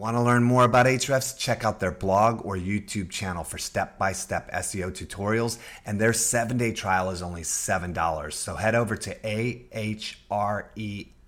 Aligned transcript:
Want 0.00 0.16
to 0.16 0.22
learn 0.22 0.44
more 0.44 0.64
about 0.64 0.86
Ahrefs? 0.86 1.36
Check 1.36 1.62
out 1.62 1.78
their 1.78 1.90
blog 1.90 2.46
or 2.46 2.56
YouTube 2.56 3.10
channel 3.10 3.44
for 3.44 3.58
step 3.58 3.98
by 3.98 4.12
step 4.12 4.50
SEO 4.50 4.90
tutorials. 4.90 5.58
And 5.84 6.00
their 6.00 6.14
seven 6.14 6.56
day 6.56 6.72
trial 6.72 7.10
is 7.10 7.20
only 7.20 7.42
$7. 7.42 8.32
So 8.32 8.54
head 8.54 8.74
over 8.74 8.96
to 8.96 9.14
ahrefs.com 9.14 11.19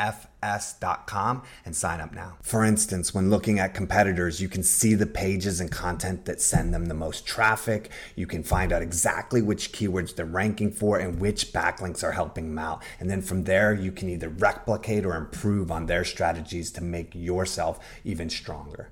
and 1.64 1.76
sign 1.76 2.00
up 2.00 2.12
now. 2.14 2.36
For 2.42 2.64
instance, 2.64 3.14
when 3.14 3.30
looking 3.30 3.58
at 3.58 3.74
competitors, 3.74 4.40
you 4.40 4.48
can 4.48 4.62
see 4.62 4.94
the 4.94 5.06
pages 5.06 5.60
and 5.60 5.70
content 5.70 6.24
that 6.24 6.40
send 6.40 6.74
them 6.74 6.86
the 6.86 6.94
most 6.94 7.26
traffic. 7.26 7.90
You 8.16 8.26
can 8.26 8.42
find 8.42 8.72
out 8.72 8.82
exactly 8.82 9.40
which 9.42 9.72
keywords 9.72 10.14
they're 10.14 10.26
ranking 10.26 10.72
for 10.72 10.98
and 10.98 11.20
which 11.20 11.52
backlinks 11.52 12.02
are 12.02 12.12
helping 12.12 12.48
them 12.48 12.58
out. 12.58 12.82
And 12.98 13.08
then 13.08 13.22
from 13.22 13.44
there, 13.44 13.72
you 13.72 13.92
can 13.92 14.08
either 14.08 14.28
replicate 14.28 15.04
or 15.04 15.16
improve 15.16 15.70
on 15.70 15.86
their 15.86 16.04
strategies 16.04 16.70
to 16.72 16.82
make 16.82 17.14
yourself 17.14 17.78
even 18.04 18.28
stronger. 18.28 18.90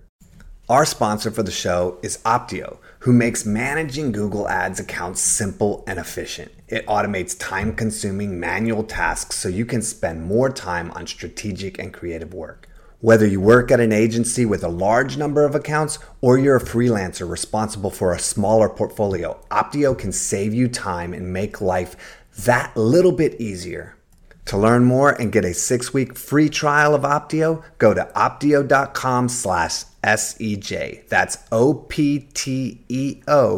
Our 0.68 0.86
sponsor 0.86 1.32
for 1.32 1.42
the 1.42 1.50
show 1.50 1.98
is 2.00 2.18
Opteo, 2.18 2.78
who 3.00 3.12
makes 3.12 3.44
managing 3.44 4.12
Google 4.12 4.48
Ads 4.48 4.78
accounts 4.78 5.20
simple 5.20 5.82
and 5.88 5.98
efficient. 5.98 6.52
It 6.70 6.86
automates 6.86 7.36
time 7.36 7.74
consuming 7.74 8.38
manual 8.38 8.84
tasks 8.84 9.36
so 9.36 9.48
you 9.48 9.66
can 9.66 9.82
spend 9.82 10.22
more 10.22 10.48
time 10.48 10.92
on 10.92 11.08
strategic 11.08 11.80
and 11.80 11.92
creative 11.92 12.32
work. 12.32 12.68
Whether 13.00 13.26
you 13.26 13.40
work 13.40 13.72
at 13.72 13.80
an 13.80 13.90
agency 13.92 14.46
with 14.46 14.62
a 14.62 14.68
large 14.68 15.16
number 15.16 15.44
of 15.44 15.56
accounts 15.56 15.98
or 16.20 16.38
you're 16.38 16.56
a 16.56 16.64
freelancer 16.64 17.28
responsible 17.28 17.90
for 17.90 18.12
a 18.12 18.20
smaller 18.20 18.68
portfolio, 18.68 19.40
Opteo 19.50 19.98
can 19.98 20.12
save 20.12 20.54
you 20.54 20.68
time 20.68 21.12
and 21.12 21.32
make 21.32 21.60
life 21.60 21.96
that 22.44 22.76
little 22.76 23.12
bit 23.12 23.40
easier. 23.40 23.96
To 24.44 24.56
learn 24.56 24.84
more 24.84 25.10
and 25.10 25.32
get 25.32 25.44
a 25.44 25.54
six-week 25.54 26.16
free 26.16 26.48
trial 26.48 26.94
of 26.94 27.02
Opteo, 27.02 27.64
go 27.78 27.94
to 27.94 28.10
opteo.com 28.14 29.28
slash 29.28 29.84
SEJ. 30.04 31.08
That's 31.08 31.38
O-P-T-E-O 31.50 32.02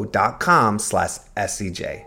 dot 0.07 0.40
com 0.40 0.79
slash 0.79 1.18
S-E-J. 1.37 2.07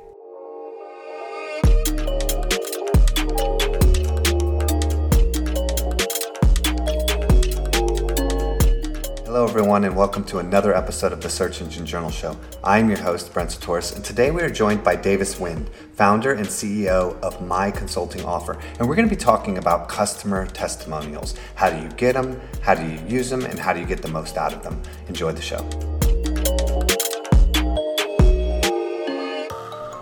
Everyone, 9.48 9.86
and 9.86 9.96
welcome 9.96 10.24
to 10.26 10.40
another 10.40 10.76
episode 10.76 11.14
of 11.14 11.22
the 11.22 11.30
Search 11.30 11.62
Engine 11.62 11.86
Journal 11.86 12.10
Show. 12.10 12.36
I'm 12.64 12.90
your 12.90 12.98
host, 12.98 13.32
Brent 13.32 13.52
Csutoras, 13.52 13.96
and 13.96 14.04
today 14.04 14.32
we 14.32 14.42
are 14.42 14.50
joined 14.50 14.84
by 14.84 14.96
Davis 14.96 15.36
Nguyen, 15.36 15.70
founder 15.94 16.34
and 16.34 16.48
CEO 16.48 17.18
of 17.22 17.40
My 17.46 17.70
Consulting 17.70 18.26
Offer. 18.26 18.60
And 18.80 18.90
we're 18.90 18.96
going 18.96 19.08
to 19.08 19.16
be 19.16 19.22
talking 19.22 19.60
about 19.60 19.88
customer 19.88 20.48
testimonials. 20.48 21.36
How 21.54 21.70
do 21.70 21.78
you 21.80 21.90
get 21.90 22.14
them? 22.14 22.42
How 22.64 22.74
do 22.74 22.84
you 22.84 23.00
use 23.08 23.30
them? 23.30 23.46
And 23.46 23.60
how 23.60 23.72
do 23.72 23.80
you 23.80 23.86
get 23.86 24.02
the 24.02 24.10
most 24.10 24.36
out 24.36 24.52
of 24.52 24.64
them? 24.64 24.82
Enjoy 25.08 25.32
the 25.32 25.42
show. 25.42 25.62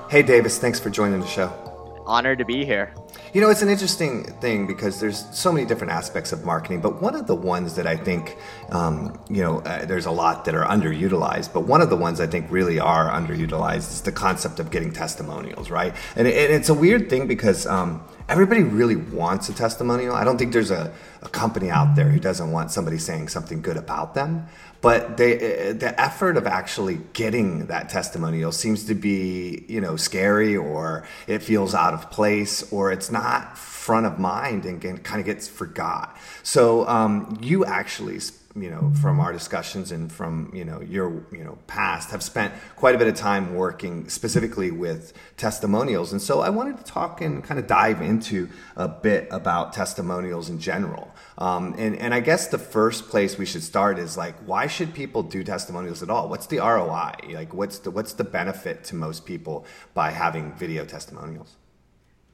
Hey, 0.09 0.23
Davis, 0.23 0.57
thanks 0.57 0.79
for 0.79 0.89
joining 0.89 1.19
the 1.19 1.27
show. 1.27 1.72
Honored 2.05 2.39
to 2.39 2.45
be 2.45 2.65
here. 2.65 2.93
You 3.33 3.41
know, 3.41 3.49
it's 3.49 3.61
an 3.61 3.69
interesting 3.69 4.25
thing 4.41 4.67
because 4.67 4.99
there's 4.99 5.25
so 5.35 5.51
many 5.51 5.65
different 5.65 5.93
aspects 5.93 6.31
of 6.31 6.45
marketing, 6.45 6.81
but 6.81 7.01
one 7.01 7.15
of 7.15 7.27
the 7.27 7.35
ones 7.35 7.75
that 7.75 7.87
I 7.87 7.95
think, 7.95 8.37
um, 8.71 9.19
you 9.29 9.41
know, 9.41 9.59
uh, 9.59 9.85
there's 9.85 10.05
a 10.05 10.11
lot 10.11 10.45
that 10.45 10.55
are 10.55 10.65
underutilized, 10.65 11.53
but 11.53 11.61
one 11.61 11.81
of 11.81 11.89
the 11.89 11.95
ones 11.95 12.19
I 12.19 12.27
think 12.27 12.51
really 12.51 12.79
are 12.79 13.09
underutilized 13.09 13.91
is 13.91 14.01
the 14.01 14.11
concept 14.11 14.59
of 14.59 14.69
getting 14.69 14.91
testimonials, 14.91 15.69
right? 15.69 15.95
And, 16.15 16.27
it, 16.27 16.51
it's 16.51 16.69
a 16.69 16.73
weird 16.73 17.09
thing 17.09 17.27
because 17.27 17.65
um, 17.65 18.03
everybody 18.29 18.63
really 18.63 18.95
wants 18.95 19.49
a 19.49 19.53
testimonial. 19.53 20.15
I 20.15 20.23
don't 20.23 20.37
think 20.37 20.53
there's 20.53 20.71
a, 20.71 20.93
a 21.21 21.29
company 21.29 21.69
out 21.69 21.95
there 21.95 22.09
who 22.09 22.19
doesn't 22.19 22.51
want 22.51 22.71
somebody 22.71 22.97
saying 22.97 23.29
something 23.29 23.61
good 23.61 23.77
about 23.77 24.13
them 24.15 24.47
but 24.83 25.15
they, 25.15 25.69
uh, 25.69 25.73
the 25.73 25.95
effort 25.99 26.35
of 26.35 26.45
actually 26.45 26.99
getting 27.13 27.67
that 27.67 27.87
testimonial 27.87 28.51
seems 28.51 28.83
to 28.83 28.93
be 28.93 29.65
you 29.67 29.81
know 29.81 29.95
scary 29.95 30.55
or 30.55 31.07
it 31.25 31.39
feels 31.39 31.73
out 31.73 31.95
of 31.95 32.11
place 32.11 32.71
or 32.71 32.91
it's 32.91 33.09
not 33.09 33.57
front 33.57 34.05
of 34.05 34.19
mind 34.19 34.65
and 34.65 34.81
kind 35.03 35.19
of 35.19 35.25
gets 35.25 35.47
forgot 35.47 36.15
so 36.43 36.87
um, 36.87 37.39
you 37.41 37.65
actually 37.65 38.19
you 38.55 38.69
know 38.69 38.91
from 39.01 39.19
our 39.19 39.33
discussions 39.33 39.91
and 39.91 40.11
from 40.11 40.51
you 40.53 40.63
know 40.63 40.79
your 40.81 41.25
you 41.31 41.43
know 41.43 41.57
past 41.65 42.11
have 42.11 42.21
spent 42.21 42.53
quite 42.75 42.93
a 42.93 42.97
bit 42.97 43.07
of 43.07 43.15
time 43.15 43.55
working 43.55 44.07
specifically 44.09 44.69
with 44.69 45.13
testimonials. 45.37 46.11
And 46.11 46.21
so 46.21 46.41
i 46.41 46.49
wanted 46.49 46.77
to 46.77 46.83
talk 46.83 47.21
and 47.21 47.43
kind 47.43 47.59
of 47.59 47.67
dive 47.67 48.01
into 48.01 48.49
a 48.75 48.87
bit 48.87 49.27
about 49.31 49.73
testimonials 49.73 50.49
in 50.49 50.59
general. 50.59 51.13
Um, 51.37 51.73
and, 51.77 51.95
and 51.97 52.13
i 52.13 52.19
guess 52.19 52.47
the 52.47 52.59
first 52.59 53.09
place 53.09 53.37
we 53.37 53.45
should 53.45 53.63
start 53.63 53.97
is 53.97 54.17
like 54.17 54.35
why 54.45 54.67
should 54.67 54.93
people 54.93 55.23
do 55.23 55.43
testimonials 55.43 56.03
at 56.03 56.09
all? 56.09 56.29
What's 56.29 56.47
the 56.47 56.59
roi 56.59 57.13
like 57.31 57.53
what's 57.53 57.79
the 57.79 57.91
what's 57.91 58.13
the 58.13 58.23
benefit 58.23 58.83
to 58.85 58.95
most 58.95 59.25
people 59.25 59.65
by 59.93 60.11
having 60.11 60.53
video 60.53 60.85
testimonials? 60.85 61.55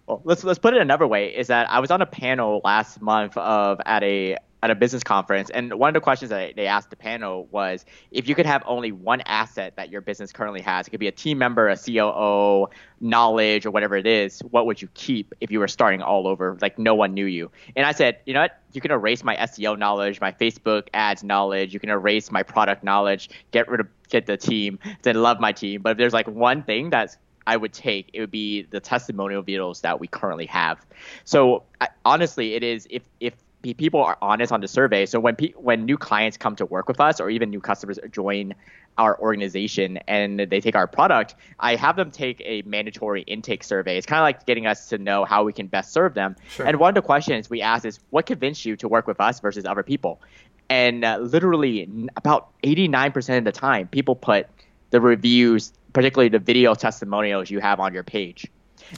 Well, 0.07 0.21
let's 0.23 0.43
let's 0.43 0.59
put 0.59 0.73
it 0.73 0.81
another 0.81 1.07
way. 1.07 1.27
Is 1.27 1.47
that 1.47 1.69
I 1.69 1.79
was 1.79 1.91
on 1.91 2.01
a 2.01 2.05
panel 2.05 2.61
last 2.63 2.99
month 2.99 3.37
of 3.37 3.79
at 3.85 4.03
a 4.03 4.37
at 4.61 4.71
a 4.71 4.75
business 4.75 5.03
conference, 5.03 5.49
and 5.49 5.73
one 5.75 5.87
of 5.87 5.93
the 5.93 6.01
questions 6.01 6.29
that 6.29 6.55
they 6.55 6.67
asked 6.67 6.89
the 6.89 6.95
panel 6.95 7.47
was 7.51 7.85
if 8.11 8.27
you 8.27 8.35
could 8.35 8.45
have 8.45 8.61
only 8.65 8.91
one 8.91 9.21
asset 9.21 9.75
that 9.77 9.89
your 9.89 10.01
business 10.01 10.31
currently 10.31 10.61
has, 10.61 10.87
it 10.87 10.91
could 10.91 10.99
be 10.99 11.07
a 11.07 11.11
team 11.11 11.37
member, 11.37 11.69
a 11.69 11.77
COO, 11.77 12.67
knowledge, 12.99 13.65
or 13.65 13.71
whatever 13.71 13.95
it 13.95 14.05
is, 14.05 14.41
what 14.51 14.65
would 14.65 14.81
you 14.81 14.89
keep 14.93 15.33
if 15.39 15.49
you 15.51 15.59
were 15.59 15.67
starting 15.67 16.01
all 16.01 16.27
over, 16.27 16.57
like 16.61 16.77
no 16.77 16.93
one 16.93 17.13
knew 17.13 17.25
you? 17.25 17.49
And 17.75 17.85
I 17.85 17.93
said, 17.93 18.19
you 18.25 18.33
know 18.33 18.41
what? 18.41 18.59
You 18.73 18.81
can 18.81 18.91
erase 18.91 19.23
my 19.23 19.35
SEO 19.37 19.77
knowledge, 19.77 20.19
my 20.21 20.31
Facebook 20.31 20.89
ads 20.93 21.23
knowledge, 21.23 21.73
you 21.73 21.79
can 21.79 21.89
erase 21.89 22.31
my 22.31 22.43
product 22.43 22.83
knowledge, 22.83 23.29
get 23.51 23.67
rid 23.67 23.79
of 23.79 23.87
get 24.09 24.25
the 24.25 24.37
team, 24.37 24.79
then 25.03 25.21
love 25.21 25.39
my 25.39 25.51
team. 25.51 25.81
But 25.81 25.91
if 25.91 25.97
there's 25.97 26.13
like 26.13 26.27
one 26.27 26.63
thing 26.63 26.89
that's 26.89 27.17
I 27.47 27.57
would 27.57 27.73
take, 27.73 28.09
it 28.13 28.19
would 28.19 28.31
be 28.31 28.63
the 28.63 28.79
testimonial 28.79 29.41
videos 29.41 29.81
that 29.81 29.99
we 29.99 30.07
currently 30.07 30.45
have. 30.47 30.85
So 31.23 31.63
I, 31.81 31.87
honestly, 32.05 32.53
it 32.53 32.63
is 32.63 32.87
if 32.91 33.03
if 33.19 33.33
people 33.61 34.01
are 34.01 34.17
honest 34.21 34.51
on 34.51 34.61
the 34.61 34.67
survey. 34.67 35.05
So 35.05 35.19
when 35.19 35.35
pe- 35.35 35.53
when 35.53 35.85
new 35.85 35.97
clients 35.97 36.37
come 36.37 36.55
to 36.57 36.65
work 36.65 36.87
with 36.87 36.99
us, 36.99 37.19
or 37.19 37.29
even 37.29 37.49
new 37.49 37.59
customers 37.59 37.99
join 38.11 38.55
our 38.97 39.19
organization 39.19 39.97
and 40.07 40.39
they 40.39 40.59
take 40.59 40.75
our 40.75 40.87
product, 40.87 41.35
I 41.59 41.75
have 41.75 41.95
them 41.95 42.11
take 42.11 42.41
a 42.45 42.61
mandatory 42.63 43.21
intake 43.23 43.63
survey. 43.63 43.97
It's 43.97 44.05
kind 44.05 44.19
of 44.19 44.23
like 44.23 44.45
getting 44.45 44.65
us 44.65 44.89
to 44.89 44.97
know 44.97 45.25
how 45.25 45.43
we 45.43 45.53
can 45.53 45.67
best 45.67 45.93
serve 45.93 46.13
them. 46.13 46.35
Sure. 46.49 46.65
And 46.65 46.79
one 46.79 46.89
of 46.89 46.95
the 46.95 47.01
questions 47.01 47.49
we 47.49 47.61
ask 47.61 47.85
is, 47.85 47.99
what 48.09 48.25
convinced 48.25 48.65
you 48.65 48.75
to 48.77 48.87
work 48.87 49.07
with 49.07 49.19
us 49.19 49.39
versus 49.39 49.65
other 49.65 49.83
people? 49.83 50.21
And 50.69 51.03
uh, 51.03 51.17
literally, 51.17 51.89
about 52.15 52.49
89% 52.61 53.39
of 53.39 53.43
the 53.43 53.51
time, 53.51 53.87
people 53.87 54.15
put 54.15 54.47
the 54.91 55.01
reviews, 55.01 55.73
particularly 55.93 56.29
the 56.29 56.39
video 56.39 56.75
testimonials 56.75 57.49
you 57.49 57.59
have 57.59 57.79
on 57.79 57.93
your 57.93 58.03
page. 58.03 58.47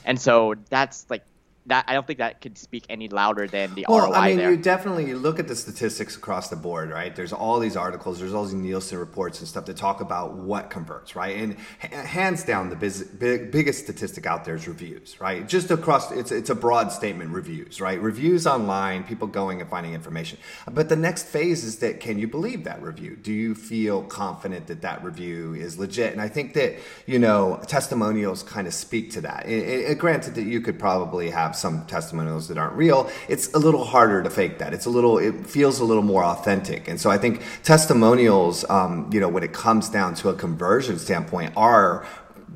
And 0.04 0.20
so 0.20 0.54
that's 0.68 1.06
like 1.10 1.24
that 1.66 1.84
I 1.86 1.94
don't 1.94 2.06
think 2.06 2.18
that 2.18 2.40
could 2.40 2.58
speak 2.58 2.84
any 2.88 3.08
louder 3.08 3.46
than 3.46 3.74
the 3.74 3.86
well, 3.88 4.10
ROI 4.10 4.14
I 4.14 4.28
mean, 4.28 4.36
there. 4.38 4.50
you 4.50 4.56
definitely 4.56 5.14
look 5.14 5.38
at 5.38 5.48
the 5.48 5.54
statistics 5.54 6.16
across 6.16 6.48
the 6.48 6.56
board, 6.56 6.90
right? 6.90 7.14
There's 7.14 7.32
all 7.32 7.58
these 7.60 7.76
articles, 7.76 8.18
there's 8.18 8.34
all 8.34 8.44
these 8.44 8.54
Nielsen 8.54 8.98
reports 8.98 9.38
and 9.38 9.48
stuff 9.48 9.66
that 9.66 9.76
talk 9.76 10.00
about 10.00 10.34
what 10.34 10.70
converts, 10.70 11.14
right? 11.14 11.36
And 11.36 11.56
hands 11.78 12.44
down, 12.44 12.68
the 12.68 12.76
biz, 12.76 13.04
big, 13.04 13.52
biggest 13.52 13.84
statistic 13.84 14.26
out 14.26 14.44
there 14.44 14.56
is 14.56 14.66
reviews, 14.66 15.20
right? 15.20 15.48
Just 15.48 15.70
across, 15.70 16.10
it's 16.10 16.32
it's 16.32 16.50
a 16.50 16.54
broad 16.54 16.90
statement, 16.90 17.30
reviews, 17.30 17.80
right? 17.80 18.00
Reviews 18.00 18.46
online, 18.46 19.04
people 19.04 19.28
going 19.28 19.60
and 19.60 19.70
finding 19.70 19.94
information. 19.94 20.38
But 20.70 20.88
the 20.88 20.96
next 20.96 21.26
phase 21.26 21.64
is 21.64 21.78
that 21.78 22.00
can 22.00 22.18
you 22.18 22.26
believe 22.26 22.64
that 22.64 22.82
review? 22.82 23.16
Do 23.16 23.32
you 23.32 23.54
feel 23.54 24.02
confident 24.02 24.66
that 24.66 24.82
that 24.82 25.04
review 25.04 25.54
is 25.54 25.78
legit? 25.78 26.12
And 26.12 26.20
I 26.20 26.28
think 26.28 26.54
that 26.54 26.74
you 27.06 27.18
know 27.18 27.60
testimonials 27.66 28.42
kind 28.42 28.66
of 28.66 28.74
speak 28.74 29.10
to 29.12 29.20
that. 29.20 29.46
It, 29.46 29.90
it, 29.90 29.98
granted 29.98 30.34
that 30.34 30.42
you 30.42 30.60
could 30.60 30.78
probably 30.78 31.30
have 31.30 31.51
have 31.52 31.56
some 31.58 31.84
testimonials 31.86 32.48
that 32.48 32.56
aren't 32.56 32.74
real, 32.74 33.10
it's 33.28 33.52
a 33.52 33.58
little 33.58 33.84
harder 33.84 34.22
to 34.22 34.30
fake 34.30 34.58
that. 34.58 34.72
It's 34.72 34.86
a 34.86 34.90
little, 34.90 35.18
it 35.18 35.46
feels 35.46 35.80
a 35.80 35.84
little 35.84 36.02
more 36.02 36.24
authentic. 36.24 36.88
And 36.88 36.98
so 36.98 37.10
I 37.10 37.18
think 37.18 37.42
testimonials, 37.62 38.64
um, 38.70 39.10
you 39.12 39.20
know, 39.20 39.28
when 39.28 39.42
it 39.42 39.52
comes 39.52 39.90
down 39.90 40.14
to 40.16 40.30
a 40.30 40.34
conversion 40.34 40.98
standpoint, 40.98 41.52
are 41.56 42.06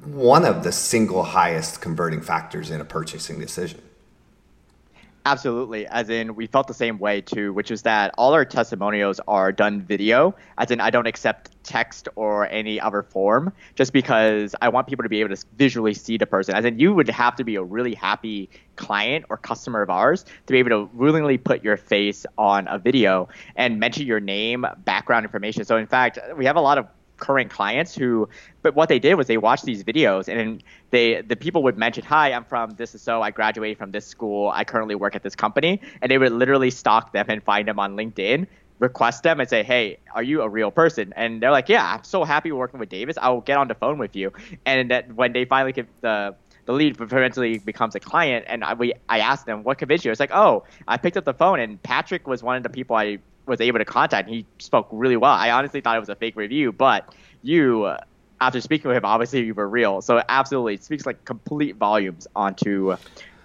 one 0.05 0.45
of 0.45 0.65
the 0.65 0.73
single 0.73 1.25
highest 1.25 1.81
converting 1.81 2.23
factors 2.23 2.71
in 2.71 2.81
a 2.81 2.85
purchasing 2.85 3.39
decision. 3.39 3.81
Absolutely. 5.27 5.89
As 5.89 6.09
in, 6.09 6.37
we 6.37 6.47
felt 6.47 6.69
the 6.69 6.73
same 6.73 7.01
way 7.01 7.21
too, 7.21 7.53
which 7.53 7.73
is 7.73 7.83
that 7.83 8.15
all 8.17 8.33
our 8.33 8.45
testimonials 8.45 9.21
are 9.27 9.51
done 9.51 9.83
video. 9.83 10.37
As 10.57 10.71
in, 10.71 10.81
I 10.81 10.91
don't 10.91 11.09
accept 11.09 11.51
text 11.65 12.09
or 12.15 12.47
any 12.47 12.81
other 12.81 13.03
form 13.03 13.53
just 13.75 13.93
because 13.93 14.55
I 14.63 14.69
want 14.69 14.87
people 14.87 15.03
to 15.03 15.09
be 15.09 15.19
able 15.19 15.35
to 15.35 15.45
visually 15.57 15.95
see 15.95 16.17
the 16.17 16.27
person. 16.27 16.55
As 16.55 16.65
in, 16.65 16.79
you 16.79 16.95
would 16.95 17.11
have 17.11 17.35
to 17.37 17.45
be 17.45 17.57
a 17.57 17.63
really 17.65 17.93
happy 17.93 18.49
client 18.77 19.25
or 19.29 19.37
customer 19.37 19.83
of 19.83 19.91
ours 19.91 20.23
to 20.47 20.53
be 20.53 20.61
able 20.61 20.71
to 20.71 20.97
willingly 20.97 21.39
put 21.39 21.65
your 21.65 21.77
face 21.77 22.25
on 22.39 22.69
a 22.69 22.79
video 22.79 23.29
and 23.57 23.81
mention 23.81 24.07
your 24.07 24.21
name, 24.21 24.65
background 24.85 25.25
information. 25.25 25.65
So, 25.65 25.77
in 25.77 25.89
fact, 25.89 26.21
we 26.37 26.45
have 26.45 26.55
a 26.55 26.61
lot 26.61 26.79
of 26.79 26.87
current 27.19 27.51
clients 27.51 27.95
who 27.95 28.29
but 28.63 28.75
what 28.75 28.89
they 28.89 28.99
did 28.99 29.15
was 29.15 29.27
they 29.27 29.39
watched 29.39 29.65
these 29.65 29.83
videos 29.85 30.29
and 30.29 30.63
they 30.91 31.23
the 31.23 31.37
people 31.37 31.63
would 31.63 31.77
mention 31.77 32.05
hi 32.05 32.33
i'm 32.33 32.45
from 32.45 32.71
this 32.73 32.95
is 32.95 33.03
so 33.03 33.23
i 33.23 33.31
graduated 33.31 33.79
from 33.79 33.91
this 33.91 34.07
school 34.07 34.51
i 34.55 34.65
currently 34.65 34.95
work 34.95 35.15
at 35.17 35.23
this 35.23 35.35
company 35.35 35.81
and 36.03 36.11
they 36.11 36.19
would 36.19 36.33
literally 36.33 36.71
stalk 36.71 37.13
them 37.13 37.27
and 37.29 37.43
find 37.43 37.69
them 37.69 37.79
on 37.79 37.97
linkedin 37.97 38.47
request 38.79 39.23
them 39.23 39.41
and 39.41 39.49
say, 39.49 39.63
"Hey, 39.63 39.99
are 40.15 40.23
you 40.23 40.43
a 40.43 40.49
real 40.49 40.71
person?" 40.71 41.13
And 41.17 41.43
they're 41.43 41.51
like, 41.51 41.69
"Yeah, 41.69 41.95
I'm 41.95 42.05
so 42.05 42.25
happy 42.25 42.53
working 42.53 42.81
with 42.81 42.89
Davis. 42.89 43.17
I 43.21 43.31
will 43.31 43.41
get 43.41 43.59
on 43.59 43.69
the 43.69 43.75
phone 43.75 43.99
with 43.99 44.15
you." 44.17 44.33
And 44.65 44.91
that 44.91 45.15
when 45.15 45.33
they 45.33 45.45
finally 45.45 45.73
get 45.73 45.89
the 46.01 46.35
the 46.67 46.73
lead 46.73 47.01
eventually 47.01 47.59
becomes 47.59 47.95
a 47.95 48.01
client, 48.01 48.45
and 48.49 48.65
I, 48.65 48.75
we 48.75 48.93
I 49.09 49.21
asked 49.21 49.47
them 49.47 49.63
what 49.63 49.79
convinced 49.79 50.05
you. 50.05 50.11
It's 50.11 50.21
like, 50.21 50.35
oh, 50.35 50.65
I 50.87 50.97
picked 50.97 51.17
up 51.17 51.25
the 51.25 51.35
phone, 51.35 51.61
and 51.61 51.83
Patrick 51.83 52.27
was 52.27 52.43
one 52.43 52.57
of 52.57 52.63
the 52.63 52.69
people 52.69 52.97
I 52.97 53.19
was 53.47 53.61
able 53.61 53.79
to 53.79 53.85
contact. 53.85 54.29
He 54.29 54.47
spoke 54.59 54.89
really 54.91 55.17
well. 55.17 55.33
I 55.33 55.51
honestly 55.51 55.81
thought 55.81 55.97
it 55.97 56.01
was 56.01 56.09
a 56.09 56.17
fake 56.17 56.37
review, 56.37 56.73
but 56.73 57.15
you. 57.43 57.85
Uh, 57.85 57.99
after 58.39 58.61
speaking 58.61 58.89
with 58.89 58.99
him, 58.99 59.05
obviously 59.07 59.45
you 59.45 59.55
were 59.55 59.67
real. 59.67 60.03
So 60.03 60.23
absolutely, 60.29 60.75
it 60.75 60.85
speaks 60.85 61.07
like 61.07 61.25
complete 61.25 61.77
volumes 61.77 62.27
onto 62.37 62.97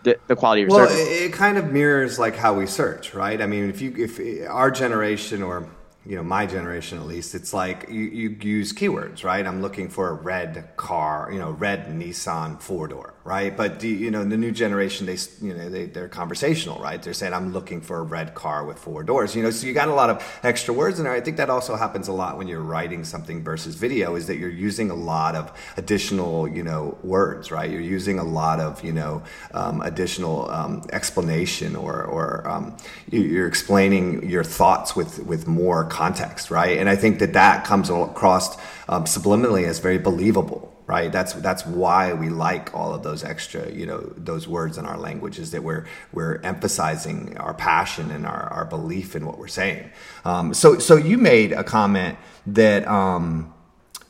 the, 0.03 0.17
the 0.27 0.35
quality 0.35 0.63
of 0.63 0.69
your 0.69 0.77
well, 0.77 0.87
service. 0.87 1.07
it, 1.07 1.23
it 1.23 1.33
kind 1.33 1.57
of 1.57 1.71
mirrors 1.71 2.19
like 2.19 2.35
how 2.35 2.53
we 2.53 2.65
search, 2.65 3.13
right? 3.13 3.41
I 3.41 3.45
mean, 3.45 3.69
if 3.69 3.81
you 3.81 3.95
if 3.97 4.19
our 4.49 4.71
generation 4.71 5.43
or 5.43 5.69
you 6.03 6.15
know 6.15 6.23
my 6.23 6.47
generation 6.47 6.97
at 6.97 7.05
least 7.05 7.35
it's 7.35 7.53
like 7.53 7.87
you, 7.87 8.01
you 8.01 8.29
use 8.41 8.73
keywords 8.73 9.23
right? 9.23 9.45
I'm 9.45 9.61
looking 9.61 9.87
for 9.87 10.09
a 10.09 10.13
red 10.13 10.75
car 10.75 11.29
you 11.31 11.37
know 11.37 11.51
red 11.51 11.85
nissan 11.87 12.59
four 12.59 12.87
door 12.87 13.13
right? 13.23 13.55
But 13.55 13.77
do, 13.77 13.87
you 13.87 14.09
know 14.09 14.23
the 14.23 14.37
new 14.37 14.51
generation 14.51 15.05
they 15.05 15.17
you 15.41 15.53
know 15.53 15.69
they, 15.69 15.85
they're 15.85 16.09
conversational 16.09 16.79
right? 16.81 17.01
They're 17.01 17.13
saying 17.13 17.33
i'm 17.33 17.53
looking 17.53 17.81
for 17.81 17.99
a 17.99 18.03
red 18.03 18.33
car 18.33 18.65
with 18.65 18.79
four 18.79 19.03
doors 19.03 19.35
you 19.35 19.43
know? 19.43 19.51
So 19.51 19.67
you 19.67 19.73
got 19.73 19.89
a 19.89 19.93
lot 19.93 20.09
of 20.09 20.39
extra 20.41 20.73
words 20.73 20.97
in 20.97 21.05
there. 21.05 21.13
I 21.13 21.21
think 21.21 21.37
that 21.37 21.51
also 21.51 21.75
happens 21.75 22.07
a 22.07 22.13
lot 22.13 22.35
when 22.35 22.47
you're 22.47 22.61
writing 22.61 23.03
something 23.03 23.43
versus 23.43 23.75
video 23.75 24.15
is 24.15 24.25
that 24.25 24.37
you're 24.37 24.49
using 24.49 24.89
a 24.89 24.95
lot 24.95 25.35
of 25.35 25.51
additional 25.77 26.47
you 26.47 26.63
know 26.63 26.97
words 27.03 27.51
right? 27.51 27.69
You're 27.69 27.79
using 27.79 28.17
a 28.17 28.23
lot 28.23 28.59
of 28.59 28.83
you 28.83 28.91
know 28.91 29.21
um, 29.53 29.81
additional 29.81 30.49
um, 30.49 30.83
explanation 30.91 31.75
or 31.75 32.03
or 32.03 32.49
um, 32.49 32.75
you're 33.11 33.47
explaining 33.47 34.27
your 34.27 34.43
thoughts 34.43 34.95
with 34.95 35.19
with 35.25 35.47
more 35.47 35.90
context, 35.91 36.49
right? 36.49 36.77
And 36.79 36.89
I 36.89 36.95
think 36.95 37.19
that 37.19 37.33
that 37.33 37.65
comes 37.65 37.89
across 37.89 38.57
um, 38.89 39.03
subliminally 39.03 39.65
as 39.67 39.77
very 39.79 39.99
believable, 39.99 40.73
right? 40.87 41.11
That's 41.11 41.33
that's 41.33 41.65
why 41.65 42.13
we 42.13 42.29
like 42.29 42.73
all 42.73 42.95
of 42.95 43.03
those 43.03 43.23
extra, 43.23 43.69
you 43.71 43.85
know, 43.85 43.99
those 44.17 44.47
words 44.47 44.77
in 44.77 44.85
our 44.85 44.97
language 44.97 45.37
is 45.37 45.51
that 45.51 45.63
we're 45.63 45.85
we're 46.11 46.39
emphasizing 46.43 47.37
our 47.37 47.53
passion 47.53 48.09
and 48.09 48.25
our, 48.25 48.49
our 48.49 48.65
belief 48.65 49.15
in 49.15 49.25
what 49.25 49.37
we're 49.37 49.47
saying. 49.47 49.91
Um, 50.25 50.53
so 50.53 50.79
so 50.79 50.95
you 50.95 51.17
made 51.17 51.51
a 51.51 51.63
comment 51.63 52.17
that. 52.47 52.87
Um, 52.87 53.53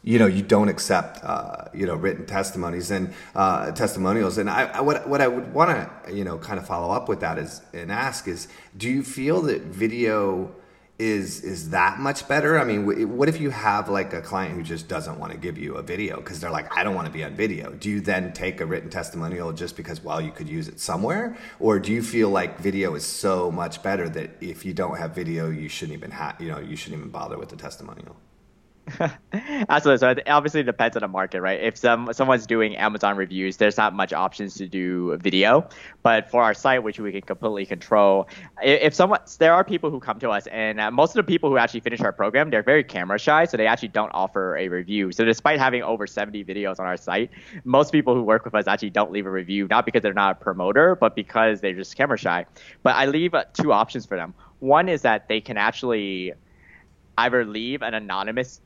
you 0.03 0.17
know 0.17 0.25
you 0.25 0.41
don't 0.41 0.69
accept 0.69 1.23
uh, 1.23 1.65
you 1.73 1.85
know 1.85 1.95
written 1.95 2.25
testimonies 2.25 2.89
and 2.89 3.13
uh, 3.35 3.71
testimonials 3.71 4.39
and 4.39 4.49
I, 4.49 4.63
I, 4.63 4.81
what 4.81 5.07
what 5.07 5.21
I 5.21 5.27
would 5.27 5.53
want 5.53 5.69
to 5.69 6.13
you 6.13 6.23
know 6.23 6.39
kind 6.39 6.59
of 6.59 6.65
follow 6.65 6.91
up 6.91 7.07
with 7.07 7.19
that 7.19 7.37
is 7.37 7.61
and 7.71 7.91
ask 7.91 8.27
is 8.27 8.47
do 8.75 8.89
you 8.89 9.03
feel 9.03 9.41
that 9.43 9.61
video 9.61 10.55
is 11.01 11.41
is 11.41 11.71
that 11.71 11.99
much 11.99 12.27
better? 12.27 12.59
I 12.59 12.63
mean, 12.63 13.17
what 13.17 13.27
if 13.27 13.41
you 13.41 13.49
have 13.49 13.89
like 13.89 14.13
a 14.13 14.21
client 14.21 14.53
who 14.55 14.61
just 14.61 14.87
doesn't 14.87 15.19
want 15.19 15.31
to 15.31 15.37
give 15.37 15.57
you 15.57 15.75
a 15.75 15.81
video 15.81 16.17
because 16.17 16.39
they're 16.39 16.51
like, 16.51 16.77
I 16.77 16.83
don't 16.83 16.93
want 16.93 17.07
to 17.07 17.11
be 17.11 17.23
on 17.23 17.33
video. 17.35 17.71
Do 17.71 17.89
you 17.89 18.01
then 18.01 18.33
take 18.33 18.61
a 18.61 18.65
written 18.65 18.89
testimonial 18.89 19.51
just 19.51 19.75
because 19.75 20.03
well 20.03 20.21
you 20.21 20.31
could 20.31 20.47
use 20.47 20.67
it 20.67 20.79
somewhere, 20.79 21.35
or 21.59 21.79
do 21.79 21.91
you 21.91 22.03
feel 22.03 22.29
like 22.29 22.59
video 22.59 22.93
is 22.93 23.05
so 23.05 23.49
much 23.49 23.81
better 23.81 24.07
that 24.09 24.29
if 24.41 24.63
you 24.63 24.73
don't 24.73 24.97
have 24.97 25.15
video, 25.15 25.49
you 25.49 25.67
shouldn't 25.69 25.97
even 25.97 26.11
have 26.11 26.39
you 26.39 26.49
know 26.49 26.59
you 26.59 26.75
shouldn't 26.75 26.99
even 26.99 27.11
bother 27.11 27.37
with 27.37 27.49
the 27.49 27.57
testimonial? 27.57 28.15
Absolutely. 29.69 29.99
So 29.99 30.09
it 30.09 30.23
obviously 30.27 30.63
depends 30.63 30.97
on 30.97 31.01
the 31.01 31.07
market, 31.07 31.41
right? 31.41 31.59
If 31.59 31.77
some 31.77 32.11
someone's 32.13 32.47
doing 32.47 32.75
Amazon 32.77 33.15
reviews, 33.15 33.57
there's 33.57 33.77
not 33.77 33.93
much 33.93 34.11
options 34.11 34.55
to 34.55 34.67
do 34.67 35.17
video. 35.17 35.69
But 36.01 36.29
for 36.29 36.41
our 36.43 36.53
site, 36.53 36.83
which 36.83 36.99
we 36.99 37.11
can 37.11 37.21
completely 37.21 37.65
control, 37.65 38.27
if 38.61 38.93
someone 38.93 39.19
there 39.37 39.53
are 39.53 39.63
people 39.63 39.91
who 39.91 39.99
come 39.99 40.19
to 40.19 40.29
us, 40.29 40.47
and 40.47 40.79
uh, 40.79 40.91
most 40.91 41.11
of 41.11 41.25
the 41.25 41.31
people 41.31 41.49
who 41.49 41.57
actually 41.57 41.81
finish 41.81 42.01
our 42.01 42.11
program, 42.11 42.49
they're 42.49 42.63
very 42.63 42.83
camera 42.83 43.19
shy, 43.19 43.45
so 43.45 43.55
they 43.55 43.67
actually 43.67 43.89
don't 43.89 44.11
offer 44.13 44.57
a 44.57 44.67
review. 44.67 45.11
So 45.11 45.25
despite 45.25 45.59
having 45.59 45.83
over 45.83 46.07
70 46.07 46.43
videos 46.43 46.79
on 46.79 46.87
our 46.87 46.97
site, 46.97 47.29
most 47.63 47.91
people 47.91 48.15
who 48.15 48.23
work 48.23 48.45
with 48.45 48.55
us 48.55 48.67
actually 48.67 48.89
don't 48.89 49.11
leave 49.11 49.25
a 49.27 49.31
review, 49.31 49.67
not 49.69 49.85
because 49.85 50.01
they're 50.01 50.13
not 50.13 50.41
a 50.41 50.43
promoter, 50.43 50.95
but 50.95 51.15
because 51.15 51.61
they're 51.61 51.75
just 51.75 51.95
camera 51.95 52.17
shy. 52.17 52.45
But 52.83 52.95
I 52.95 53.05
leave 53.05 53.35
uh, 53.35 53.45
two 53.53 53.71
options 53.73 54.05
for 54.05 54.17
them. 54.17 54.33
One 54.59 54.89
is 54.89 55.03
that 55.03 55.27
they 55.27 55.39
can 55.41 55.57
actually 55.57 56.33
either 57.17 57.45
leave 57.45 57.81
an 57.81 57.93
anonymous 57.93 58.61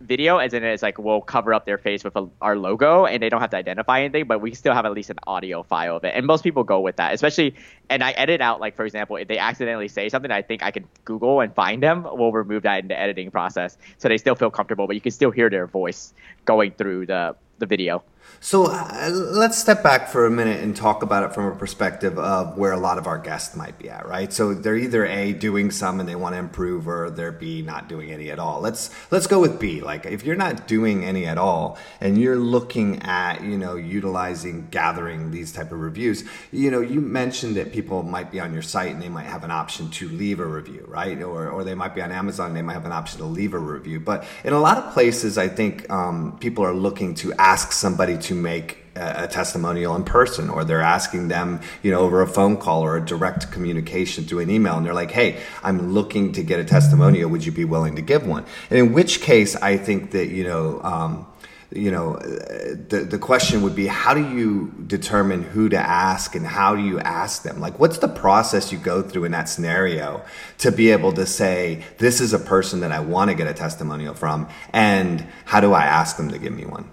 video, 0.00 0.38
as 0.38 0.54
in 0.54 0.64
it's 0.64 0.82
like 0.82 0.98
we'll 0.98 1.20
cover 1.20 1.52
up 1.54 1.66
their 1.66 1.78
face 1.78 2.04
with 2.04 2.16
a, 2.16 2.28
our 2.40 2.56
logo, 2.56 3.06
and 3.06 3.22
they 3.22 3.28
don't 3.28 3.40
have 3.40 3.50
to 3.50 3.56
identify 3.56 4.00
anything, 4.00 4.26
but 4.26 4.40
we 4.40 4.54
still 4.54 4.74
have 4.74 4.86
at 4.86 4.92
least 4.92 5.10
an 5.10 5.18
audio 5.26 5.62
file 5.62 5.96
of 5.96 6.04
it. 6.04 6.14
And 6.14 6.26
most 6.26 6.42
people 6.42 6.64
go 6.64 6.80
with 6.80 6.96
that, 6.96 7.14
especially. 7.14 7.54
And 7.88 8.02
I 8.02 8.12
edit 8.12 8.40
out, 8.40 8.60
like 8.60 8.76
for 8.76 8.84
example, 8.84 9.16
if 9.16 9.28
they 9.28 9.38
accidentally 9.38 9.88
say 9.88 10.08
something, 10.08 10.30
I 10.30 10.42
think 10.42 10.62
I 10.62 10.70
can 10.70 10.86
Google 11.04 11.40
and 11.40 11.54
find 11.54 11.82
them. 11.82 12.06
We'll 12.10 12.32
remove 12.32 12.62
that 12.62 12.80
in 12.80 12.88
the 12.88 12.98
editing 12.98 13.30
process, 13.30 13.76
so 13.98 14.08
they 14.08 14.18
still 14.18 14.34
feel 14.34 14.50
comfortable, 14.50 14.86
but 14.86 14.94
you 14.94 15.02
can 15.02 15.12
still 15.12 15.30
hear 15.30 15.50
their 15.50 15.66
voice 15.66 16.12
going 16.44 16.72
through 16.72 17.06
the 17.06 17.36
the 17.58 17.66
video. 17.66 18.02
So 18.42 18.68
uh, 18.68 19.10
let's 19.12 19.58
step 19.58 19.82
back 19.82 20.08
for 20.08 20.24
a 20.24 20.30
minute 20.30 20.62
and 20.62 20.74
talk 20.74 21.02
about 21.02 21.24
it 21.24 21.34
from 21.34 21.44
a 21.44 21.54
perspective 21.54 22.18
of 22.18 22.56
where 22.56 22.72
a 22.72 22.78
lot 22.78 22.96
of 22.96 23.06
our 23.06 23.18
guests 23.18 23.54
might 23.54 23.78
be 23.78 23.90
at, 23.90 24.08
right? 24.08 24.32
So 24.32 24.54
they're 24.54 24.78
either 24.78 25.04
A 25.04 25.34
doing 25.34 25.70
some 25.70 26.00
and 26.00 26.08
they 26.08 26.14
want 26.16 26.34
to 26.34 26.38
improve 26.38 26.88
or 26.88 27.10
they're 27.10 27.32
B 27.32 27.60
not 27.60 27.86
doing 27.86 28.10
any 28.10 28.30
at 28.30 28.38
all. 28.38 28.62
Let's 28.62 28.88
let's 29.10 29.26
go 29.26 29.40
with 29.40 29.60
B. 29.60 29.82
Like 29.82 30.06
if 30.06 30.24
you're 30.24 30.36
not 30.36 30.66
doing 30.66 31.04
any 31.04 31.26
at 31.26 31.36
all 31.36 31.78
and 32.00 32.16
you're 32.16 32.38
looking 32.38 33.02
at, 33.02 33.44
you 33.44 33.58
know, 33.58 33.76
utilizing 33.76 34.68
gathering 34.70 35.32
these 35.32 35.52
type 35.52 35.70
of 35.70 35.78
reviews, 35.78 36.24
you 36.50 36.70
know, 36.70 36.80
you 36.80 37.02
mentioned 37.02 37.56
that 37.56 37.74
people 37.74 38.02
might 38.02 38.32
be 38.32 38.40
on 38.40 38.54
your 38.54 38.62
site 38.62 38.90
and 38.90 39.02
they 39.02 39.10
might 39.10 39.26
have 39.26 39.44
an 39.44 39.50
option 39.50 39.90
to 39.90 40.08
leave 40.08 40.40
a 40.40 40.46
review, 40.46 40.86
right? 40.88 41.22
Or 41.22 41.50
or 41.50 41.62
they 41.62 41.74
might 41.74 41.94
be 41.94 42.00
on 42.00 42.10
Amazon 42.10 42.48
and 42.48 42.56
they 42.56 42.62
might 42.62 42.72
have 42.72 42.86
an 42.86 42.92
option 42.92 43.18
to 43.18 43.26
leave 43.26 43.52
a 43.52 43.58
review. 43.58 44.00
But 44.00 44.24
in 44.44 44.54
a 44.54 44.60
lot 44.60 44.78
of 44.78 44.94
places 44.94 45.36
I 45.36 45.48
think 45.48 45.90
um, 45.90 46.38
people 46.40 46.64
are 46.64 46.72
looking 46.72 47.14
to 47.16 47.34
ask 47.34 47.72
somebody 47.72 48.09
to 48.18 48.34
make 48.34 48.78
a 48.96 49.28
testimonial 49.28 49.94
in 49.94 50.04
person 50.04 50.50
or 50.50 50.64
they're 50.64 50.80
asking 50.80 51.28
them 51.28 51.60
you 51.82 51.90
know 51.90 52.00
over 52.00 52.22
a 52.22 52.26
phone 52.26 52.56
call 52.56 52.82
or 52.82 52.96
a 52.96 53.04
direct 53.04 53.50
communication 53.52 54.24
through 54.24 54.40
an 54.40 54.50
email 54.50 54.76
and 54.76 54.84
they're 54.84 54.94
like 54.94 55.12
hey 55.12 55.40
i'm 55.62 55.92
looking 55.92 56.32
to 56.32 56.42
get 56.42 56.58
a 56.58 56.64
testimonial. 56.64 57.30
Would 57.30 57.44
you 57.44 57.52
be 57.52 57.64
willing 57.64 57.96
to 57.96 58.02
give 58.02 58.26
one? 58.26 58.44
And 58.68 58.78
in 58.78 58.92
which 58.92 59.20
case 59.20 59.54
i 59.56 59.76
think 59.76 60.10
that 60.10 60.28
you 60.28 60.44
know 60.44 60.82
um, 60.82 61.26
you 61.72 61.90
know 61.92 62.16
the 62.16 63.06
the 63.08 63.18
question 63.18 63.62
would 63.62 63.76
be 63.76 63.86
how 63.86 64.12
do 64.12 64.28
you 64.34 64.74
determine 64.86 65.42
who 65.42 65.68
to 65.68 65.78
ask 65.78 66.34
and 66.34 66.44
how 66.44 66.74
do 66.74 66.82
you 66.82 66.98
ask 66.98 67.44
them? 67.44 67.60
Like 67.60 67.78
what's 67.78 67.98
the 67.98 68.08
process 68.08 68.72
you 68.72 68.78
go 68.78 69.02
through 69.02 69.24
in 69.24 69.32
that 69.32 69.48
scenario 69.48 70.22
to 70.58 70.72
be 70.72 70.90
able 70.90 71.12
to 71.12 71.26
say 71.26 71.84
this 71.98 72.20
is 72.20 72.32
a 72.32 72.40
person 72.40 72.80
that 72.80 72.90
I 72.90 73.00
want 73.00 73.30
to 73.30 73.36
get 73.36 73.46
a 73.46 73.54
testimonial 73.54 74.14
from 74.14 74.48
and 74.72 75.24
how 75.44 75.60
do 75.60 75.72
I 75.72 75.84
ask 75.84 76.16
them 76.16 76.30
to 76.30 76.38
give 76.38 76.52
me 76.52 76.64
one 76.64 76.90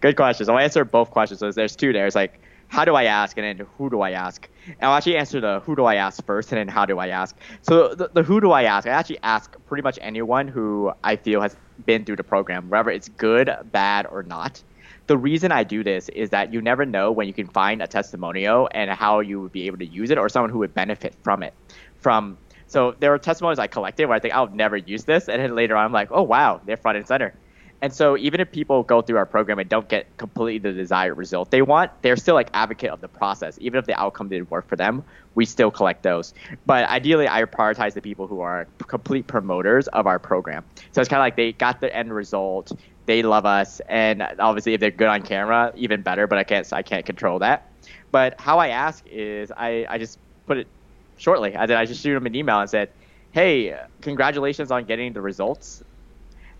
Good 0.00 0.16
questions. 0.16 0.48
I'll 0.48 0.58
answer 0.58 0.84
both 0.84 1.10
questions. 1.10 1.40
So 1.40 1.50
there's 1.50 1.76
two 1.76 1.92
there. 1.92 2.06
It's 2.06 2.16
like, 2.16 2.40
how 2.68 2.86
do 2.86 2.94
I 2.94 3.04
ask, 3.04 3.36
and 3.36 3.44
then 3.44 3.66
who 3.76 3.90
do 3.90 4.00
I 4.00 4.12
ask? 4.12 4.48
And 4.66 4.76
I'll 4.80 4.96
actually 4.96 5.18
answer 5.18 5.42
the 5.42 5.60
who 5.60 5.76
do 5.76 5.84
I 5.84 5.96
ask 5.96 6.24
first, 6.24 6.52
and 6.52 6.58
then 6.58 6.68
how 6.68 6.86
do 6.86 6.98
I 6.98 7.08
ask. 7.08 7.36
So 7.60 7.94
the, 7.94 8.08
the 8.08 8.22
who 8.22 8.40
do 8.40 8.50
I 8.50 8.62
ask? 8.62 8.88
I 8.88 8.92
actually 8.92 9.18
ask 9.22 9.54
pretty 9.66 9.82
much 9.82 9.98
anyone 10.00 10.48
who 10.48 10.90
I 11.04 11.16
feel 11.16 11.42
has 11.42 11.54
been 11.84 12.06
through 12.06 12.16
the 12.16 12.24
program, 12.24 12.70
whether 12.70 12.88
it's 12.88 13.10
good, 13.10 13.54
bad, 13.72 14.06
or 14.06 14.22
not. 14.22 14.62
The 15.06 15.18
reason 15.18 15.52
I 15.52 15.64
do 15.64 15.84
this 15.84 16.08
is 16.08 16.30
that 16.30 16.50
you 16.54 16.62
never 16.62 16.86
know 16.86 17.12
when 17.12 17.26
you 17.26 17.34
can 17.34 17.46
find 17.46 17.82
a 17.82 17.86
testimonial 17.86 18.70
and 18.72 18.90
how 18.90 19.20
you 19.20 19.42
would 19.42 19.52
be 19.52 19.66
able 19.66 19.78
to 19.78 19.86
use 19.86 20.10
it, 20.10 20.16
or 20.16 20.30
someone 20.30 20.50
who 20.50 20.60
would 20.60 20.72
benefit 20.72 21.14
from 21.22 21.42
it. 21.42 21.52
From 22.00 22.38
so 22.68 22.94
there 23.00 23.12
are 23.12 23.18
testimonials 23.18 23.58
I 23.58 23.66
collected 23.66 24.06
where 24.06 24.16
I 24.16 24.18
think 24.18 24.32
I'll 24.32 24.48
never 24.48 24.78
use 24.78 25.04
this, 25.04 25.28
and 25.28 25.42
then 25.42 25.54
later 25.54 25.76
on 25.76 25.84
I'm 25.84 25.92
like, 25.92 26.08
oh 26.10 26.22
wow, 26.22 26.62
they're 26.64 26.78
front 26.78 26.96
and 26.96 27.06
center. 27.06 27.34
And 27.82 27.92
so 27.92 28.16
even 28.16 28.40
if 28.40 28.52
people 28.52 28.84
go 28.84 29.02
through 29.02 29.16
our 29.16 29.26
program 29.26 29.58
and 29.58 29.68
don't 29.68 29.88
get 29.88 30.16
completely 30.16 30.58
the 30.58 30.72
desired 30.72 31.14
result 31.14 31.50
they 31.50 31.62
want, 31.62 31.90
they're 32.02 32.16
still 32.16 32.36
like 32.36 32.48
advocate 32.54 32.90
of 32.90 33.00
the 33.00 33.08
process. 33.08 33.58
Even 33.60 33.80
if 33.80 33.86
the 33.86 34.00
outcome 34.00 34.28
didn't 34.28 34.52
work 34.52 34.68
for 34.68 34.76
them, 34.76 35.02
we 35.34 35.44
still 35.44 35.72
collect 35.72 36.04
those. 36.04 36.32
But 36.64 36.88
ideally, 36.88 37.26
I 37.26 37.42
prioritize 37.42 37.94
the 37.94 38.00
people 38.00 38.28
who 38.28 38.40
are 38.40 38.68
complete 38.86 39.26
promoters 39.26 39.88
of 39.88 40.06
our 40.06 40.20
program. 40.20 40.64
So 40.92 41.00
it's 41.00 41.08
kind 41.08 41.18
of 41.18 41.24
like 41.24 41.34
they 41.34 41.52
got 41.52 41.80
the 41.80 41.94
end 41.94 42.14
result, 42.14 42.70
they 43.06 43.24
love 43.24 43.46
us, 43.46 43.80
and 43.88 44.22
obviously 44.38 44.74
if 44.74 44.80
they're 44.80 44.92
good 44.92 45.08
on 45.08 45.22
camera, 45.22 45.72
even 45.74 46.02
better. 46.02 46.28
But 46.28 46.38
I 46.38 46.44
can't 46.44 46.72
I 46.72 46.82
can't 46.82 47.04
control 47.04 47.40
that. 47.40 47.68
But 48.12 48.40
how 48.40 48.60
I 48.60 48.68
ask 48.68 49.04
is 49.10 49.50
I, 49.50 49.86
I 49.88 49.98
just 49.98 50.20
put 50.46 50.56
it 50.56 50.68
shortly. 51.16 51.56
I 51.56 51.66
did 51.66 51.76
I 51.76 51.86
just 51.86 52.00
shoot 52.00 52.14
them 52.14 52.26
an 52.26 52.36
email 52.36 52.60
and 52.60 52.70
said, 52.70 52.90
"Hey, 53.32 53.76
congratulations 54.02 54.70
on 54.70 54.84
getting 54.84 55.14
the 55.14 55.20
results. 55.20 55.82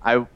I 0.04 0.26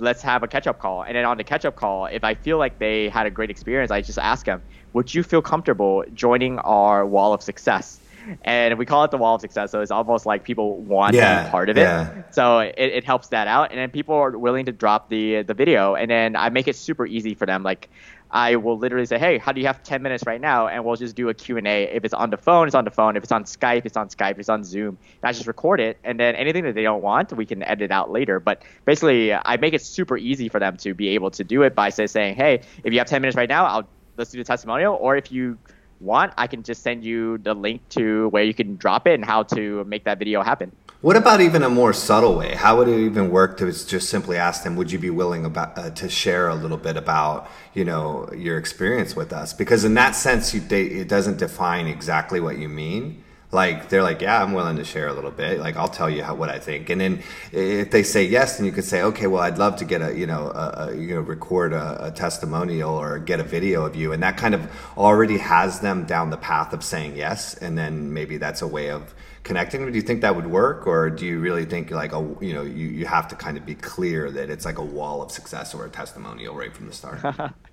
let's 0.00 0.22
have 0.22 0.42
a 0.42 0.48
catch 0.48 0.66
up 0.66 0.78
call. 0.78 1.02
And 1.02 1.14
then 1.14 1.24
on 1.24 1.36
the 1.36 1.44
catch 1.44 1.64
up 1.64 1.76
call, 1.76 2.06
if 2.06 2.24
I 2.24 2.34
feel 2.34 2.58
like 2.58 2.78
they 2.78 3.08
had 3.08 3.26
a 3.26 3.30
great 3.30 3.50
experience, 3.50 3.90
I 3.90 4.00
just 4.00 4.18
ask 4.18 4.46
them, 4.46 4.62
would 4.92 5.14
you 5.14 5.22
feel 5.22 5.42
comfortable 5.42 6.04
joining 6.14 6.58
our 6.60 7.06
wall 7.06 7.32
of 7.32 7.42
success? 7.42 8.00
And 8.42 8.76
we 8.78 8.86
call 8.86 9.04
it 9.04 9.10
the 9.10 9.16
wall 9.16 9.34
of 9.34 9.40
success. 9.40 9.70
So 9.70 9.80
it's 9.80 9.90
almost 9.90 10.26
like 10.26 10.44
people 10.44 10.76
want 10.76 11.14
yeah, 11.14 11.38
to 11.38 11.44
be 11.44 11.50
part 11.50 11.70
of 11.70 11.76
yeah. 11.76 12.10
it. 12.10 12.34
So 12.34 12.58
it, 12.58 12.74
it 12.76 13.04
helps 13.04 13.28
that 13.28 13.48
out. 13.48 13.70
And 13.70 13.78
then 13.78 13.90
people 13.90 14.14
are 14.14 14.36
willing 14.36 14.66
to 14.66 14.72
drop 14.72 15.08
the 15.08 15.42
the 15.42 15.54
video. 15.54 15.94
And 15.94 16.10
then 16.10 16.36
I 16.36 16.50
make 16.50 16.68
it 16.68 16.76
super 16.76 17.06
easy 17.06 17.34
for 17.34 17.46
them. 17.46 17.62
Like 17.62 17.88
I 18.30 18.56
will 18.56 18.78
literally 18.78 19.06
say, 19.06 19.18
"Hey, 19.18 19.38
how 19.38 19.52
do 19.52 19.60
you 19.60 19.66
have 19.66 19.82
10 19.82 20.02
minutes 20.02 20.24
right 20.26 20.40
now?" 20.40 20.68
And 20.68 20.84
we'll 20.84 20.96
just 20.96 21.16
do 21.16 21.28
a 21.28 21.34
Q&A. 21.34 21.84
If 21.84 22.04
it's 22.04 22.14
on 22.14 22.30
the 22.30 22.36
phone, 22.36 22.66
it's 22.66 22.74
on 22.74 22.84
the 22.84 22.90
phone. 22.90 23.16
If 23.16 23.22
it's 23.22 23.32
on 23.32 23.44
Skype, 23.44 23.86
it's 23.86 23.96
on 23.96 24.08
Skype. 24.08 24.32
If 24.32 24.38
it's 24.40 24.48
on 24.48 24.64
Zoom. 24.64 24.98
And 25.22 25.28
I 25.28 25.32
just 25.32 25.46
record 25.46 25.80
it, 25.80 25.98
and 26.04 26.18
then 26.18 26.34
anything 26.36 26.64
that 26.64 26.74
they 26.74 26.82
don't 26.82 27.02
want, 27.02 27.32
we 27.32 27.46
can 27.46 27.62
edit 27.62 27.90
out 27.90 28.10
later. 28.10 28.40
But 28.40 28.62
basically, 28.84 29.32
I 29.34 29.56
make 29.56 29.74
it 29.74 29.82
super 29.82 30.16
easy 30.16 30.48
for 30.48 30.60
them 30.60 30.76
to 30.78 30.94
be 30.94 31.08
able 31.08 31.30
to 31.32 31.44
do 31.44 31.62
it 31.62 31.74
by 31.74 31.90
say, 31.90 32.06
saying, 32.06 32.36
"Hey, 32.36 32.62
if 32.84 32.92
you 32.92 32.98
have 33.00 33.08
10 33.08 33.22
minutes 33.22 33.36
right 33.36 33.48
now, 33.48 33.66
I'll 33.66 33.88
let's 34.16 34.30
do 34.30 34.38
the 34.38 34.44
testimonial." 34.44 34.94
Or 34.94 35.16
if 35.16 35.32
you 35.32 35.58
want, 36.00 36.32
I 36.36 36.46
can 36.46 36.62
just 36.62 36.82
send 36.82 37.04
you 37.04 37.38
the 37.38 37.54
link 37.54 37.88
to 37.90 38.28
where 38.28 38.42
you 38.42 38.54
can 38.54 38.76
drop 38.76 39.06
it 39.06 39.14
and 39.14 39.24
how 39.24 39.42
to 39.44 39.84
make 39.84 40.04
that 40.04 40.18
video 40.18 40.42
happen. 40.42 40.72
What 41.02 41.16
about 41.16 41.40
even 41.40 41.62
a 41.62 41.70
more 41.70 41.94
subtle 41.94 42.36
way? 42.36 42.54
How 42.54 42.76
would 42.76 42.86
it 42.86 42.98
even 42.98 43.30
work 43.30 43.56
to 43.58 43.72
just 43.72 44.10
simply 44.10 44.36
ask 44.36 44.64
them, 44.64 44.76
"Would 44.76 44.92
you 44.92 44.98
be 44.98 45.08
willing 45.08 45.46
about 45.46 45.78
uh, 45.78 45.90
to 45.90 46.10
share 46.10 46.48
a 46.48 46.54
little 46.54 46.76
bit 46.76 46.98
about 46.98 47.48
you 47.72 47.86
know 47.86 48.28
your 48.36 48.58
experience 48.58 49.16
with 49.16 49.32
us?" 49.32 49.54
Because 49.54 49.82
in 49.82 49.94
that 49.94 50.14
sense, 50.14 50.52
you, 50.52 50.60
they, 50.60 50.82
it 50.82 51.08
doesn't 51.08 51.38
define 51.38 51.86
exactly 51.86 52.38
what 52.38 52.58
you 52.58 52.68
mean. 52.68 53.24
Like 53.52 53.88
they're 53.88 54.02
like, 54.02 54.20
"Yeah, 54.20 54.42
I'm 54.42 54.52
willing 54.52 54.76
to 54.76 54.84
share 54.84 55.08
a 55.08 55.12
little 55.12 55.30
bit. 55.30 55.58
Like 55.58 55.76
I'll 55.76 55.88
tell 55.88 56.08
you 56.08 56.22
how, 56.22 56.34
what 56.34 56.48
I 56.48 56.58
think." 56.58 56.88
And 56.90 57.00
then 57.00 57.22
if 57.52 57.90
they 57.90 58.02
say 58.02 58.24
yes, 58.24 58.56
then 58.56 58.66
you 58.66 58.72
could 58.72 58.84
say, 58.84 59.02
"Okay, 59.02 59.26
well, 59.26 59.42
I'd 59.42 59.58
love 59.58 59.76
to 59.76 59.84
get 59.84 60.02
a 60.02 60.16
you 60.16 60.26
know 60.26 60.50
a, 60.54 60.88
a, 60.88 60.96
you 60.96 61.14
know 61.14 61.20
record 61.20 61.72
a, 61.72 62.06
a 62.06 62.10
testimonial 62.12 62.94
or 62.94 63.18
get 63.18 63.40
a 63.40 63.44
video 63.44 63.84
of 63.84 63.96
you," 63.96 64.12
and 64.12 64.22
that 64.22 64.36
kind 64.36 64.54
of 64.54 64.70
already 64.96 65.38
has 65.38 65.80
them 65.80 66.04
down 66.04 66.30
the 66.30 66.36
path 66.36 66.72
of 66.72 66.84
saying 66.84 67.16
yes. 67.16 67.54
And 67.54 67.76
then 67.76 68.12
maybe 68.12 68.36
that's 68.36 68.62
a 68.62 68.68
way 68.68 68.90
of 68.90 69.14
connecting? 69.42 69.84
Do 69.84 69.92
you 69.92 70.02
think 70.02 70.20
that 70.20 70.36
would 70.36 70.46
work, 70.46 70.86
or 70.86 71.10
do 71.10 71.26
you 71.26 71.40
really 71.40 71.64
think 71.64 71.90
like 71.90 72.12
a 72.12 72.20
you 72.40 72.52
know 72.52 72.62
you, 72.62 72.86
you 72.88 73.06
have 73.06 73.28
to 73.28 73.34
kind 73.34 73.56
of 73.56 73.66
be 73.66 73.74
clear 73.74 74.30
that 74.30 74.50
it's 74.50 74.64
like 74.64 74.78
a 74.78 74.84
wall 74.84 75.22
of 75.22 75.30
success 75.30 75.74
or 75.74 75.84
a 75.86 75.90
testimonial 75.90 76.54
right 76.54 76.72
from 76.72 76.86
the 76.86 76.92
start? 76.92 77.20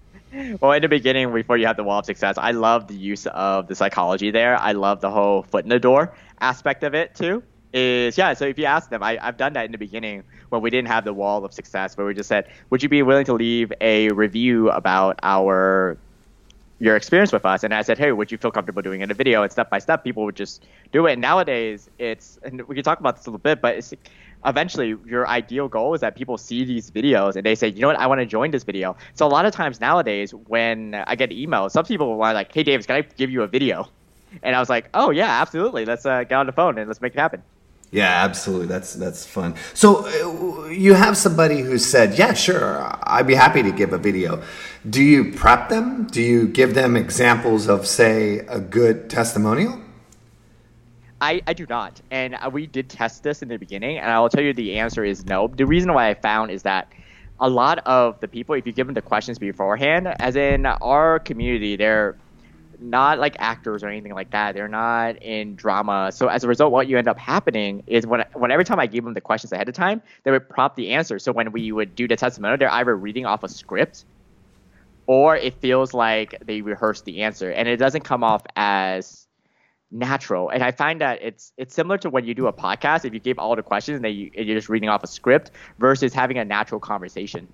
well, 0.61 0.71
in 0.73 0.81
the 0.81 0.87
beginning, 0.87 1.31
before 1.33 1.57
you 1.57 1.67
have 1.67 1.77
the 1.77 1.83
wall 1.83 1.99
of 1.99 2.05
success, 2.05 2.37
I 2.37 2.51
love 2.51 2.87
the 2.87 2.95
use 2.95 3.25
of 3.27 3.67
the 3.67 3.75
psychology 3.75 4.31
there. 4.31 4.57
I 4.57 4.73
love 4.73 5.01
the 5.01 5.09
whole 5.09 5.43
foot 5.43 5.63
in 5.63 5.69
the 5.69 5.79
door 5.79 6.13
aspect 6.39 6.83
of 6.83 6.93
it 6.93 7.15
too. 7.15 7.43
Is 7.73 8.17
yeah. 8.17 8.33
So 8.33 8.45
if 8.45 8.57
you 8.57 8.65
ask 8.65 8.89
them, 8.89 9.03
I, 9.03 9.17
I've 9.21 9.37
done 9.37 9.53
that 9.53 9.65
in 9.65 9.71
the 9.71 9.77
beginning 9.77 10.23
when 10.49 10.61
we 10.61 10.69
didn't 10.69 10.87
have 10.87 11.03
the 11.03 11.13
wall 11.13 11.43
of 11.43 11.53
success, 11.53 11.97
where 11.97 12.07
we 12.07 12.13
just 12.13 12.29
said, 12.29 12.47
"Would 12.69 12.81
you 12.81 12.89
be 12.89 13.03
willing 13.03 13.25
to 13.25 13.33
leave 13.33 13.73
a 13.81 14.09
review 14.09 14.69
about 14.69 15.19
our 15.21 15.97
your 16.79 16.95
experience 16.95 17.31
with 17.31 17.45
us 17.45 17.63
and 17.63 17.73
I 17.73 17.81
said, 17.81 17.97
hey, 17.97 18.11
would 18.11 18.31
you 18.31 18.37
feel 18.37 18.51
comfortable 18.51 18.81
doing 18.81 19.01
it 19.01 19.05
in 19.05 19.11
a 19.11 19.15
video? 19.15 19.41
And 19.41 19.51
step 19.51 19.69
by 19.69 19.79
step, 19.79 20.03
people 20.03 20.25
would 20.25 20.35
just 20.35 20.63
do 20.91 21.07
it. 21.07 21.13
And 21.13 21.21
nowadays, 21.21 21.89
it's 21.97 22.39
and 22.43 22.61
we 22.67 22.75
can 22.75 22.83
talk 22.83 22.99
about 22.99 23.15
this 23.17 23.25
a 23.25 23.31
little 23.31 23.39
bit, 23.39 23.61
but 23.61 23.75
it's 23.77 23.93
eventually 24.45 24.95
your 25.05 25.27
ideal 25.27 25.67
goal 25.67 25.93
is 25.93 26.01
that 26.01 26.15
people 26.15 26.37
see 26.37 26.63
these 26.63 26.91
videos 26.91 27.35
and 27.35 27.45
they 27.45 27.55
say, 27.55 27.67
you 27.67 27.81
know 27.81 27.87
what, 27.87 27.99
I 27.99 28.07
want 28.07 28.19
to 28.21 28.25
join 28.25 28.51
this 28.51 28.63
video. 28.63 28.95
So 29.13 29.25
a 29.25 29.29
lot 29.29 29.45
of 29.45 29.53
times 29.53 29.79
nowadays, 29.81 30.33
when 30.33 30.95
I 30.95 31.15
get 31.15 31.31
emails, 31.31 31.71
some 31.71 31.85
people 31.85 32.21
are 32.21 32.33
like, 32.33 32.53
hey, 32.53 32.63
Davis, 32.63 32.85
can 32.85 32.95
I 32.97 33.01
give 33.01 33.29
you 33.29 33.43
a 33.43 33.47
video? 33.47 33.89
And 34.43 34.55
I 34.55 34.59
was 34.59 34.69
like, 34.69 34.89
oh 34.93 35.11
yeah, 35.11 35.41
absolutely. 35.41 35.85
Let's 35.85 36.05
uh, 36.05 36.23
get 36.23 36.33
on 36.33 36.45
the 36.45 36.51
phone 36.51 36.77
and 36.77 36.87
let's 36.87 37.01
make 37.01 37.13
it 37.13 37.19
happen. 37.19 37.41
Yeah, 37.89 38.25
absolutely. 38.25 38.67
That's 38.67 38.93
that's 38.95 39.25
fun. 39.25 39.55
So 39.73 40.05
uh, 40.05 40.67
you 40.67 40.93
have 40.93 41.15
somebody 41.15 41.61
who 41.61 41.77
said, 41.77 42.17
"Yeah, 42.17 42.33
sure, 42.33 42.85
I'd 43.03 43.27
be 43.27 43.35
happy 43.35 43.63
to 43.63 43.71
give 43.71 43.93
a 43.93 43.97
video." 43.97 44.43
Do 44.89 45.01
you 45.01 45.31
prep 45.31 45.69
them? 45.69 46.05
Do 46.07 46.21
you 46.21 46.49
give 46.49 46.73
them 46.73 46.97
examples 46.97 47.69
of, 47.69 47.87
say, 47.87 48.39
a 48.39 48.59
good 48.59 49.09
testimonial? 49.09 49.79
I, 51.19 51.41
I 51.47 51.53
do 51.53 51.65
not. 51.67 51.99
And 52.11 52.35
uh, 52.35 52.49
we 52.51 52.67
did 52.67 52.89
test 52.89 53.23
this 53.23 53.41
in 53.41 53.47
the 53.47 53.57
beginning, 53.57 53.97
and 53.97 54.11
I 54.11 54.19
will 54.19 54.29
tell 54.29 54.43
you 54.43 54.53
the 54.53 54.79
answer 54.79 55.03
is 55.03 55.25
no. 55.25 55.47
The 55.47 55.65
reason 55.65 55.93
why 55.93 56.09
I 56.09 56.13
found 56.13 56.51
is 56.51 56.63
that 56.63 56.91
a 57.39 57.49
lot 57.49 57.79
of 57.79 58.19
the 58.19 58.27
people, 58.27 58.55
if 58.55 58.65
you 58.65 58.73
give 58.73 58.87
them 58.87 58.93
the 58.93 59.01
questions 59.01 59.39
beforehand, 59.39 60.07
as 60.19 60.35
in 60.35 60.65
our 60.65 61.19
community, 61.19 61.75
they're 61.75 62.17
not 62.79 63.19
like 63.19 63.35
actors 63.39 63.83
or 63.83 63.87
anything 63.87 64.13
like 64.13 64.31
that. 64.31 64.53
They're 64.53 64.67
not 64.67 65.21
in 65.21 65.55
drama. 65.55 66.11
So 66.11 66.27
as 66.27 66.43
a 66.43 66.47
result, 66.47 66.71
what 66.71 66.87
you 66.87 66.97
end 66.97 67.07
up 67.07 67.17
happening 67.17 67.83
is 67.87 68.05
when, 68.05 68.23
when 68.33 68.51
every 68.51 68.65
time 68.65 68.79
I 68.79 68.85
gave 68.87 69.03
them 69.03 69.13
the 69.13 69.21
questions 69.21 69.51
ahead 69.51 69.67
of 69.67 69.75
time, 69.75 70.01
they 70.23 70.31
would 70.31 70.47
prompt 70.47 70.75
the 70.75 70.91
answer. 70.91 71.17
So 71.19 71.31
when 71.31 71.51
we 71.51 71.71
would 71.71 71.95
do 71.95 72.07
the 72.07 72.15
testimonial, 72.15 72.57
they're 72.57 72.71
either 72.71 72.95
reading 72.95 73.25
off 73.25 73.43
a 73.43 73.49
script 73.49 74.05
or 75.07 75.35
it 75.35 75.59
feels 75.59 75.93
like 75.93 76.35
they 76.45 76.61
rehearsed 76.61 77.05
the 77.05 77.23
answer 77.23 77.51
and 77.51 77.67
it 77.67 77.77
doesn't 77.77 78.03
come 78.03 78.23
off 78.23 78.43
as 78.55 79.26
natural. 79.91 80.49
And 80.49 80.63
I 80.63 80.71
find 80.71 81.01
that 81.01 81.19
it's 81.21 81.53
it's 81.57 81.73
similar 81.73 81.97
to 81.99 82.09
when 82.09 82.25
you 82.25 82.33
do 82.33 82.47
a 82.47 82.53
podcast. 82.53 83.05
If 83.05 83.13
you 83.13 83.19
give 83.19 83.39
all 83.39 83.55
the 83.55 83.63
questions 83.63 83.97
and, 83.97 84.05
and 84.05 84.47
you're 84.47 84.57
just 84.57 84.69
reading 84.69 84.89
off 84.89 85.03
a 85.03 85.07
script 85.07 85.51
versus 85.79 86.13
having 86.13 86.37
a 86.37 86.45
natural 86.45 86.79
conversation. 86.79 87.47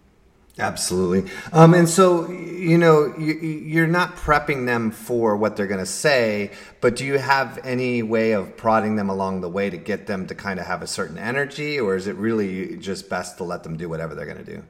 Absolutely. 0.59 1.31
Um, 1.51 1.73
and 1.73 1.89
so, 1.89 2.29
you 2.29 2.77
know, 2.77 3.11
you, 3.17 3.83
are 3.83 3.87
not 3.87 4.15
prepping 4.15 4.67
them 4.67 4.91
for 4.91 5.35
what 5.35 5.55
they're 5.55 5.67
going 5.67 5.79
to 5.79 5.85
say, 5.85 6.51
but 6.79 6.95
do 6.95 7.05
you 7.05 7.17
have 7.17 7.59
any 7.63 8.03
way 8.03 8.33
of 8.33 8.55
prodding 8.55 8.95
them 8.95 9.09
along 9.09 9.41
the 9.41 9.49
way 9.49 9.71
to 9.71 9.77
get 9.77 10.05
them 10.05 10.27
to 10.27 10.35
kind 10.35 10.59
of 10.59 10.67
have 10.67 10.83
a 10.83 10.87
certain 10.87 11.17
energy, 11.17 11.79
or 11.79 11.95
is 11.95 12.05
it 12.05 12.15
really 12.17 12.77
just 12.77 13.09
best 13.09 13.37
to 13.37 13.43
let 13.43 13.63
them 13.63 13.77
do 13.77 13.89
whatever 13.89 14.13
they're 14.13 14.27
going 14.27 14.45
to 14.45 14.53
do? 14.55 14.63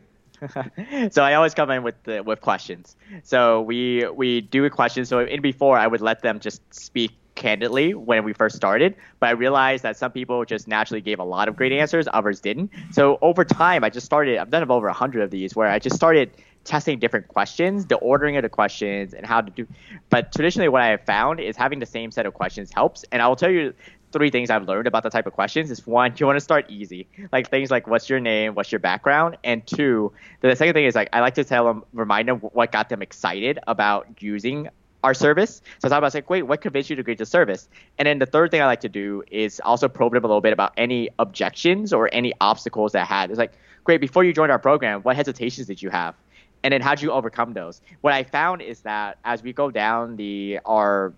so 1.11 1.21
I 1.21 1.33
always 1.33 1.53
come 1.53 1.69
in 1.69 1.83
with 1.83 2.01
the, 2.03 2.23
with 2.23 2.39
questions. 2.39 2.95
So 3.23 3.61
we 3.61 4.07
we 4.07 4.41
do 4.41 4.63
a 4.65 4.69
question. 4.69 5.05
So 5.05 5.19
in 5.19 5.41
before 5.41 5.77
I 5.77 5.87
would 5.87 6.01
let 6.01 6.21
them 6.21 6.39
just 6.39 6.61
speak 6.73 7.11
candidly 7.43 7.93
when 7.93 8.23
we 8.23 8.31
first 8.31 8.55
started, 8.55 8.95
but 9.19 9.27
I 9.27 9.31
realized 9.33 9.83
that 9.83 9.97
some 9.97 10.13
people 10.13 10.45
just 10.45 10.65
naturally 10.65 11.01
gave 11.01 11.19
a 11.19 11.25
lot 11.25 11.49
of 11.49 11.57
great 11.57 11.73
answers, 11.73 12.07
others 12.13 12.39
didn't. 12.39 12.71
So 12.91 13.19
over 13.21 13.43
time, 13.43 13.83
I 13.83 13.89
just 13.89 14.05
started, 14.05 14.37
I've 14.37 14.49
done 14.49 14.63
over 14.71 14.87
100 14.87 15.21
of 15.21 15.29
these 15.29 15.53
where 15.53 15.67
I 15.67 15.77
just 15.77 15.97
started 15.97 16.31
testing 16.63 16.99
different 16.99 17.27
questions, 17.27 17.85
the 17.87 17.97
ordering 17.97 18.37
of 18.37 18.43
the 18.43 18.49
questions, 18.49 19.13
and 19.13 19.25
how 19.25 19.41
to 19.41 19.51
do. 19.51 19.67
But 20.09 20.31
traditionally, 20.31 20.69
what 20.69 20.81
I 20.81 20.87
have 20.87 21.03
found 21.03 21.41
is 21.41 21.57
having 21.57 21.79
the 21.79 21.85
same 21.85 22.11
set 22.11 22.25
of 22.25 22.33
questions 22.33 22.71
helps. 22.73 23.03
And 23.11 23.21
I 23.21 23.27
will 23.27 23.35
tell 23.35 23.51
you 23.51 23.73
three 24.13 24.29
things 24.29 24.49
I've 24.49 24.65
learned 24.65 24.87
about 24.87 25.03
the 25.03 25.09
type 25.09 25.27
of 25.27 25.33
questions 25.33 25.69
is 25.69 25.85
one, 25.85 26.13
you 26.17 26.25
want 26.25 26.37
to 26.37 26.41
start 26.41 26.69
easy, 26.69 27.09
like 27.33 27.49
things 27.49 27.69
like 27.69 27.87
what's 27.87 28.09
your 28.09 28.21
name, 28.21 28.55
what's 28.55 28.71
your 28.71 28.79
background, 28.79 29.37
and 29.43 29.67
two, 29.67 30.13
the 30.39 30.55
second 30.55 30.75
thing 30.75 30.85
is 30.85 30.95
like 30.95 31.09
I 31.11 31.19
like 31.19 31.35
to 31.35 31.43
tell 31.43 31.65
them, 31.65 31.83
remind 31.91 32.29
them 32.29 32.37
what 32.37 32.71
got 32.71 32.87
them 32.87 33.01
excited 33.01 33.59
about 33.67 34.21
using 34.21 34.69
our 35.03 35.13
service. 35.13 35.61
So 35.79 35.89
I 35.89 35.97
about 35.97 36.13
like, 36.13 36.29
wait, 36.29 36.43
what 36.43 36.61
convinced 36.61 36.89
you 36.89 36.95
to 36.95 37.03
create 37.03 37.19
the 37.19 37.25
service? 37.25 37.67
And 37.97 38.07
then 38.07 38.19
the 38.19 38.25
third 38.25 38.51
thing 38.51 38.61
I 38.61 38.65
like 38.65 38.81
to 38.81 38.89
do 38.89 39.23
is 39.29 39.59
also 39.63 39.87
probe 39.87 40.13
them 40.13 40.23
a 40.23 40.27
little 40.27 40.41
bit 40.41 40.53
about 40.53 40.73
any 40.77 41.09
objections 41.19 41.93
or 41.93 42.09
any 42.13 42.33
obstacles 42.39 42.93
that 42.93 43.07
had. 43.07 43.29
It's 43.29 43.39
like, 43.39 43.53
great, 43.83 43.99
before 43.99 44.23
you 44.23 44.33
joined 44.33 44.51
our 44.51 44.59
program, 44.59 45.01
what 45.01 45.15
hesitations 45.15 45.67
did 45.67 45.81
you 45.81 45.89
have? 45.89 46.15
And 46.63 46.71
then 46.71 46.81
how 46.81 46.95
did 46.95 47.01
you 47.01 47.11
overcome 47.11 47.53
those? 47.53 47.81
What 48.01 48.13
I 48.13 48.23
found 48.23 48.61
is 48.61 48.81
that 48.81 49.17
as 49.25 49.43
we 49.43 49.51
go 49.51 49.69
down 49.69 50.15
the 50.15 50.59
our 50.65 51.13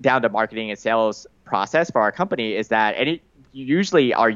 down 0.00 0.20
the 0.22 0.28
marketing 0.28 0.70
and 0.70 0.78
sales 0.78 1.26
process 1.44 1.90
for 1.90 2.00
our 2.02 2.10
company, 2.10 2.54
is 2.56 2.68
that 2.68 2.94
any 2.96 3.22
usually 3.52 4.12
our 4.12 4.34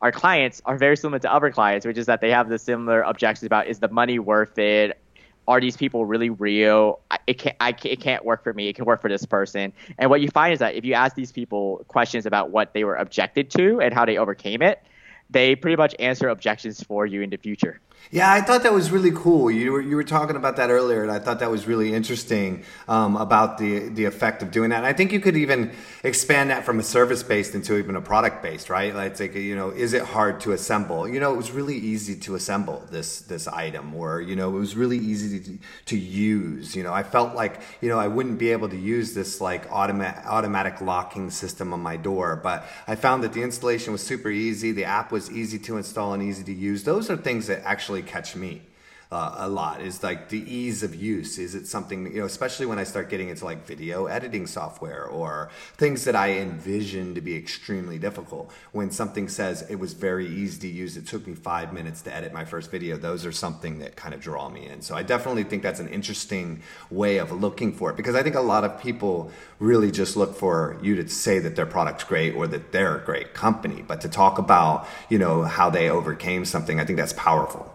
our 0.00 0.12
clients 0.12 0.62
are 0.64 0.76
very 0.76 0.96
similar 0.96 1.18
to 1.18 1.32
other 1.32 1.50
clients, 1.50 1.84
which 1.84 1.98
is 1.98 2.06
that 2.06 2.20
they 2.20 2.30
have 2.30 2.48
the 2.48 2.58
similar 2.58 3.02
objections 3.02 3.46
about 3.46 3.66
is 3.66 3.80
the 3.80 3.88
money 3.88 4.18
worth 4.18 4.58
it? 4.58 5.00
Are 5.46 5.60
these 5.60 5.76
people 5.76 6.06
really 6.06 6.30
real? 6.30 7.00
It 7.26 7.38
can't, 7.38 7.56
I, 7.60 7.74
it 7.84 8.00
can't 8.00 8.24
work 8.24 8.42
for 8.42 8.52
me. 8.52 8.68
It 8.68 8.74
can 8.74 8.84
work 8.84 9.02
for 9.02 9.08
this 9.08 9.24
person. 9.26 9.72
And 9.98 10.10
what 10.10 10.20
you 10.20 10.28
find 10.28 10.52
is 10.52 10.58
that 10.60 10.74
if 10.74 10.84
you 10.84 10.94
ask 10.94 11.14
these 11.16 11.32
people 11.32 11.84
questions 11.88 12.26
about 12.26 12.50
what 12.50 12.72
they 12.72 12.84
were 12.84 12.96
objected 12.96 13.50
to 13.50 13.80
and 13.80 13.92
how 13.92 14.04
they 14.04 14.16
overcame 14.16 14.62
it, 14.62 14.82
they 15.30 15.56
pretty 15.56 15.76
much 15.76 15.94
answer 15.98 16.28
objections 16.28 16.82
for 16.82 17.06
you 17.06 17.22
in 17.22 17.30
the 17.30 17.36
future. 17.36 17.80
Yeah, 18.10 18.32
I 18.32 18.42
thought 18.42 18.62
that 18.62 18.72
was 18.72 18.90
really 18.92 19.10
cool. 19.10 19.50
You 19.50 19.72
were 19.72 19.80
you 19.80 19.96
were 19.96 20.04
talking 20.04 20.36
about 20.36 20.56
that 20.56 20.70
earlier, 20.70 21.02
and 21.02 21.10
I 21.10 21.18
thought 21.18 21.40
that 21.40 21.50
was 21.50 21.66
really 21.66 21.92
interesting 21.92 22.62
um, 22.86 23.16
about 23.16 23.58
the 23.58 23.88
the 23.88 24.04
effect 24.04 24.42
of 24.42 24.50
doing 24.50 24.70
that. 24.70 24.76
And 24.76 24.86
I 24.86 24.92
think 24.92 25.10
you 25.10 25.20
could 25.20 25.36
even 25.36 25.72
expand 26.04 26.50
that 26.50 26.64
from 26.64 26.78
a 26.78 26.82
service 26.82 27.22
based 27.22 27.54
into 27.54 27.76
even 27.76 27.96
a 27.96 28.00
product 28.00 28.42
based, 28.42 28.70
right? 28.70 28.94
Like, 28.94 29.18
like 29.18 29.34
you 29.34 29.56
know, 29.56 29.70
is 29.70 29.94
it 29.94 30.02
hard 30.02 30.40
to 30.40 30.52
assemble? 30.52 31.08
You 31.08 31.18
know, 31.18 31.32
it 31.32 31.36
was 31.36 31.50
really 31.50 31.76
easy 31.76 32.14
to 32.20 32.34
assemble 32.36 32.84
this 32.90 33.20
this 33.22 33.48
item, 33.48 33.94
or 33.94 34.20
you 34.20 34.36
know, 34.36 34.54
it 34.54 34.58
was 34.60 34.76
really 34.76 34.98
easy 34.98 35.40
to, 35.40 35.58
to 35.86 35.98
use. 35.98 36.76
You 36.76 36.84
know, 36.84 36.92
I 36.92 37.02
felt 37.02 37.34
like 37.34 37.60
you 37.80 37.88
know 37.88 37.98
I 37.98 38.06
wouldn't 38.06 38.38
be 38.38 38.50
able 38.52 38.68
to 38.68 38.78
use 38.78 39.14
this 39.14 39.40
like 39.40 39.70
automatic 39.72 40.24
automatic 40.26 40.80
locking 40.80 41.30
system 41.30 41.72
on 41.72 41.80
my 41.80 41.96
door, 41.96 42.36
but 42.36 42.64
I 42.86 42.94
found 42.96 43.24
that 43.24 43.32
the 43.32 43.42
installation 43.42 43.92
was 43.92 44.02
super 44.02 44.30
easy. 44.30 44.72
The 44.72 44.84
app 44.84 45.10
was 45.10 45.30
easy 45.30 45.58
to 45.60 45.78
install 45.78 46.12
and 46.12 46.22
easy 46.22 46.44
to 46.44 46.52
use. 46.52 46.84
Those 46.84 47.10
are 47.10 47.16
things 47.16 47.46
that 47.48 47.62
actually 47.64 47.93
actually 47.94 48.10
catch 48.10 48.36
me 48.36 48.62
uh, 49.14 49.34
a 49.38 49.48
lot 49.48 49.80
is 49.80 50.02
like 50.02 50.28
the 50.28 50.40
ease 50.52 50.82
of 50.82 50.92
use. 50.92 51.38
Is 51.38 51.54
it 51.54 51.68
something, 51.68 52.06
you 52.06 52.18
know, 52.18 52.26
especially 52.26 52.66
when 52.66 52.80
I 52.80 52.84
start 52.84 53.08
getting 53.08 53.28
into 53.28 53.44
like 53.44 53.64
video 53.64 54.06
editing 54.06 54.44
software 54.46 55.04
or 55.04 55.50
things 55.76 56.04
that 56.04 56.16
I 56.16 56.32
envision 56.38 57.14
to 57.14 57.20
be 57.20 57.36
extremely 57.36 57.96
difficult. 57.96 58.50
When 58.72 58.90
something 58.90 59.28
says 59.28 59.62
it 59.70 59.76
was 59.76 59.92
very 59.92 60.26
easy 60.26 60.58
to 60.62 60.68
use, 60.68 60.96
it 60.96 61.06
took 61.06 61.28
me 61.28 61.34
five 61.34 61.72
minutes 61.72 62.02
to 62.02 62.14
edit 62.14 62.32
my 62.32 62.44
first 62.44 62.72
video, 62.72 62.96
those 62.96 63.24
are 63.24 63.30
something 63.30 63.78
that 63.78 63.94
kind 63.94 64.14
of 64.14 64.20
draw 64.20 64.48
me 64.48 64.66
in. 64.66 64.82
So 64.82 64.96
I 64.96 65.04
definitely 65.04 65.44
think 65.44 65.62
that's 65.62 65.80
an 65.80 65.88
interesting 65.88 66.62
way 66.90 67.18
of 67.18 67.30
looking 67.30 67.72
for 67.72 67.90
it 67.90 67.96
because 67.96 68.16
I 68.16 68.24
think 68.24 68.34
a 68.34 68.40
lot 68.40 68.64
of 68.64 68.80
people 68.80 69.30
really 69.60 69.92
just 69.92 70.16
look 70.16 70.34
for 70.34 70.76
you 70.82 70.96
to 70.96 71.08
say 71.08 71.38
that 71.38 71.54
their 71.54 71.66
product's 71.66 72.02
great 72.02 72.34
or 72.34 72.48
that 72.48 72.72
they're 72.72 72.96
a 72.96 73.04
great 73.04 73.32
company, 73.32 73.84
but 73.86 74.00
to 74.00 74.08
talk 74.08 74.38
about, 74.38 74.88
you 75.08 75.18
know, 75.18 75.42
how 75.44 75.70
they 75.70 75.88
overcame 75.88 76.44
something, 76.44 76.80
I 76.80 76.84
think 76.84 76.98
that's 76.98 77.12
powerful. 77.12 77.73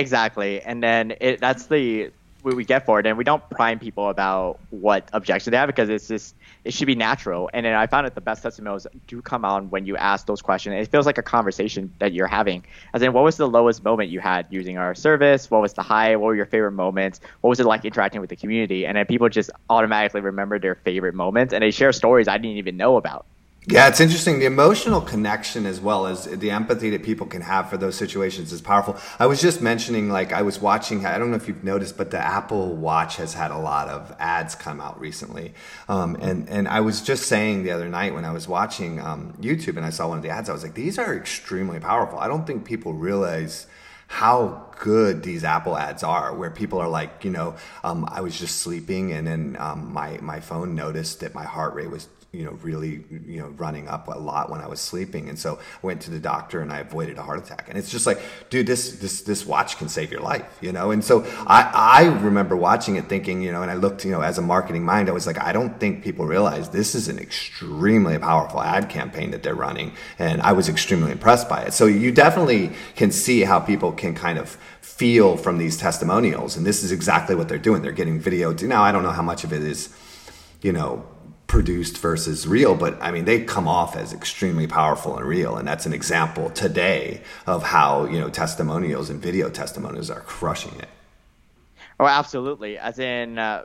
Exactly, 0.00 0.62
and 0.62 0.82
then 0.82 1.14
it, 1.20 1.40
that's 1.40 1.66
the 1.66 2.10
what 2.42 2.56
we 2.56 2.64
get 2.64 2.86
for 2.86 2.98
it, 2.98 3.06
and 3.06 3.18
we 3.18 3.24
don't 3.24 3.42
prime 3.50 3.78
people 3.78 4.08
about 4.08 4.58
what 4.70 5.10
objection 5.12 5.50
they 5.50 5.58
have 5.58 5.66
because 5.66 5.90
it's 5.90 6.08
just 6.08 6.34
it 6.64 6.72
should 6.72 6.86
be 6.86 6.94
natural. 6.94 7.50
And 7.52 7.66
then 7.66 7.74
I 7.74 7.86
found 7.86 8.06
that 8.06 8.14
the 8.14 8.22
best 8.22 8.42
testimonials 8.42 8.86
do 9.06 9.20
come 9.20 9.44
on 9.44 9.68
when 9.68 9.84
you 9.84 9.96
ask 9.96 10.26
those 10.26 10.40
questions. 10.40 10.74
It 10.76 10.90
feels 10.90 11.04
like 11.04 11.18
a 11.18 11.22
conversation 11.22 11.92
that 11.98 12.14
you're 12.14 12.26
having. 12.28 12.64
As 12.94 13.02
in, 13.02 13.12
what 13.12 13.24
was 13.24 13.36
the 13.36 13.48
lowest 13.48 13.84
moment 13.84 14.08
you 14.08 14.20
had 14.20 14.46
using 14.48 14.78
our 14.78 14.94
service? 14.94 15.50
What 15.50 15.60
was 15.60 15.74
the 15.74 15.82
high? 15.82 16.16
What 16.16 16.28
were 16.28 16.36
your 16.36 16.46
favorite 16.46 16.72
moments? 16.72 17.20
What 17.42 17.50
was 17.50 17.60
it 17.60 17.66
like 17.66 17.84
interacting 17.84 18.22
with 18.22 18.30
the 18.30 18.36
community? 18.36 18.86
And 18.86 18.96
then 18.96 19.04
people 19.06 19.28
just 19.28 19.50
automatically 19.68 20.22
remember 20.22 20.58
their 20.58 20.76
favorite 20.76 21.14
moments, 21.14 21.52
and 21.52 21.62
they 21.62 21.72
share 21.72 21.92
stories 21.92 22.28
I 22.28 22.38
didn't 22.38 22.56
even 22.56 22.78
know 22.78 22.96
about. 22.96 23.26
Yeah, 23.66 23.88
it's 23.88 24.00
interesting. 24.00 24.40
The 24.40 24.46
emotional 24.46 25.00
connection 25.02 25.66
as 25.66 25.80
well 25.80 26.06
as 26.06 26.24
the 26.24 26.50
empathy 26.50 26.90
that 26.90 27.02
people 27.02 27.26
can 27.26 27.42
have 27.42 27.70
for 27.70 27.76
those 27.76 27.94
situations 27.94 28.52
is 28.52 28.60
powerful. 28.60 28.96
I 29.18 29.26
was 29.26 29.40
just 29.40 29.60
mentioning, 29.62 30.08
like, 30.08 30.32
I 30.32 30.42
was 30.42 30.60
watching, 30.60 31.06
I 31.06 31.18
don't 31.18 31.30
know 31.30 31.36
if 31.36 31.46
you've 31.46 31.62
noticed, 31.62 31.96
but 31.96 32.10
the 32.10 32.18
Apple 32.18 32.74
Watch 32.74 33.16
has 33.16 33.34
had 33.34 33.50
a 33.50 33.58
lot 33.58 33.88
of 33.88 34.16
ads 34.18 34.54
come 34.54 34.80
out 34.80 34.98
recently. 34.98 35.52
Um, 35.88 36.16
and, 36.20 36.48
and 36.48 36.68
I 36.68 36.80
was 36.80 37.02
just 37.02 37.26
saying 37.28 37.62
the 37.62 37.70
other 37.70 37.88
night 37.88 38.14
when 38.14 38.24
I 38.24 38.32
was 38.32 38.48
watching 38.48 38.98
um, 39.00 39.34
YouTube 39.40 39.76
and 39.76 39.84
I 39.86 39.90
saw 39.90 40.08
one 40.08 40.16
of 40.16 40.22
the 40.24 40.30
ads, 40.30 40.48
I 40.48 40.52
was 40.54 40.62
like, 40.62 40.74
these 40.74 40.98
are 40.98 41.14
extremely 41.14 41.80
powerful. 41.80 42.18
I 42.18 42.28
don't 42.28 42.46
think 42.46 42.64
people 42.64 42.94
realize 42.94 43.66
how 44.08 44.68
good 44.80 45.22
these 45.22 45.44
Apple 45.44 45.76
ads 45.76 46.02
are, 46.02 46.34
where 46.34 46.50
people 46.50 46.80
are 46.80 46.88
like, 46.88 47.24
you 47.24 47.30
know, 47.30 47.54
um, 47.84 48.04
I 48.10 48.22
was 48.22 48.36
just 48.38 48.58
sleeping 48.58 49.12
and 49.12 49.26
then 49.26 49.56
um, 49.60 49.92
my, 49.92 50.18
my 50.20 50.40
phone 50.40 50.74
noticed 50.74 51.20
that 51.20 51.34
my 51.34 51.44
heart 51.44 51.74
rate 51.74 51.90
was 51.90 52.08
you 52.32 52.44
know, 52.44 52.52
really, 52.62 53.04
you 53.26 53.40
know, 53.40 53.48
running 53.48 53.88
up 53.88 54.06
a 54.06 54.12
lot 54.12 54.50
when 54.50 54.60
I 54.60 54.68
was 54.68 54.80
sleeping. 54.80 55.28
And 55.28 55.36
so 55.36 55.58
I 55.82 55.86
went 55.86 56.00
to 56.02 56.12
the 56.12 56.20
doctor 56.20 56.60
and 56.60 56.72
I 56.72 56.78
avoided 56.78 57.18
a 57.18 57.22
heart 57.22 57.40
attack. 57.40 57.68
And 57.68 57.76
it's 57.76 57.90
just 57.90 58.06
like, 58.06 58.20
dude, 58.50 58.68
this, 58.68 58.92
this, 58.98 59.22
this 59.22 59.44
watch 59.44 59.78
can 59.78 59.88
save 59.88 60.12
your 60.12 60.20
life, 60.20 60.46
you 60.60 60.70
know? 60.70 60.92
And 60.92 61.04
so 61.04 61.24
I, 61.44 61.68
I 61.74 62.04
remember 62.22 62.54
watching 62.54 62.94
it 62.94 63.08
thinking, 63.08 63.42
you 63.42 63.50
know, 63.50 63.62
and 63.62 63.70
I 63.70 63.74
looked, 63.74 64.04
you 64.04 64.12
know, 64.12 64.20
as 64.20 64.38
a 64.38 64.42
marketing 64.42 64.84
mind, 64.84 65.08
I 65.08 65.12
was 65.12 65.26
like, 65.26 65.40
I 65.40 65.52
don't 65.52 65.80
think 65.80 66.04
people 66.04 66.24
realize 66.24 66.68
this 66.68 66.94
is 66.94 67.08
an 67.08 67.18
extremely 67.18 68.16
powerful 68.16 68.60
ad 68.60 68.88
campaign 68.88 69.32
that 69.32 69.42
they're 69.42 69.56
running. 69.56 69.92
And 70.16 70.40
I 70.40 70.52
was 70.52 70.68
extremely 70.68 71.10
impressed 71.10 71.48
by 71.48 71.62
it. 71.62 71.72
So 71.72 71.86
you 71.86 72.12
definitely 72.12 72.70
can 72.94 73.10
see 73.10 73.40
how 73.40 73.58
people 73.58 73.90
can 73.90 74.14
kind 74.14 74.38
of 74.38 74.56
feel 74.82 75.36
from 75.36 75.58
these 75.58 75.76
testimonials. 75.76 76.56
And 76.56 76.64
this 76.64 76.84
is 76.84 76.92
exactly 76.92 77.34
what 77.34 77.48
they're 77.48 77.58
doing. 77.58 77.82
They're 77.82 77.90
getting 77.90 78.20
video. 78.20 78.52
Now, 78.52 78.84
I 78.84 78.92
don't 78.92 79.02
know 79.02 79.10
how 79.10 79.22
much 79.22 79.42
of 79.42 79.52
it 79.52 79.62
is, 79.62 79.88
you 80.62 80.72
know, 80.72 81.04
produced 81.50 81.98
versus 81.98 82.46
real, 82.46 82.76
but 82.76 82.96
I 83.02 83.10
mean, 83.10 83.24
they 83.24 83.42
come 83.42 83.66
off 83.66 83.96
as 83.96 84.12
extremely 84.12 84.68
powerful 84.68 85.16
and 85.16 85.26
real. 85.26 85.56
And 85.56 85.66
that's 85.66 85.84
an 85.84 85.92
example 85.92 86.48
today 86.50 87.22
of 87.44 87.64
how, 87.64 88.04
you 88.04 88.20
know, 88.20 88.30
testimonials 88.30 89.10
and 89.10 89.20
video 89.20 89.50
testimonials 89.50 90.10
are 90.10 90.20
crushing 90.20 90.78
it. 90.78 90.88
Oh, 91.98 92.06
absolutely. 92.06 92.78
As 92.78 93.00
in, 93.00 93.36
uh, 93.36 93.64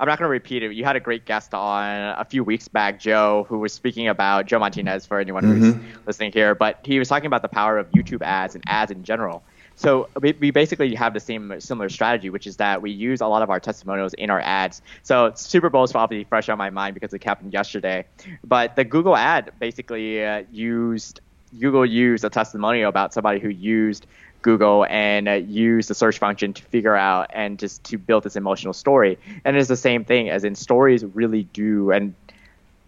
I'm 0.00 0.08
not 0.08 0.18
going 0.18 0.26
to 0.26 0.30
repeat 0.30 0.64
it. 0.64 0.72
You 0.72 0.84
had 0.84 0.96
a 0.96 1.00
great 1.00 1.24
guest 1.24 1.54
on 1.54 2.18
a 2.18 2.24
few 2.24 2.42
weeks 2.42 2.66
back, 2.66 2.98
Joe, 2.98 3.46
who 3.48 3.60
was 3.60 3.72
speaking 3.72 4.08
about 4.08 4.46
Joe 4.46 4.58
Martinez 4.58 5.06
for 5.06 5.20
anyone 5.20 5.44
mm-hmm. 5.44 5.78
who's 5.78 6.06
listening 6.08 6.32
here, 6.32 6.56
but 6.56 6.80
he 6.82 6.98
was 6.98 7.08
talking 7.08 7.28
about 7.28 7.42
the 7.42 7.48
power 7.48 7.78
of 7.78 7.88
YouTube 7.92 8.22
ads 8.22 8.56
and 8.56 8.64
ads 8.66 8.90
in 8.90 9.04
general. 9.04 9.44
So 9.80 10.10
we, 10.20 10.32
we 10.38 10.50
basically 10.50 10.94
have 10.94 11.14
the 11.14 11.20
same 11.20 11.58
similar 11.58 11.88
strategy, 11.88 12.28
which 12.28 12.46
is 12.46 12.58
that 12.58 12.82
we 12.82 12.90
use 12.90 13.22
a 13.22 13.26
lot 13.26 13.40
of 13.40 13.48
our 13.48 13.58
testimonials 13.58 14.12
in 14.12 14.28
our 14.28 14.38
ads. 14.38 14.82
So 15.02 15.32
Super 15.34 15.70
Bowl 15.70 15.84
is 15.84 15.92
probably 15.92 16.24
fresh 16.24 16.50
on 16.50 16.58
my 16.58 16.68
mind 16.68 16.92
because 16.92 17.14
it 17.14 17.24
happened 17.24 17.54
yesterday. 17.54 18.04
But 18.44 18.76
the 18.76 18.84
Google 18.84 19.16
ad 19.16 19.52
basically 19.58 20.22
uh, 20.22 20.42
used 20.52 21.20
Google 21.58 21.86
used 21.86 22.26
a 22.26 22.28
testimonial 22.28 22.90
about 22.90 23.14
somebody 23.14 23.40
who 23.40 23.48
used 23.48 24.06
Google 24.42 24.84
and 24.84 25.26
uh, 25.26 25.32
used 25.32 25.88
the 25.88 25.94
search 25.94 26.18
function 26.18 26.52
to 26.52 26.62
figure 26.62 26.94
out 26.94 27.30
and 27.32 27.58
just 27.58 27.82
to 27.84 27.96
build 27.96 28.24
this 28.24 28.36
emotional 28.36 28.74
story. 28.74 29.18
And 29.46 29.56
it's 29.56 29.68
the 29.68 29.76
same 29.76 30.04
thing 30.04 30.28
as 30.28 30.44
in 30.44 30.56
stories 30.56 31.06
really 31.06 31.44
do 31.44 31.90
and 31.90 32.14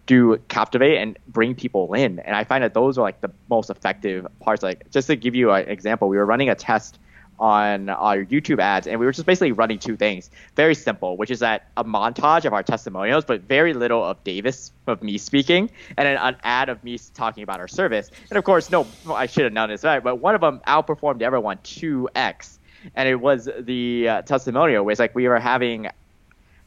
do 0.05 0.37
captivate 0.47 0.97
and 0.97 1.17
bring 1.27 1.55
people 1.55 1.93
in. 1.93 2.19
And 2.19 2.35
I 2.35 2.43
find 2.43 2.63
that 2.63 2.73
those 2.73 2.97
are 2.97 3.01
like 3.01 3.21
the 3.21 3.31
most 3.49 3.69
effective 3.69 4.27
parts. 4.39 4.63
Like 4.63 4.89
just 4.91 5.07
to 5.07 5.15
give 5.15 5.35
you 5.35 5.51
an 5.51 5.67
example, 5.69 6.09
we 6.09 6.17
were 6.17 6.25
running 6.25 6.49
a 6.49 6.55
test 6.55 6.99
on 7.39 7.89
our 7.89 8.23
YouTube 8.23 8.59
ads, 8.59 8.87
and 8.87 8.99
we 8.99 9.05
were 9.05 9.11
just 9.11 9.25
basically 9.25 9.51
running 9.51 9.79
two 9.79 9.95
things. 9.95 10.29
Very 10.55 10.75
simple, 10.75 11.17
which 11.17 11.31
is 11.31 11.39
that 11.39 11.67
a 11.75 11.83
montage 11.83 12.45
of 12.45 12.53
our 12.53 12.63
testimonials, 12.63 13.25
but 13.25 13.41
very 13.41 13.73
little 13.73 14.03
of 14.03 14.23
Davis 14.23 14.71
of 14.87 15.01
me 15.01 15.17
speaking, 15.17 15.69
and 15.97 16.07
then 16.07 16.17
an 16.17 16.37
ad 16.43 16.69
of 16.69 16.83
me 16.83 16.97
talking 17.13 17.43
about 17.43 17.59
our 17.59 17.67
service. 17.67 18.11
And 18.29 18.37
of 18.37 18.43
course, 18.43 18.69
no, 18.69 18.87
I 19.09 19.25
should 19.25 19.45
have 19.45 19.53
known 19.53 19.69
this, 19.69 19.83
right? 19.83 20.03
But 20.03 20.17
one 20.17 20.35
of 20.35 20.41
them 20.41 20.61
outperformed 20.67 21.21
everyone 21.21 21.57
2x, 21.57 22.59
and 22.95 23.09
it 23.09 23.15
was 23.15 23.49
the 23.59 24.07
uh, 24.07 24.21
testimonial. 24.21 24.85
Where 24.85 24.91
it's 24.91 24.99
like 24.99 25.15
we 25.15 25.27
were 25.27 25.39
having 25.39 25.89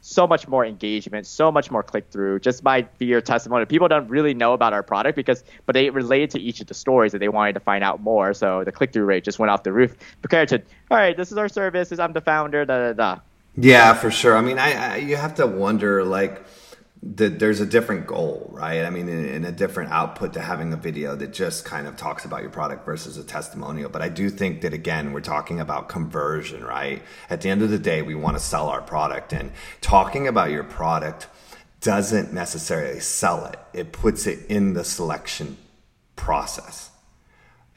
so 0.07 0.25
much 0.25 0.47
more 0.47 0.64
engagement, 0.64 1.27
so 1.27 1.51
much 1.51 1.69
more 1.69 1.83
click 1.83 2.07
through 2.12 2.38
just 2.38 2.62
by 2.62 2.87
via 3.01 3.21
testimony. 3.21 3.64
People 3.64 3.88
don't 3.88 4.09
really 4.09 4.35
know 4.35 4.53
about 4.53 4.73
our 4.73 4.83
product 4.83 5.16
because, 5.16 5.42
but 5.66 5.73
they 5.73 5.90
related 5.90 6.31
to 6.31 6.40
each 6.40 6.61
of 6.61 6.69
the 6.69 6.75
stories 6.75 7.11
that 7.11 7.19
they 7.19 7.29
wanted 7.29 7.55
to 7.55 7.61
find 7.61 7.83
out 7.83 8.01
more. 8.01 8.33
So 8.33 8.62
the 8.62 8.71
click 8.71 8.92
through 8.92 9.05
rate 9.05 9.25
just 9.25 9.40
went 9.40 9.51
off 9.51 9.64
the 9.64 9.73
roof 9.73 9.97
compared 10.23 10.49
to, 10.51 10.62
all 10.92 10.97
right, 10.97 11.16
this 11.16 11.33
is 11.33 11.38
our 11.38 11.49
service, 11.49 11.90
I'm 11.99 12.12
the 12.12 12.21
founder, 12.21 12.64
da 12.64 12.79
da 12.79 12.92
da. 12.92 13.21
Yeah, 13.57 13.95
for 13.95 14.12
sure. 14.12 14.37
I 14.37 14.42
mean, 14.42 14.59
I, 14.59 14.95
I 14.95 14.97
you 14.99 15.16
have 15.16 15.35
to 15.37 15.47
wonder 15.47 16.05
like 16.05 16.40
that 17.03 17.39
there's 17.39 17.61
a 17.61 17.67
different 17.67 18.07
goal, 18.07 18.49
right? 18.53 18.85
I 18.85 18.91
mean, 18.91 19.09
and 19.09 19.47
a 19.47 19.53
different 19.53 19.91
output 19.91 20.33
to 20.33 20.41
having 20.41 20.73
a 20.73 20.77
video 20.77 21.15
that 21.17 21.33
just 21.33 21.65
kind 21.65 21.87
of 21.87 21.97
talks 21.97 22.25
about 22.25 22.41
your 22.41 22.51
product 22.51 22.85
versus 22.85 23.17
a 23.17 23.25
testimonial. 23.25 23.89
But 23.89 24.03
I 24.03 24.09
do 24.09 24.31
think 24.31 24.63
that 24.63 24.73
again, 24.73 25.13
we're 25.13 25.21
talking 25.21 25.61
about 25.61 25.89
conversion, 25.89 26.65
right? 26.65 27.03
At 27.31 27.43
the 27.43 27.51
end 27.51 27.63
of 27.63 27.71
the 27.71 27.79
day, 27.79 28.03
we 28.03 28.15
want 28.15 28.37
to 28.37 28.43
sell 28.43 28.69
our 28.69 28.83
product, 28.83 29.33
and 29.33 29.53
talking 29.81 30.27
about 30.27 30.51
your 30.51 30.65
product 30.65 31.29
doesn't 31.81 32.33
necessarily 32.33 33.01
sell 33.01 33.45
it. 33.47 33.59
It 33.73 33.93
puts 33.93 34.27
it 34.27 34.47
in 34.49 34.73
the 34.73 34.83
selection 34.83 35.59
process. 36.17 36.91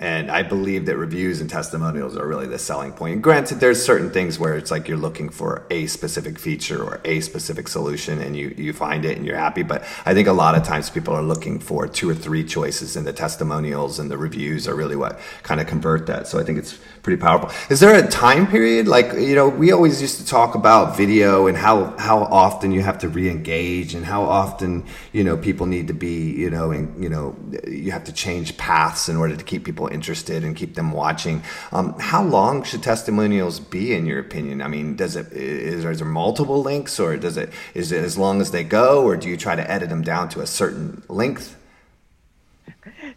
And 0.02 0.32
I 0.32 0.44
believe 0.44 0.86
that 0.86 0.96
reviews 0.96 1.42
and 1.42 1.50
testimonials 1.50 2.16
are 2.16 2.26
really 2.26 2.48
the 2.48 2.58
selling 2.58 2.94
point. 2.94 3.16
And 3.16 3.24
granted, 3.24 3.60
there's 3.60 3.84
certain 3.84 4.10
things 4.10 4.40
where 4.40 4.56
it's 4.56 4.72
like 4.72 4.88
you're 4.88 4.98
looking 4.98 5.28
for 5.28 5.66
a 5.70 5.88
specific 5.88 6.40
feature 6.40 6.82
or 6.82 7.02
a 7.04 7.20
specific 7.20 7.68
solution 7.68 8.22
and 8.22 8.34
you, 8.34 8.56
you 8.58 8.72
find 8.72 9.04
it 9.04 9.18
and 9.18 9.26
you're 9.26 9.36
happy. 9.36 9.62
But 9.62 9.84
I 10.06 10.14
think 10.14 10.30
a 10.30 10.34
lot 10.34 10.56
of 10.56 10.64
times 10.64 10.90
people 10.90 11.14
are 11.14 11.22
looking 11.22 11.60
for 11.60 11.86
two 11.86 12.10
or 12.10 12.16
three 12.16 12.46
choices 12.46 12.96
and 12.96 13.06
the 13.06 13.12
testimonials 13.12 14.00
and 14.00 14.10
the 14.10 14.18
reviews 14.18 14.70
are 14.70 14.76
really 14.76 14.96
what 14.96 15.20
kind 15.44 15.60
of 15.60 15.68
convert 15.68 16.08
that. 16.08 16.28
So 16.28 16.40
I 16.40 16.44
think 16.44 16.60
it's 16.60 16.80
pretty 17.04 17.22
powerful. 17.22 17.50
Is 17.70 17.82
there 17.82 17.94
a 17.94 18.08
time 18.08 18.48
period? 18.48 18.88
Like, 18.88 19.12
you 19.14 19.36
know, 19.36 19.50
we 19.50 19.74
always 19.74 20.02
used 20.02 20.18
to 20.20 20.26
talk 20.26 20.56
about 20.56 20.96
video 20.96 21.48
and 21.48 21.58
how, 21.58 21.98
how 21.98 22.20
often 22.20 22.72
you 22.72 22.84
have 22.84 23.00
to 23.00 23.10
re-engage 23.10 23.96
and 23.96 24.06
how 24.06 24.24
often, 24.24 24.86
you 25.12 25.26
know, 25.26 25.36
people 25.36 25.66
need 25.66 25.88
to 25.88 25.94
be, 25.94 26.32
you 26.32 26.50
know, 26.50 26.72
and, 26.72 27.04
you 27.04 27.10
know, 27.10 27.36
you 27.68 27.92
have 27.92 28.06
to 28.06 28.14
change 28.14 28.56
paths 28.56 29.10
in 29.10 29.18
order 29.18 29.36
to 29.36 29.44
keep 29.44 29.66
people 29.66 29.89
interested 29.90 30.44
and 30.44 30.56
keep 30.56 30.76
them 30.76 30.92
watching. 30.92 31.44
Um, 31.72 31.98
how 32.00 32.24
long 32.24 32.64
should 32.64 32.84
testimonials 32.84 33.60
be, 33.60 33.94
in 33.94 34.06
your 34.06 34.20
opinion? 34.20 34.62
I 34.62 34.68
mean, 34.68 34.96
does 34.96 35.16
it 35.16 35.32
is 35.32 35.84
there, 35.84 36.06
multiple 36.06 36.62
links, 36.62 37.00
or 37.00 37.18
does 37.18 37.38
it 37.38 37.52
is 37.74 37.92
it 37.92 38.04
as 38.04 38.18
long 38.18 38.42
as 38.42 38.52
they 38.52 38.64
go, 38.64 39.04
or 39.04 39.18
do 39.18 39.30
you 39.30 39.38
try 39.38 39.56
to 39.56 39.72
edit 39.72 39.90
them 39.90 40.02
down 40.02 40.30
to 40.30 40.42
a 40.42 40.48
certain 40.48 41.04
length? 41.08 41.56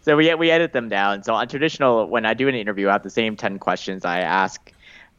So 0.01 0.17
we 0.17 0.33
we 0.35 0.51
edit 0.51 0.73
them 0.73 0.89
down. 0.89 1.23
So 1.23 1.33
on 1.33 1.47
traditional, 1.47 2.07
when 2.07 2.25
I 2.25 2.33
do 2.33 2.47
an 2.47 2.55
interview, 2.55 2.89
I 2.89 2.93
have 2.93 3.03
the 3.03 3.09
same 3.09 3.35
ten 3.35 3.59
questions 3.59 4.05
I 4.05 4.19
ask 4.19 4.71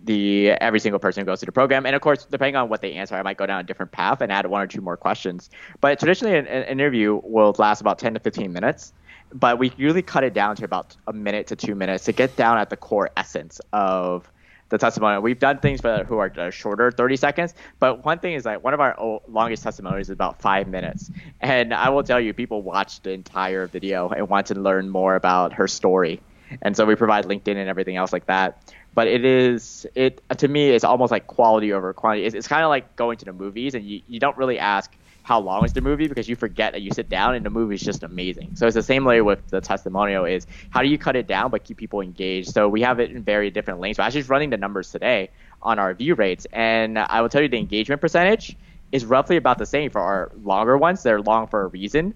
the 0.04 0.50
every 0.50 0.80
single 0.80 0.98
person 0.98 1.22
who 1.22 1.24
goes 1.24 1.40
through 1.40 1.46
the 1.46 1.52
program. 1.52 1.86
And 1.86 1.96
of 1.96 2.02
course, 2.02 2.26
depending 2.26 2.56
on 2.56 2.68
what 2.68 2.82
they 2.82 2.92
answer, 2.92 3.14
I 3.14 3.22
might 3.22 3.38
go 3.38 3.46
down 3.46 3.60
a 3.60 3.62
different 3.62 3.92
path 3.92 4.20
and 4.20 4.30
add 4.30 4.46
one 4.46 4.60
or 4.60 4.66
two 4.66 4.80
more 4.80 4.96
questions. 4.96 5.50
But 5.80 5.98
traditionally, 5.98 6.36
an, 6.36 6.46
an 6.46 6.64
interview 6.64 7.20
will 7.24 7.54
last 7.58 7.80
about 7.80 7.98
10 7.98 8.14
to 8.14 8.20
15 8.20 8.52
minutes 8.52 8.92
but 9.34 9.58
we 9.58 9.72
usually 9.76 10.02
cut 10.02 10.22
it 10.24 10.32
down 10.32 10.56
to 10.56 10.64
about 10.64 10.96
a 11.08 11.12
minute 11.12 11.48
to 11.48 11.56
two 11.56 11.74
minutes 11.74 12.04
to 12.04 12.12
get 12.12 12.36
down 12.36 12.56
at 12.56 12.70
the 12.70 12.76
core 12.76 13.10
essence 13.16 13.60
of 13.72 14.30
the 14.68 14.78
testimonial. 14.78 15.20
We've 15.20 15.38
done 15.38 15.58
things 15.58 15.80
for 15.80 16.04
who 16.04 16.18
are 16.18 16.32
uh, 16.38 16.50
shorter, 16.50 16.90
30 16.90 17.16
seconds, 17.16 17.54
but 17.80 18.04
one 18.04 18.20
thing 18.20 18.34
is 18.34 18.44
that 18.44 18.62
one 18.62 18.74
of 18.74 18.80
our 18.80 19.20
longest 19.28 19.64
testimonies 19.64 20.06
is 20.06 20.10
about 20.10 20.40
five 20.40 20.68
minutes. 20.68 21.10
And 21.40 21.74
I 21.74 21.90
will 21.90 22.04
tell 22.04 22.20
you, 22.20 22.32
people 22.32 22.62
watch 22.62 23.02
the 23.02 23.10
entire 23.10 23.66
video 23.66 24.08
and 24.08 24.28
want 24.28 24.46
to 24.46 24.54
learn 24.54 24.88
more 24.88 25.16
about 25.16 25.52
her 25.54 25.68
story. 25.68 26.20
And 26.62 26.76
so 26.76 26.86
we 26.86 26.94
provide 26.94 27.24
LinkedIn 27.24 27.56
and 27.56 27.68
everything 27.68 27.96
else 27.96 28.12
like 28.12 28.26
that. 28.26 28.72
But 28.94 29.08
it 29.08 29.24
is, 29.24 29.86
it 29.96 30.22
to 30.38 30.46
me, 30.46 30.70
it's 30.70 30.84
almost 30.84 31.10
like 31.10 31.26
quality 31.26 31.72
over 31.72 31.92
quantity. 31.92 32.26
It's, 32.26 32.34
it's 32.34 32.46
kind 32.46 32.62
of 32.62 32.68
like 32.68 32.94
going 32.94 33.18
to 33.18 33.24
the 33.24 33.32
movies 33.32 33.74
and 33.74 33.84
you, 33.84 34.02
you 34.06 34.20
don't 34.20 34.36
really 34.36 34.58
ask, 34.58 34.94
how 35.24 35.40
long 35.40 35.64
is 35.64 35.72
the 35.72 35.80
movie 35.80 36.06
because 36.06 36.28
you 36.28 36.36
forget 36.36 36.72
that 36.72 36.82
you 36.82 36.90
sit 36.92 37.08
down 37.08 37.34
and 37.34 37.44
the 37.44 37.50
movie 37.50 37.74
is 37.74 37.80
just 37.80 38.02
amazing. 38.02 38.54
So 38.54 38.66
it's 38.66 38.74
the 38.74 38.82
same 38.82 39.04
way 39.04 39.22
with 39.22 39.48
the 39.48 39.60
testimonial 39.60 40.26
is 40.26 40.46
how 40.68 40.82
do 40.82 40.88
you 40.88 40.98
cut 40.98 41.16
it 41.16 41.26
down 41.26 41.50
but 41.50 41.64
keep 41.64 41.78
people 41.78 42.02
engaged? 42.02 42.50
So 42.50 42.68
we 42.68 42.82
have 42.82 43.00
it 43.00 43.10
in 43.10 43.22
very 43.22 43.50
different 43.50 43.80
lengths. 43.80 43.98
We're 43.98 44.04
actually 44.04 44.22
running 44.22 44.50
the 44.50 44.58
numbers 44.58 44.92
today 44.92 45.30
on 45.62 45.78
our 45.78 45.94
view 45.94 46.14
rates, 46.14 46.46
and 46.52 46.98
I 46.98 47.22
will 47.22 47.30
tell 47.30 47.40
you 47.40 47.48
the 47.48 47.56
engagement 47.56 48.02
percentage 48.02 48.54
is 48.92 49.06
roughly 49.06 49.36
about 49.36 49.56
the 49.56 49.66
same 49.66 49.90
for 49.90 50.00
our 50.00 50.30
longer 50.42 50.76
ones. 50.76 51.02
They're 51.02 51.22
long 51.22 51.46
for 51.46 51.62
a 51.62 51.66
reason 51.68 52.14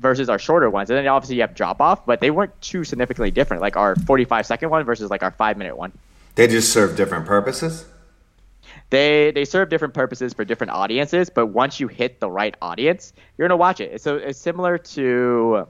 versus 0.00 0.28
our 0.28 0.38
shorter 0.38 0.68
ones. 0.68 0.90
And 0.90 0.98
then 0.98 1.06
obviously 1.06 1.36
you 1.36 1.42
have 1.42 1.54
drop 1.54 1.80
off, 1.80 2.04
but 2.06 2.20
they 2.20 2.32
weren't 2.32 2.60
too 2.60 2.82
significantly 2.82 3.30
different, 3.30 3.62
like 3.62 3.76
our 3.76 3.94
45 3.94 4.46
second 4.46 4.70
one 4.70 4.84
versus 4.84 5.10
like 5.10 5.22
our 5.22 5.30
five 5.30 5.56
minute 5.56 5.76
one. 5.76 5.92
They 6.34 6.48
just 6.48 6.72
serve 6.72 6.96
different 6.96 7.24
purposes? 7.24 7.86
They 8.90 9.30
they 9.32 9.44
serve 9.44 9.68
different 9.68 9.94
purposes 9.94 10.34
for 10.34 10.44
different 10.44 10.72
audiences, 10.72 11.30
but 11.30 11.46
once 11.46 11.80
you 11.80 11.88
hit 11.88 12.20
the 12.20 12.30
right 12.30 12.54
audience, 12.62 13.12
you're 13.36 13.48
gonna 13.48 13.56
watch 13.56 13.80
it. 13.80 14.00
So 14.00 14.16
it's 14.16 14.38
similar 14.38 14.78
to 14.78 15.66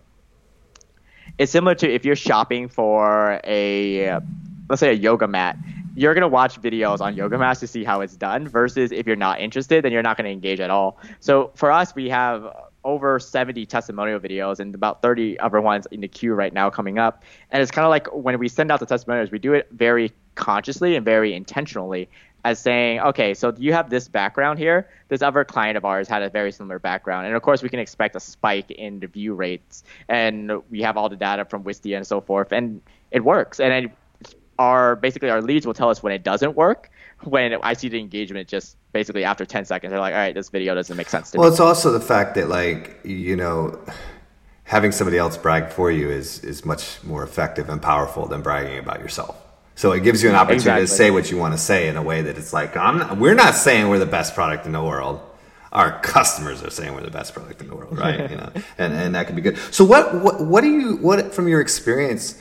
it's 1.39 1.53
similar 1.53 1.75
to 1.77 1.93
if 1.93 2.05
you're 2.05 2.17
shopping 2.17 2.69
for 2.69 3.41
a 3.45 4.21
let's 4.69 4.81
say 4.81 4.91
a 4.91 4.95
yoga 4.95 5.27
mat 5.27 5.57
you're 5.99 6.15
going 6.15 6.23
to 6.23 6.29
watch 6.29 6.63
videos 6.63 7.01
on 7.01 7.17
yoga 7.17 7.37
mats 7.37 7.59
to 7.59 7.67
see 7.67 7.83
how 7.83 8.01
it's 8.03 8.15
done 8.15 8.47
versus 8.47 8.93
if 8.93 9.05
you're 9.05 9.17
not 9.17 9.41
interested 9.41 9.85
then 9.85 9.91
you're 9.91 10.03
not 10.03 10.17
going 10.17 10.27
to 10.27 10.31
engage 10.31 10.61
at 10.61 10.71
all. 10.71 10.97
So 11.19 11.51
for 11.57 11.73
us 11.73 11.93
we 11.93 12.09
have 12.09 12.55
over 12.85 13.19
70 13.19 13.67
testimonial 13.67 14.21
videos 14.21 14.61
and 14.61 14.75
about 14.77 15.03
30 15.03 15.41
other 15.41 15.61
ones 15.61 15.87
in 15.91 16.01
the 16.01 16.07
queue 16.07 16.35
right 16.35 16.53
now 16.53 16.71
coming 16.71 16.99
up. 16.99 17.25
And 17.51 17.61
it's 17.61 17.73
kind 17.73 17.85
of 17.85 17.91
like 17.91 18.07
when 18.15 18.39
we 18.39 18.49
send 18.49 18.71
out 18.71 18.79
the 18.79 18.87
testimonials 18.87 19.33
we 19.33 19.41
do 19.41 19.55
it 19.55 19.69
very 19.73 20.13
consciously 20.37 20.95
and 20.95 21.05
very 21.05 21.35
intentionally 21.35 22.09
as 22.45 22.59
saying, 22.61 23.01
okay, 23.01 23.35
so 23.35 23.53
you 23.57 23.73
have 23.73 23.91
this 23.91 24.09
background 24.09 24.59
here. 24.59 24.89
This 25.09 25.23
other 25.23 25.45
client 25.45 25.77
of 25.77 25.85
ours 25.85 26.09
had 26.09 26.23
a 26.23 26.31
very 26.31 26.53
similar 26.53 26.79
background. 26.79 27.27
And 27.27 27.35
of 27.35 27.43
course, 27.43 27.63
we 27.63 27.69
can 27.69 27.81
expect 27.81 28.15
a 28.17 28.21
spike 28.21 28.71
in 28.71 29.01
the 29.01 29.07
view 29.07 29.35
rates. 29.35 29.83
And 30.09 30.53
we 30.71 30.81
have 30.83 30.97
all 30.97 31.09
the 31.09 31.17
data 31.17 31.45
from 31.45 31.65
Wistia 31.65 31.97
and 31.97 32.07
so 32.07 32.21
forth. 32.21 32.53
And 32.53 32.81
it 33.11 33.25
works. 33.25 33.59
And 33.59 33.87
it, 33.87 33.93
our 34.59 34.97
basically 34.97 35.31
our 35.31 35.43
leads 35.43 35.67
will 35.67 35.75
tell 35.75 35.91
us 35.91 36.03
when 36.03 36.13
it 36.13 36.23
doesn't 36.23 36.57
work. 36.57 36.91
When 37.25 37.55
I 37.63 37.73
see 37.75 37.89
the 37.89 37.99
engagement 37.99 38.49
just 38.49 38.77
basically 38.93 39.25
after 39.25 39.45
10 39.45 39.65
seconds, 39.65 39.91
they're 39.91 40.01
like, 40.01 40.15
all 40.15 40.21
right, 40.21 40.35
this 40.35 40.49
video 40.49 40.75
doesn't 40.75 40.97
make 40.97 41.09
sense 41.09 41.33
to 41.33 41.39
well, 41.39 41.47
me. 41.47 41.47
Well, 41.47 41.53
it's 41.53 41.61
also 41.61 41.93
the 41.93 42.01
fact 42.01 42.37
that, 42.37 42.49
like, 42.49 43.01
you 43.05 43.35
know, 43.35 43.79
having 44.65 44.93
somebody 44.93 45.19
else 45.19 45.37
brag 45.37 45.71
for 45.71 45.91
you 45.91 46.09
is, 46.09 46.45
is 46.45 46.65
much 46.65 47.03
more 47.03 47.25
effective 47.25 47.69
and 47.69 47.83
powerful 47.83 48.27
than 48.27 48.43
bragging 48.43 48.79
about 48.79 49.01
yourself. 49.01 49.37
So 49.79 49.93
it 49.93 50.03
gives 50.03 50.25
you 50.25 50.29
an 50.29 50.35
opportunity 50.35 50.83
exactly. 50.83 50.87
to 50.87 50.93
say 50.93 51.11
what 51.13 51.31
you 51.31 51.37
want 51.37 51.55
to 51.55 51.59
say 51.59 51.87
in 51.87 51.97
a 51.97 52.03
way 52.03 52.21
that 52.23 52.37
it's 52.37 52.53
like, 52.53 52.75
not, 52.75 53.17
we're 53.17 53.37
not 53.37 53.55
saying 53.55 53.89
we're 53.89 54.01
the 54.01 54.07
best 54.07 54.35
product 54.35 54.67
in 54.67 54.73
the 54.73 54.83
world. 54.83 55.21
Our 55.71 56.01
customers 56.01 56.65
are 56.65 56.71
saying 56.71 56.95
we're 56.95 57.03
the 57.03 57.13
best 57.13 57.33
product 57.33 57.61
in 57.61 57.69
the 57.69 57.77
world, 57.77 57.97
right? 57.97 58.29
you 58.31 58.37
know, 58.37 58.51
and, 58.77 58.93
and 58.93 59.15
that 59.15 59.29
can 59.29 59.37
be 59.37 59.41
good. 59.41 59.57
So 59.71 59.85
what, 59.85 60.21
what, 60.21 60.41
what 60.45 60.63
do 60.63 60.69
you, 60.69 60.97
what 60.97 61.33
from 61.33 61.47
your 61.47 61.61
experience, 61.61 62.37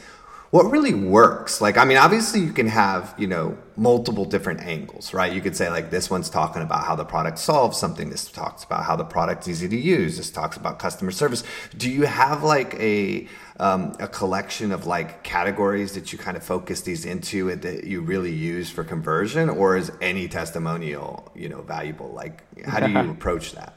what 0.51 0.63
really 0.71 0.93
works 0.93 1.61
like 1.61 1.77
i 1.77 1.85
mean 1.85 1.97
obviously 1.97 2.39
you 2.39 2.53
can 2.53 2.67
have 2.67 3.13
you 3.17 3.27
know 3.27 3.57
multiple 3.77 4.25
different 4.25 4.59
angles 4.61 5.13
right? 5.13 5.31
You 5.31 5.41
could 5.41 5.55
say 5.55 5.69
like 5.69 5.89
this 5.91 6.09
one's 6.09 6.29
talking 6.29 6.61
about 6.61 6.83
how 6.83 6.95
the 6.95 7.05
product 7.05 7.39
solves 7.39 7.77
something. 7.77 8.09
This 8.09 8.29
talks 8.29 8.63
about 8.63 8.83
how 8.83 8.95
the 8.95 9.03
product's 9.03 9.47
easy 9.47 9.69
to 9.69 9.77
use. 9.77 10.17
This 10.17 10.31
talks 10.31 10.57
about 10.57 10.79
customer 10.79 11.11
service. 11.11 11.43
Do 11.77 11.89
you 11.89 12.03
have 12.03 12.43
like 12.43 12.73
a 12.75 13.27
um, 13.59 13.95
a 13.99 14.07
collection 14.07 14.71
of 14.71 14.85
like 14.85 15.23
categories 15.23 15.93
that 15.93 16.11
you 16.11 16.19
kind 16.19 16.37
of 16.37 16.43
focus 16.43 16.81
these 16.81 17.05
into 17.05 17.49
and 17.49 17.61
that 17.61 17.85
you 17.85 18.01
really 18.01 18.31
use 18.31 18.69
for 18.69 18.83
conversion 18.83 19.49
or 19.49 19.77
is 19.77 19.91
any 20.01 20.27
testimonial 20.27 21.31
you 21.35 21.49
know 21.49 21.61
valuable? 21.61 22.09
Like 22.09 22.65
how 22.65 22.79
do 22.79 22.91
you 22.91 23.11
approach 23.17 23.53
that? 23.53 23.73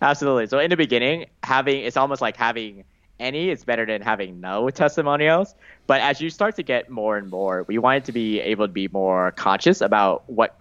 Absolutely. 0.00 0.46
So 0.46 0.58
in 0.58 0.70
the 0.70 0.76
beginning 0.76 1.26
having 1.42 1.82
it's 1.82 1.96
almost 1.96 2.22
like 2.22 2.36
having 2.36 2.84
any 3.18 3.50
is 3.50 3.64
better 3.64 3.86
than 3.86 4.02
having 4.02 4.40
no 4.40 4.70
testimonials. 4.70 5.54
But 5.86 6.00
as 6.00 6.20
you 6.20 6.30
start 6.30 6.56
to 6.56 6.62
get 6.62 6.90
more 6.90 7.16
and 7.16 7.30
more, 7.30 7.64
we 7.66 7.78
wanted 7.78 8.04
to 8.06 8.12
be 8.12 8.40
able 8.40 8.66
to 8.66 8.72
be 8.72 8.88
more 8.88 9.32
conscious 9.32 9.80
about 9.80 10.28
what 10.28 10.58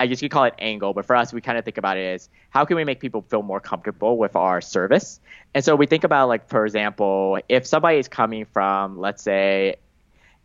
I 0.00 0.06
guess 0.06 0.22
you 0.22 0.28
call 0.28 0.44
it 0.44 0.54
angle, 0.60 0.94
but 0.94 1.06
for 1.06 1.16
us, 1.16 1.32
we 1.32 1.40
kind 1.40 1.58
of 1.58 1.64
think 1.64 1.76
about 1.76 1.96
it 1.96 2.14
as 2.14 2.28
how 2.50 2.64
can 2.64 2.76
we 2.76 2.84
make 2.84 3.00
people 3.00 3.22
feel 3.22 3.42
more 3.42 3.58
comfortable 3.58 4.16
with 4.16 4.36
our 4.36 4.60
service? 4.60 5.18
And 5.54 5.64
so 5.64 5.74
we 5.74 5.86
think 5.86 6.04
about, 6.04 6.28
like, 6.28 6.48
for 6.48 6.64
example, 6.64 7.40
if 7.48 7.66
somebody 7.66 7.98
is 7.98 8.06
coming 8.06 8.44
from, 8.44 8.98
let's 8.98 9.22
say, 9.22 9.76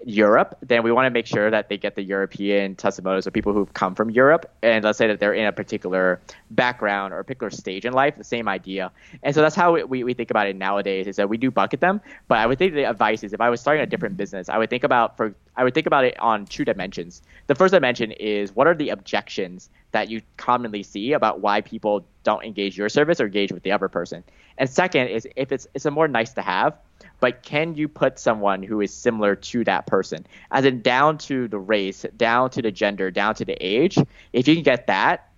Europe, 0.05 0.57
then 0.61 0.83
we 0.83 0.91
want 0.91 1.05
to 1.05 1.09
make 1.09 1.25
sure 1.25 1.49
that 1.49 1.69
they 1.69 1.77
get 1.77 1.95
the 1.95 2.03
European 2.03 2.75
testimonials 2.75 3.25
of 3.25 3.33
people 3.33 3.53
who've 3.53 3.73
come 3.73 3.95
from 3.95 4.09
Europe. 4.09 4.51
And 4.61 4.83
let's 4.83 4.97
say 4.97 5.07
that 5.07 5.19
they're 5.19 5.33
in 5.33 5.45
a 5.45 5.51
particular 5.51 6.19
background 6.51 7.13
or 7.13 7.19
a 7.19 7.23
particular 7.23 7.49
stage 7.49 7.85
in 7.85 7.93
life, 7.93 8.17
the 8.17 8.23
same 8.23 8.47
idea. 8.47 8.91
And 9.23 9.33
so 9.33 9.41
that's 9.41 9.55
how 9.55 9.85
we, 9.85 10.03
we 10.03 10.13
think 10.13 10.29
about 10.29 10.47
it 10.47 10.55
nowadays 10.55 11.07
is 11.07 11.15
that 11.15 11.29
we 11.29 11.37
do 11.37 11.51
bucket 11.51 11.79
them. 11.79 12.01
But 12.27 12.39
I 12.39 12.45
would 12.45 12.57
think 12.57 12.73
the 12.73 12.89
advice 12.89 13.23
is 13.23 13.33
if 13.33 13.41
I 13.41 13.49
was 13.49 13.61
starting 13.61 13.83
a 13.83 13.85
different 13.85 14.17
business, 14.17 14.49
I 14.49 14.57
would 14.57 14.69
think 14.69 14.83
about 14.83 15.15
for 15.17 15.33
I 15.55 15.63
would 15.63 15.73
think 15.73 15.85
about 15.85 16.03
it 16.03 16.19
on 16.19 16.45
two 16.47 16.65
dimensions. 16.65 17.21
The 17.47 17.55
first 17.55 17.73
dimension 17.73 18.11
is 18.13 18.55
what 18.55 18.67
are 18.67 18.73
the 18.73 18.89
objections 18.89 19.69
that 19.91 20.09
you 20.09 20.21
commonly 20.37 20.81
see 20.81 21.13
about 21.13 21.41
why 21.41 21.61
people 21.61 22.03
don't 22.23 22.43
engage 22.43 22.77
your 22.77 22.89
service 22.89 23.21
or 23.21 23.25
engage 23.25 23.51
with 23.51 23.61
the 23.63 23.71
other 23.71 23.87
person. 23.87 24.23
And 24.57 24.69
second 24.69 25.07
is 25.07 25.27
if 25.35 25.51
it's 25.51 25.67
it's 25.73 25.85
a 25.85 25.91
more 25.91 26.07
nice 26.07 26.33
to 26.33 26.41
have 26.41 26.75
but 27.23 27.41
can 27.41 27.73
you 27.75 27.87
put 27.87 28.19
someone 28.19 28.61
who 28.61 28.81
is 28.81 28.93
similar 28.93 29.33
to 29.33 29.63
that 29.63 29.87
person, 29.87 30.27
as 30.51 30.65
in 30.65 30.81
down 30.81 31.17
to 31.17 31.47
the 31.47 31.57
race, 31.57 32.05
down 32.17 32.49
to 32.49 32.61
the 32.61 32.69
gender, 32.69 33.11
down 33.11 33.33
to 33.33 33.45
the 33.45 33.53
age? 33.65 33.97
If 34.33 34.45
you 34.45 34.55
can 34.55 34.63
get 34.65 34.87
that, 34.87 35.31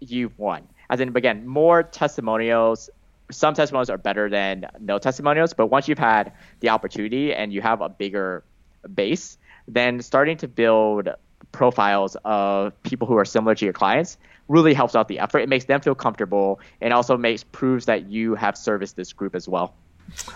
you've 0.00 0.38
won. 0.38 0.66
As 0.88 0.98
in, 0.98 1.14
again, 1.14 1.46
more 1.46 1.82
testimonials. 1.82 2.88
Some 3.30 3.52
testimonials 3.52 3.90
are 3.90 3.98
better 3.98 4.30
than 4.30 4.64
no 4.80 4.98
testimonials, 4.98 5.52
but 5.52 5.66
once 5.66 5.88
you've 5.88 5.98
had 5.98 6.32
the 6.60 6.70
opportunity 6.70 7.34
and 7.34 7.52
you 7.52 7.60
have 7.60 7.82
a 7.82 7.90
bigger 7.90 8.42
base, 8.94 9.36
then 9.68 10.00
starting 10.00 10.38
to 10.38 10.48
build 10.48 11.10
profiles 11.52 12.16
of 12.24 12.82
people 12.82 13.06
who 13.06 13.18
are 13.18 13.26
similar 13.26 13.54
to 13.54 13.66
your 13.66 13.74
clients 13.74 14.16
really 14.48 14.72
helps 14.72 14.96
out 14.96 15.06
the 15.08 15.18
effort. 15.18 15.40
It 15.40 15.50
makes 15.50 15.66
them 15.66 15.82
feel 15.82 15.94
comfortable 15.94 16.60
and 16.80 16.94
also 16.94 17.18
makes 17.18 17.44
proves 17.44 17.84
that 17.84 18.06
you 18.06 18.36
have 18.36 18.56
serviced 18.56 18.96
this 18.96 19.12
group 19.12 19.34
as 19.34 19.46
well. 19.46 19.74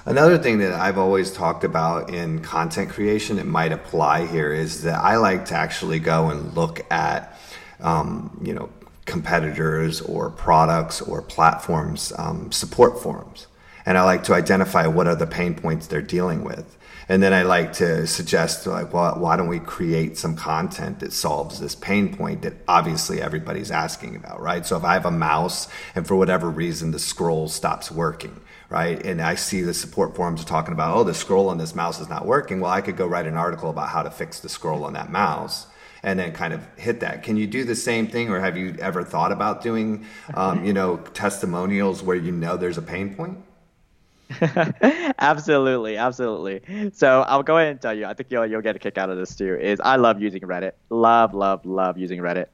Another 0.07 0.39
thing 0.39 0.59
that 0.59 0.73
I've 0.73 0.99
always 0.99 1.33
talked 1.33 1.65
about 1.65 2.11
in 2.11 2.41
content 2.41 2.91
creation, 2.91 3.39
it 3.39 3.47
might 3.47 3.73
apply 3.73 4.27
here, 4.27 4.53
is 4.53 4.83
that 4.83 4.99
I 4.99 5.17
like 5.17 5.47
to 5.47 5.55
actually 5.55 5.99
go 5.99 6.31
and 6.31 6.55
look 6.55 6.81
at, 6.91 7.39
um, 7.81 8.39
you 8.43 8.55
know, 8.55 8.69
competitors 9.07 10.01
or 10.01 10.31
products 10.31 11.01
or 11.01 11.23
platforms 11.23 12.13
um, 12.19 12.51
support 12.53 13.03
forums. 13.03 13.47
And 13.87 13.99
I 13.99 14.05
like 14.05 14.25
to 14.25 14.35
identify 14.35 14.87
what 14.87 15.07
are 15.07 15.15
the 15.15 15.27
pain 15.27 15.55
points 15.55 15.87
they're 15.87 16.03
dealing 16.03 16.45
with. 16.45 16.77
And 17.09 17.23
then 17.23 17.35
I 17.35 17.43
like 17.43 17.75
to 17.75 18.07
suggest, 18.07 18.67
like, 18.67 18.93
well, 18.93 19.19
why 19.19 19.37
don't 19.37 19.49
we 19.49 19.61
create 19.61 20.17
some 20.17 20.37
content 20.37 21.01
that 21.01 21.13
solves 21.13 21.61
this 21.61 21.75
pain 21.75 22.17
point 22.17 22.43
that 22.43 22.55
obviously 22.67 23.21
everybody's 23.21 23.71
asking 23.71 24.17
about, 24.17 24.41
right? 24.41 24.65
So 24.65 24.77
if 24.77 24.85
I 24.85 24.95
have 24.95 25.05
a 25.05 25.11
mouse 25.11 25.69
and 25.95 26.07
for 26.07 26.17
whatever 26.17 26.49
reason 26.49 26.93
the 26.93 26.99
scroll 26.99 27.49
stops 27.49 27.91
working, 27.91 28.41
right? 28.71 29.05
And 29.05 29.21
I 29.21 29.35
see 29.35 29.61
the 29.61 29.75
support 29.75 30.17
forums 30.17 30.45
talking 30.45 30.73
about, 30.73 30.97
oh, 30.97 31.05
the 31.05 31.15
scroll 31.15 31.49
on 31.51 31.59
this 31.59 31.75
mouse 31.75 32.01
is 32.01 32.09
not 32.09 32.25
working. 32.25 32.61
Well, 32.61 32.71
I 32.71 32.81
could 32.81 32.97
go 32.97 33.07
write 33.07 33.27
an 33.27 33.37
article 33.37 33.69
about 33.69 33.91
how 33.91 34.03
to 34.03 34.11
fix 34.11 34.41
the 34.41 34.49
scroll 34.49 34.85
on 34.85 34.95
that 34.95 35.11
mouse 35.11 35.67
and 36.03 36.19
then 36.19 36.33
kind 36.33 36.53
of 36.53 36.67
hit 36.77 37.01
that. 37.01 37.23
Can 37.23 37.37
you 37.37 37.47
do 37.47 37.65
the 37.65 37.75
same 37.75 38.07
thing, 38.07 38.29
or 38.29 38.39
have 38.39 38.59
you 38.59 38.77
ever 38.79 39.03
thought 39.03 39.33
about 39.33 39.63
doing, 39.63 40.05
um, 40.35 40.65
you 40.67 40.73
know, 40.73 40.99
testimonials 41.15 42.03
where 42.03 42.17
you 42.17 42.31
know 42.31 42.57
there's 42.57 42.79
a 42.79 42.83
pain 42.83 43.15
point? 43.15 43.39
absolutely, 45.19 45.97
absolutely. 45.97 46.91
So 46.93 47.23
I'll 47.23 47.43
go 47.43 47.59
ahead 47.59 47.71
and 47.73 47.81
tell 47.81 47.97
you. 47.97 48.07
I 48.07 48.15
think 48.15 48.31
you'll 48.31 48.47
you'll 48.47 48.63
get 48.63 48.77
a 48.77 48.79
kick 48.79 48.99
out 48.99 49.11
of 49.11 49.17
this 49.17 49.35
too. 49.35 49.55
Is 49.55 49.81
I 49.81 49.97
love 49.97 50.21
using 50.21 50.43
Reddit. 50.43 50.73
Love, 50.91 51.35
love, 51.35 51.65
love 51.65 51.99
using 51.99 52.21
Reddit. 52.21 52.47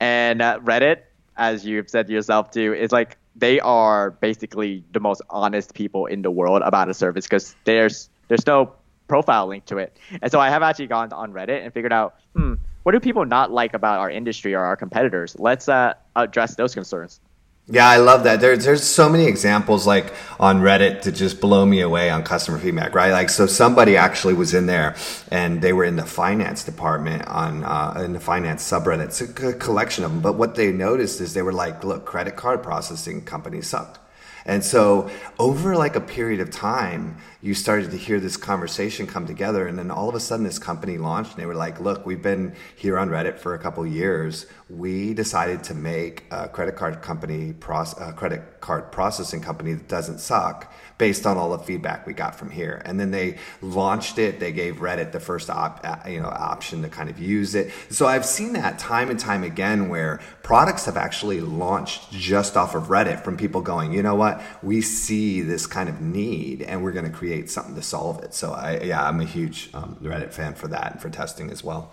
And 0.00 0.42
uh, 0.42 0.60
Reddit, 0.60 0.98
as 1.36 1.64
you've 1.64 1.88
said 1.88 2.08
yourself 2.08 2.50
too, 2.50 2.74
is 2.74 2.92
like 2.92 3.16
they 3.36 3.60
are 3.60 4.12
basically 4.12 4.84
the 4.92 5.00
most 5.00 5.22
honest 5.30 5.74
people 5.74 6.06
in 6.06 6.22
the 6.22 6.30
world 6.30 6.62
about 6.64 6.88
a 6.88 6.94
service 6.94 7.24
because 7.24 7.54
there's 7.64 8.08
there's 8.28 8.46
no 8.46 8.72
profile 9.08 9.46
link 9.46 9.64
to 9.66 9.78
it. 9.78 9.96
And 10.22 10.30
so 10.30 10.40
I 10.40 10.50
have 10.50 10.62
actually 10.62 10.86
gone 10.86 11.12
on 11.12 11.32
Reddit 11.32 11.62
and 11.62 11.72
figured 11.72 11.92
out, 11.92 12.16
hmm, 12.34 12.54
what 12.84 12.92
do 12.92 13.00
people 13.00 13.24
not 13.24 13.50
like 13.50 13.74
about 13.74 13.98
our 14.00 14.10
industry 14.10 14.54
or 14.54 14.60
our 14.60 14.76
competitors? 14.76 15.36
Let's 15.38 15.68
uh, 15.68 15.94
address 16.16 16.54
those 16.54 16.74
concerns. 16.74 17.20
Yeah, 17.66 17.88
I 17.88 17.96
love 17.96 18.24
that. 18.24 18.40
There's 18.40 18.64
there's 18.66 18.82
so 18.82 19.08
many 19.08 19.24
examples 19.24 19.86
like 19.86 20.12
on 20.38 20.60
Reddit 20.60 21.00
to 21.02 21.12
just 21.12 21.40
blow 21.40 21.64
me 21.64 21.80
away 21.80 22.10
on 22.10 22.22
customer 22.22 22.58
feedback, 22.58 22.94
right? 22.94 23.10
Like 23.10 23.30
so 23.30 23.46
somebody 23.46 23.96
actually 23.96 24.34
was 24.34 24.52
in 24.52 24.66
there 24.66 24.96
and 25.30 25.62
they 25.62 25.72
were 25.72 25.84
in 25.84 25.96
the 25.96 26.04
finance 26.04 26.62
department 26.62 27.26
on 27.26 27.64
uh, 27.64 28.02
in 28.04 28.12
the 28.12 28.20
finance 28.20 28.62
subreddit. 28.62 29.04
It's 29.04 29.20
a 29.22 29.54
collection 29.54 30.04
of 30.04 30.10
them, 30.12 30.20
but 30.20 30.34
what 30.34 30.56
they 30.56 30.72
noticed 30.72 31.22
is 31.22 31.32
they 31.32 31.40
were 31.40 31.54
like, 31.54 31.82
look, 31.84 32.04
credit 32.04 32.36
card 32.36 32.62
processing 32.62 33.24
companies 33.24 33.68
suck. 33.68 34.03
And 34.46 34.62
so 34.64 35.10
over 35.38 35.74
like 35.76 35.96
a 35.96 36.00
period 36.00 36.40
of 36.40 36.50
time, 36.50 37.16
you 37.40 37.54
started 37.54 37.90
to 37.92 37.96
hear 37.96 38.20
this 38.20 38.36
conversation 38.36 39.06
come 39.06 39.26
together. 39.26 39.66
And 39.66 39.78
then 39.78 39.90
all 39.90 40.08
of 40.08 40.14
a 40.14 40.20
sudden 40.20 40.44
this 40.44 40.58
company 40.58 40.98
launched 40.98 41.32
and 41.32 41.40
they 41.40 41.46
were 41.46 41.54
like, 41.54 41.80
look, 41.80 42.04
we've 42.04 42.22
been 42.22 42.54
here 42.76 42.98
on 42.98 43.08
Reddit 43.08 43.38
for 43.38 43.54
a 43.54 43.58
couple 43.58 43.86
years. 43.86 44.46
We 44.68 45.14
decided 45.14 45.62
to 45.64 45.74
make 45.74 46.24
a 46.30 46.48
credit 46.48 46.76
card 46.76 47.00
company, 47.00 47.54
a 47.68 48.12
credit 48.12 48.60
card 48.60 48.92
processing 48.92 49.40
company 49.40 49.72
that 49.74 49.88
doesn't 49.88 50.18
suck 50.18 50.72
based 50.96 51.26
on 51.26 51.36
all 51.36 51.50
the 51.50 51.58
feedback 51.58 52.06
we 52.06 52.12
got 52.12 52.36
from 52.36 52.50
here. 52.50 52.80
And 52.84 53.00
then 53.00 53.10
they 53.10 53.38
launched 53.60 54.18
it. 54.18 54.38
They 54.38 54.52
gave 54.52 54.76
Reddit 54.76 55.12
the 55.12 55.20
first 55.20 55.50
op, 55.50 55.80
uh, 55.84 56.08
you 56.08 56.20
know 56.20 56.28
option 56.28 56.82
to 56.82 56.88
kind 56.88 57.10
of 57.10 57.18
use 57.18 57.54
it. 57.54 57.72
So 57.90 58.06
I've 58.06 58.24
seen 58.24 58.52
that 58.52 58.78
time 58.78 59.10
and 59.10 59.18
time 59.18 59.42
again 59.42 59.88
where 59.88 60.20
products 60.42 60.84
have 60.84 60.96
actually 60.96 61.40
launched 61.40 62.12
just 62.12 62.56
off 62.56 62.74
of 62.74 62.84
Reddit 62.84 63.24
from 63.24 63.36
people 63.36 63.60
going, 63.60 63.92
you 63.92 64.02
know 64.02 64.14
what, 64.14 64.40
we 64.62 64.80
see 64.80 65.40
this 65.40 65.66
kind 65.66 65.88
of 65.88 66.00
need 66.00 66.62
and 66.62 66.82
we're 66.82 66.92
going 66.92 67.10
to 67.10 67.16
create 67.16 67.50
something 67.50 67.74
to 67.74 67.82
solve 67.82 68.22
it. 68.22 68.34
So 68.34 68.52
I 68.52 68.80
yeah, 68.80 69.06
I'm 69.06 69.20
a 69.20 69.24
huge 69.24 69.70
um, 69.74 69.96
Reddit 70.02 70.32
fan 70.32 70.54
for 70.54 70.68
that 70.68 70.92
and 70.92 71.02
for 71.02 71.10
testing 71.10 71.50
as 71.50 71.64
well. 71.64 71.92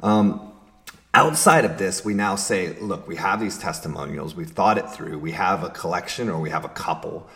Um, 0.00 0.52
outside 1.14 1.64
of 1.64 1.78
this, 1.78 2.04
we 2.04 2.14
now 2.14 2.36
say, 2.36 2.78
look, 2.80 3.06
we 3.06 3.16
have 3.16 3.40
these 3.40 3.58
testimonials, 3.58 4.34
we've 4.34 4.50
thought 4.50 4.78
it 4.78 4.88
through, 4.90 5.18
we 5.18 5.32
have 5.32 5.62
a 5.62 5.70
collection 5.70 6.28
or 6.28 6.40
we 6.40 6.50
have 6.50 6.64
a 6.64 6.68
couple. 6.68 7.28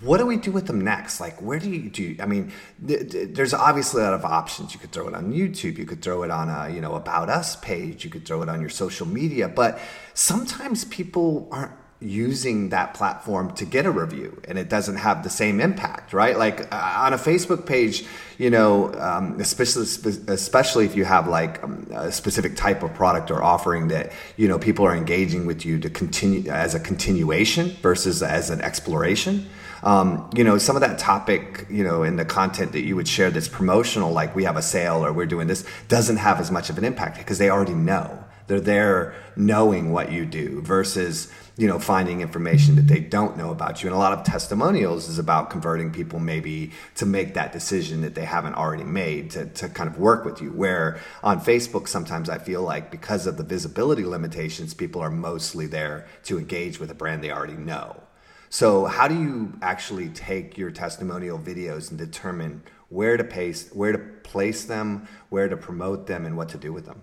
What 0.00 0.18
do 0.18 0.26
we 0.26 0.36
do 0.36 0.52
with 0.52 0.66
them 0.66 0.82
next? 0.82 1.18
Like, 1.20 1.40
where 1.40 1.58
do 1.58 1.70
you 1.70 1.88
do? 1.88 2.16
I 2.20 2.26
mean, 2.26 2.52
th- 2.86 3.10
th- 3.10 3.28
there's 3.32 3.54
obviously 3.54 4.02
a 4.02 4.04
lot 4.04 4.14
of 4.14 4.24
options. 4.24 4.74
You 4.74 4.80
could 4.80 4.92
throw 4.92 5.08
it 5.08 5.14
on 5.14 5.32
YouTube. 5.32 5.78
You 5.78 5.86
could 5.86 6.02
throw 6.02 6.24
it 6.24 6.30
on 6.30 6.50
a, 6.50 6.68
you 6.74 6.80
know, 6.80 6.94
about 6.94 7.30
us 7.30 7.56
page. 7.56 8.04
You 8.04 8.10
could 8.10 8.26
throw 8.26 8.42
it 8.42 8.48
on 8.48 8.60
your 8.60 8.70
social 8.70 9.06
media. 9.06 9.48
But 9.48 9.80
sometimes 10.12 10.84
people 10.84 11.48
aren't 11.50 11.72
using 12.00 12.68
that 12.68 12.94
platform 12.94 13.52
to 13.52 13.64
get 13.64 13.84
a 13.84 13.90
review 13.90 14.40
and 14.46 14.56
it 14.56 14.68
doesn't 14.68 14.96
have 14.96 15.24
the 15.24 15.30
same 15.30 15.60
impact 15.60 16.12
right 16.12 16.38
like 16.38 16.72
uh, 16.72 16.94
on 16.98 17.12
a 17.12 17.16
facebook 17.16 17.66
page 17.66 18.04
you 18.38 18.48
know 18.48 18.94
um, 19.00 19.40
especially 19.40 19.82
especially 20.28 20.84
if 20.84 20.94
you 20.94 21.04
have 21.04 21.26
like 21.26 21.60
um, 21.64 21.84
a 21.90 22.12
specific 22.12 22.54
type 22.54 22.84
of 22.84 22.94
product 22.94 23.32
or 23.32 23.42
offering 23.42 23.88
that 23.88 24.12
you 24.36 24.46
know 24.46 24.60
people 24.60 24.86
are 24.86 24.94
engaging 24.94 25.44
with 25.44 25.66
you 25.66 25.76
to 25.76 25.90
continue 25.90 26.48
as 26.48 26.72
a 26.72 26.78
continuation 26.78 27.70
versus 27.82 28.22
as 28.22 28.48
an 28.48 28.60
exploration 28.60 29.48
um, 29.82 30.28
you 30.34 30.44
know 30.44 30.58
some 30.58 30.76
of 30.76 30.80
that 30.80 30.98
topic 30.98 31.66
you 31.70 31.84
know 31.84 32.02
in 32.02 32.16
the 32.16 32.24
content 32.24 32.72
that 32.72 32.82
you 32.82 32.96
would 32.96 33.08
share 33.08 33.30
that's 33.30 33.48
promotional 33.48 34.12
like 34.12 34.34
we 34.34 34.44
have 34.44 34.56
a 34.56 34.62
sale 34.62 35.04
or 35.04 35.12
we're 35.12 35.26
doing 35.26 35.46
this 35.46 35.64
doesn't 35.88 36.16
have 36.16 36.40
as 36.40 36.50
much 36.50 36.70
of 36.70 36.78
an 36.78 36.84
impact 36.84 37.18
because 37.18 37.38
they 37.38 37.50
already 37.50 37.74
know. 37.74 38.24
They're 38.46 38.60
there 38.60 39.14
knowing 39.36 39.92
what 39.92 40.10
you 40.10 40.24
do 40.24 40.62
versus 40.62 41.30
you 41.58 41.66
know 41.66 41.78
finding 41.78 42.22
information 42.22 42.76
that 42.76 42.86
they 42.86 43.00
don't 43.00 43.36
know 43.36 43.50
about 43.50 43.82
you. 43.82 43.88
And 43.88 43.94
a 43.94 43.98
lot 43.98 44.12
of 44.14 44.24
testimonials 44.24 45.08
is 45.08 45.18
about 45.18 45.50
converting 45.50 45.92
people 45.92 46.18
maybe 46.18 46.72
to 46.94 47.04
make 47.04 47.34
that 47.34 47.52
decision 47.52 48.00
that 48.00 48.14
they 48.14 48.24
haven't 48.24 48.54
already 48.54 48.84
made 48.84 49.32
to, 49.32 49.46
to 49.46 49.68
kind 49.68 49.90
of 49.90 49.98
work 49.98 50.24
with 50.24 50.40
you. 50.40 50.50
Where 50.50 50.98
on 51.22 51.40
facebook 51.40 51.88
sometimes 51.88 52.28
i 52.28 52.38
feel 52.38 52.62
like 52.62 52.90
because 52.90 53.26
of 53.26 53.36
the 53.36 53.42
visibility 53.42 54.04
limitations 54.04 54.74
people 54.74 55.00
are 55.00 55.10
mostly 55.10 55.66
there 55.66 56.06
to 56.24 56.38
engage 56.38 56.78
with 56.78 56.90
a 56.90 56.94
brand 56.94 57.22
they 57.22 57.30
already 57.30 57.54
know 57.54 58.02
so 58.50 58.86
how 58.86 59.06
do 59.08 59.14
you 59.14 59.52
actually 59.62 60.08
take 60.10 60.56
your 60.56 60.70
testimonial 60.70 61.38
videos 61.38 61.90
and 61.90 61.98
determine 61.98 62.62
where 62.88 63.16
to 63.16 63.24
paste 63.24 63.74
where 63.74 63.92
to 63.92 63.98
place 63.98 64.64
them 64.64 65.06
where 65.28 65.48
to 65.48 65.56
promote 65.56 66.06
them 66.06 66.24
and 66.26 66.36
what 66.36 66.48
to 66.48 66.58
do 66.58 66.72
with 66.72 66.86
them 66.86 67.02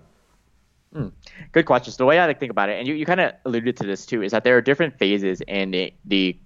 Mm, 0.94 1.12
good 1.52 1.66
question. 1.66 1.92
So 1.92 1.98
the 1.98 2.06
way 2.06 2.20
I 2.20 2.32
think 2.32 2.50
about 2.50 2.70
it, 2.70 2.78
and 2.78 2.88
you, 2.88 2.94
you 2.94 3.04
kind 3.04 3.20
of 3.20 3.32
alluded 3.44 3.76
to 3.78 3.84
this 3.84 4.06
too, 4.06 4.22
is 4.22 4.32
that 4.32 4.44
there 4.44 4.56
are 4.56 4.62
different 4.62 4.98
phases 4.98 5.42
in 5.46 5.70
the, 5.72 5.92
the 6.06 6.38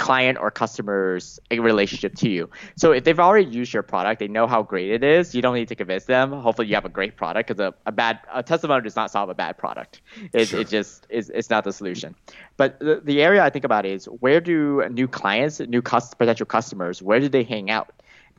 client 0.00 0.38
or 0.38 0.50
customer's 0.50 1.38
relationship 1.52 2.14
to 2.16 2.28
you. 2.28 2.48
So 2.74 2.90
if 2.92 3.04
they've 3.04 3.20
already 3.20 3.48
used 3.50 3.72
your 3.72 3.82
product, 3.82 4.18
they 4.18 4.28
know 4.28 4.46
how 4.46 4.62
great 4.62 4.90
it 4.90 5.04
is. 5.04 5.34
You 5.34 5.42
don't 5.42 5.54
need 5.54 5.68
to 5.68 5.76
convince 5.76 6.06
them. 6.06 6.32
Hopefully, 6.32 6.68
you 6.68 6.74
have 6.74 6.86
a 6.86 6.94
great 6.98 7.16
product 7.16 7.48
because 7.48 7.60
a, 7.60 7.74
a 7.84 7.92
bad 7.92 8.18
a 8.32 8.42
testimonial 8.42 8.82
does 8.82 8.96
not 8.96 9.10
solve 9.10 9.28
a 9.28 9.34
bad 9.34 9.58
product. 9.58 10.00
It, 10.32 10.48
sure. 10.48 10.60
it 10.60 10.68
just 10.68 11.06
is 11.10 11.30
it's 11.30 11.50
not 11.50 11.64
the 11.64 11.72
solution. 11.72 12.16
But 12.56 12.78
the, 12.80 13.02
the 13.04 13.22
area 13.22 13.44
I 13.44 13.50
think 13.50 13.64
about 13.64 13.84
is 13.84 14.06
where 14.06 14.40
do 14.40 14.82
new 14.90 15.06
clients, 15.06 15.60
new 15.60 15.82
cus- 15.82 16.14
potential 16.14 16.46
customers, 16.46 17.02
where 17.02 17.20
do 17.20 17.28
they 17.28 17.42
hang 17.42 17.70
out? 17.70 17.92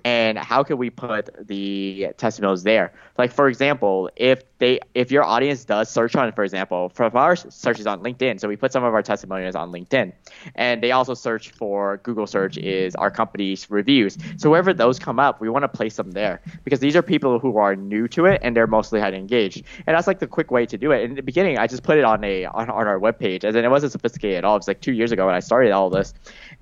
And 0.05 0.37
how 0.37 0.63
can 0.63 0.77
we 0.77 0.89
put 0.89 1.29
the 1.47 2.07
testimonials 2.17 2.63
there? 2.63 2.93
Like 3.17 3.31
for 3.31 3.47
example 3.47 4.09
if 4.15 4.41
they 4.57 4.79
if 4.93 5.11
your 5.11 5.23
audience 5.23 5.65
does 5.65 5.89
search 5.89 6.15
on 6.15 6.31
for 6.31 6.43
example 6.43 6.89
from 6.89 7.15
our 7.15 7.35
searches 7.35 7.87
on 7.87 8.01
linkedin 8.01 8.39
so 8.39 8.47
we 8.47 8.55
put 8.55 8.71
some 8.71 8.83
of 8.83 8.93
our 8.93 9.01
testimonials 9.01 9.55
on 9.55 9.71
linkedin 9.71 10.13
and 10.55 10.83
they 10.83 10.91
also 10.91 11.13
search 11.13 11.51
for 11.51 11.97
google 12.03 12.27
search 12.27 12.57
is 12.57 12.95
our 12.95 13.11
company's 13.11 13.69
reviews. 13.69 14.17
So 14.37 14.49
wherever 14.49 14.73
those 14.73 14.99
come 14.99 15.19
up 15.19 15.41
we 15.41 15.49
want 15.49 15.63
to 15.63 15.67
place 15.67 15.95
them 15.95 16.11
there 16.11 16.41
because 16.63 16.79
these 16.79 16.95
are 16.95 17.01
people 17.01 17.39
who 17.39 17.57
are 17.57 17.75
new 17.75 18.07
to 18.09 18.25
it 18.25 18.39
and 18.43 18.55
they're 18.55 18.67
mostly 18.67 18.99
highly 18.99 19.17
engaged. 19.17 19.63
And 19.87 19.95
that's 19.95 20.07
like 20.07 20.19
the 20.19 20.27
quick 20.27 20.51
way 20.51 20.65
to 20.65 20.77
do 20.77 20.91
it. 20.91 21.01
In 21.03 21.15
the 21.15 21.23
beginning 21.23 21.57
i 21.57 21.67
just 21.67 21.83
put 21.83 21.97
it 21.97 22.03
on 22.03 22.23
a 22.23 22.45
on, 22.45 22.69
on 22.69 22.87
our 22.87 22.99
webpage 22.99 23.43
and 23.43 23.55
then 23.55 23.65
it 23.65 23.69
wasn't 23.69 23.91
sophisticated 23.91 24.37
at 24.37 24.45
all. 24.45 24.55
It 24.55 24.59
was 24.59 24.67
like 24.67 24.81
two 24.81 24.93
years 24.93 25.11
ago 25.11 25.25
when 25.25 25.35
i 25.35 25.39
started 25.39 25.71
all 25.71 25.89
this 25.89 26.13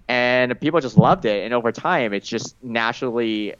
and 0.10 0.60
people 0.60 0.82
just 0.82 0.98
loved 0.98 1.24
it. 1.26 1.45
And 1.45 1.54
over 1.54 1.72
time, 1.72 2.13
it's 2.13 2.28
just 2.28 2.56
naturally 2.63 3.54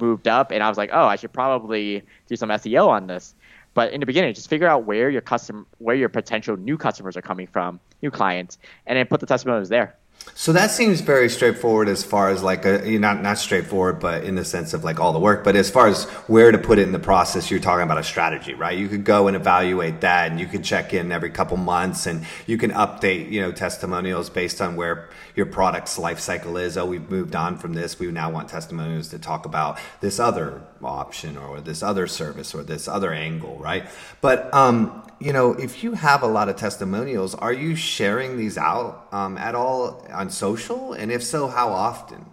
moved 0.00 0.26
up. 0.26 0.50
And 0.50 0.62
I 0.62 0.68
was 0.68 0.76
like, 0.76 0.90
oh, 0.92 1.04
I 1.06 1.14
should 1.14 1.32
probably 1.32 2.02
do 2.26 2.34
some 2.34 2.48
SEO 2.48 2.88
on 2.88 3.06
this. 3.06 3.32
But 3.74 3.92
in 3.92 4.00
the 4.00 4.06
beginning, 4.06 4.34
just 4.34 4.50
figure 4.50 4.66
out 4.66 4.84
where 4.84 5.08
your 5.08 5.20
custom, 5.20 5.66
where 5.78 5.94
your 5.94 6.08
potential 6.08 6.56
new 6.56 6.76
customers 6.76 7.16
are 7.16 7.22
coming 7.22 7.46
from, 7.46 7.78
new 8.02 8.10
clients, 8.10 8.58
and 8.86 8.98
then 8.98 9.06
put 9.06 9.20
the 9.20 9.26
testimonials 9.26 9.68
there. 9.68 9.96
So 10.36 10.52
that 10.52 10.72
seems 10.72 11.00
very 11.00 11.28
straightforward 11.28 11.88
as 11.88 12.02
far 12.02 12.28
as 12.28 12.42
like 12.42 12.64
a 12.64 12.98
not 12.98 13.22
not 13.22 13.38
straightforward, 13.38 14.00
but 14.00 14.24
in 14.24 14.34
the 14.34 14.44
sense 14.44 14.74
of 14.74 14.82
like 14.82 14.98
all 14.98 15.12
the 15.12 15.18
work. 15.18 15.44
But 15.44 15.54
as 15.54 15.70
far 15.70 15.86
as 15.86 16.04
where 16.26 16.50
to 16.50 16.58
put 16.58 16.78
it 16.78 16.82
in 16.82 16.92
the 16.92 16.98
process, 16.98 17.50
you're 17.50 17.60
talking 17.60 17.84
about 17.84 17.98
a 17.98 18.02
strategy, 18.02 18.52
right? 18.52 18.76
You 18.76 18.88
could 18.88 19.04
go 19.04 19.28
and 19.28 19.36
evaluate 19.36 20.00
that, 20.00 20.30
and 20.30 20.40
you 20.40 20.46
can 20.46 20.62
check 20.62 20.92
in 20.92 21.12
every 21.12 21.30
couple 21.30 21.56
months, 21.56 22.06
and 22.06 22.26
you 22.46 22.58
can 22.58 22.72
update 22.72 23.30
you 23.30 23.40
know 23.40 23.52
testimonials 23.52 24.28
based 24.28 24.60
on 24.60 24.74
where 24.74 25.08
your 25.36 25.46
product's 25.46 25.98
life 25.98 26.18
cycle 26.18 26.56
is. 26.56 26.76
Oh, 26.76 26.84
we've 26.84 27.08
moved 27.08 27.36
on 27.36 27.56
from 27.56 27.74
this. 27.74 27.98
We 27.98 28.10
now 28.10 28.30
want 28.30 28.48
testimonials 28.48 29.08
to 29.08 29.20
talk 29.20 29.46
about 29.46 29.78
this 30.00 30.18
other 30.18 30.60
option 30.86 31.36
or 31.36 31.60
this 31.60 31.82
other 31.82 32.06
service 32.06 32.54
or 32.54 32.62
this 32.62 32.88
other 32.88 33.12
angle, 33.12 33.56
right? 33.58 33.86
But 34.20 34.52
um, 34.54 35.04
you 35.20 35.32
know, 35.32 35.52
if 35.52 35.82
you 35.82 35.92
have 35.92 36.22
a 36.22 36.26
lot 36.26 36.48
of 36.48 36.56
testimonials, 36.56 37.34
are 37.34 37.52
you 37.52 37.76
sharing 37.76 38.36
these 38.36 38.58
out 38.58 39.08
um, 39.12 39.38
at 39.38 39.54
all 39.54 40.06
on 40.12 40.30
social? 40.30 40.92
And 40.92 41.10
if 41.10 41.22
so, 41.22 41.48
how 41.48 41.68
often? 41.68 42.26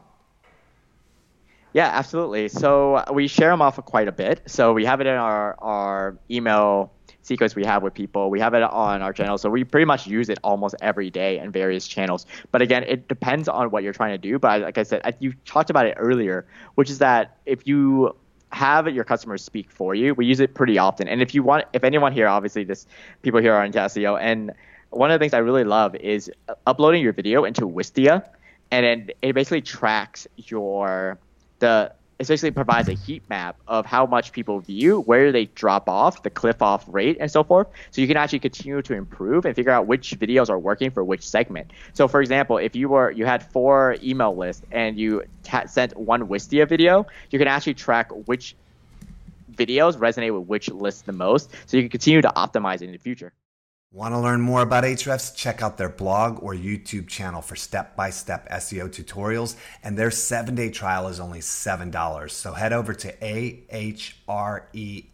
Yeah, 1.74 1.88
absolutely. 1.88 2.50
So 2.50 3.04
we 3.14 3.28
share 3.28 3.50
them 3.50 3.62
off 3.62 3.78
quite 3.86 4.08
a 4.08 4.12
bit. 4.12 4.42
So 4.46 4.74
we 4.74 4.84
have 4.86 5.00
it 5.00 5.08
in 5.08 5.16
our, 5.16 5.56
our 5.60 6.18
email 6.30 6.92
sequence 7.22 7.56
we 7.56 7.64
have 7.66 7.84
with 7.84 7.94
people. 7.94 8.30
We 8.30 8.40
have 8.40 8.54
it 8.54 8.64
on 8.64 9.02
our 9.02 9.14
channel. 9.14 9.38
So 9.38 9.50
we 9.50 9.64
pretty 9.64 9.86
much 9.86 10.08
use 10.08 10.30
it 10.30 10.40
almost 10.44 10.76
every 10.82 11.10
day 11.10 11.40
in 11.40 11.52
various 11.52 11.88
channels. 11.88 12.26
But 12.52 12.62
again, 12.62 12.84
it 12.84 13.08
depends 13.08 13.48
on 13.48 13.72
what 13.72 13.84
you're 13.84 13.94
trying 13.94 14.14
to 14.14 14.18
do. 14.18 14.38
But 14.38 14.62
like 14.62 14.78
I 14.78 14.84
said, 14.84 15.16
you 15.20 15.34
talked 15.46 15.70
about 15.70 15.86
it 15.86 15.94
earlier, 15.98 16.46
which 16.76 16.90
is 16.90 16.98
that 16.98 17.38
if 17.46 17.66
you 17.68 18.16
have 18.52 18.88
your 18.90 19.04
customers 19.04 19.44
speak 19.44 19.72
for 19.72 19.96
you. 19.96 20.14
We 20.14 20.26
use 20.26 20.40
it 20.40 20.54
pretty 20.54 20.78
often. 20.78 21.08
And 21.08 21.22
if 21.22 21.34
you 21.34 21.44
want, 21.44 21.66
if 21.74 21.84
anyone 21.84 22.12
here, 22.12 22.28
obviously, 22.28 22.64
this 22.64 22.86
people 23.22 23.40
here 23.40 23.54
are 23.54 23.64
into 23.64 23.80
SEO, 23.80 24.20
and 24.20 24.52
one 24.90 25.10
of 25.10 25.20
the 25.20 25.24
things 25.24 25.34
I 25.34 25.40
really 25.40 25.64
love 25.64 25.96
is 25.96 26.30
uploading 26.68 27.02
your 27.02 27.14
video 27.14 27.46
into 27.46 27.62
Wistia, 27.62 28.26
and 28.72 28.86
then 28.86 29.10
it 29.22 29.34
basically 29.34 29.62
tracks 29.62 30.28
your 30.36 31.18
the 31.60 31.94
essentially 32.22 32.52
provides 32.52 32.88
a 32.88 32.94
heat 32.94 33.24
map 33.30 33.58
of 33.68 33.86
how 33.86 34.06
much 34.06 34.32
people 34.32 34.60
view, 34.60 35.02
where 35.02 35.32
they 35.32 35.46
drop 35.46 35.90
off, 35.90 36.24
the 36.24 36.30
cliff 36.30 36.62
off 36.62 36.86
rate, 36.88 37.18
and 37.20 37.30
so 37.30 37.44
forth. 37.44 37.68
So 37.90 38.02
you 38.02 38.08
can 38.08 38.18
actually 38.18 38.40
continue 38.40 38.82
to 38.82 38.94
improve 38.94 39.46
and 39.46 39.56
figure 39.56 39.72
out 39.72 39.88
which 39.88 40.18
videos 40.20 40.50
are 40.50 40.60
working 40.60 40.92
for 40.92 41.04
which 41.04 41.28
segment. 41.28 41.72
So 41.94 42.08
for 42.08 42.22
example, 42.22 42.58
if 42.58 42.76
you 42.76 42.90
were 42.90 43.12
you 43.12 43.26
had 43.26 43.44
four 43.44 43.98
email 44.02 44.36
lists 44.36 44.64
and 44.72 44.98
you 44.98 45.24
t- 45.44 45.68
sent 45.68 45.98
one 45.98 46.28
Wistia 46.28 46.68
video, 46.68 47.08
you 47.32 47.40
can 47.40 47.48
actually 47.48 47.74
track 47.74 48.12
which 48.28 48.56
videos 49.52 49.98
resonate 49.98 50.38
with 50.38 50.48
which 50.48 50.70
list 50.70 51.06
the 51.06 51.12
most. 51.12 51.52
So 51.66 51.78
you 51.78 51.84
can 51.84 51.90
continue 51.90 52.22
to 52.22 52.32
optimize 52.36 52.82
in 52.82 52.92
the 52.92 52.98
future. 52.98 53.34
Want 53.94 54.14
to 54.14 54.20
learn 54.20 54.40
more 54.40 54.62
about 54.62 54.86
Ahrefs? 54.86 55.36
Check 55.36 55.62
out 55.62 55.78
their 55.78 55.90
blog 55.90 56.42
or 56.42 56.54
YouTube 56.54 57.10
channel 57.10 57.42
for 57.42 57.58
step 57.58 57.94
by 57.98 58.10
step 58.10 58.48
SEO 58.50 58.88
tutorials. 58.88 59.58
And 59.84 59.98
their 59.98 60.12
seven 60.12 60.56
day 60.56 60.70
trial 60.70 61.10
is 61.10 61.20
only 61.20 61.40
$7. 61.40 62.32
So 62.32 62.54
head 62.54 62.72
over 62.72 62.94
to 62.94 63.14
ahrefs.com 63.18 65.11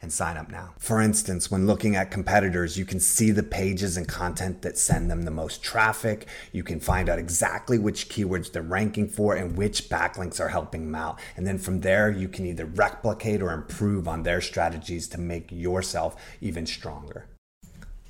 and 0.00 0.12
sign 0.12 0.36
up 0.36 0.50
now. 0.50 0.74
For 0.78 1.00
instance, 1.00 1.50
when 1.50 1.66
looking 1.66 1.96
at 1.96 2.10
competitors, 2.10 2.78
you 2.78 2.84
can 2.84 3.00
see 3.00 3.30
the 3.30 3.42
pages 3.42 3.96
and 3.96 4.08
content 4.08 4.62
that 4.62 4.78
send 4.78 5.10
them 5.10 5.22
the 5.22 5.30
most 5.30 5.62
traffic. 5.62 6.26
You 6.52 6.62
can 6.62 6.80
find 6.80 7.08
out 7.08 7.18
exactly 7.18 7.78
which 7.78 8.08
keywords 8.08 8.50
they're 8.50 8.62
ranking 8.62 9.08
for 9.08 9.34
and 9.34 9.56
which 9.56 9.88
backlinks 9.88 10.40
are 10.40 10.48
helping 10.48 10.86
them 10.86 10.94
out. 10.94 11.20
And 11.36 11.46
then 11.46 11.58
from 11.58 11.80
there, 11.80 12.10
you 12.10 12.28
can 12.28 12.46
either 12.46 12.66
replicate 12.66 13.42
or 13.42 13.52
improve 13.52 14.08
on 14.08 14.22
their 14.22 14.40
strategies 14.40 15.08
to 15.08 15.20
make 15.20 15.52
yourself 15.52 16.16
even 16.40 16.66
stronger. 16.66 17.26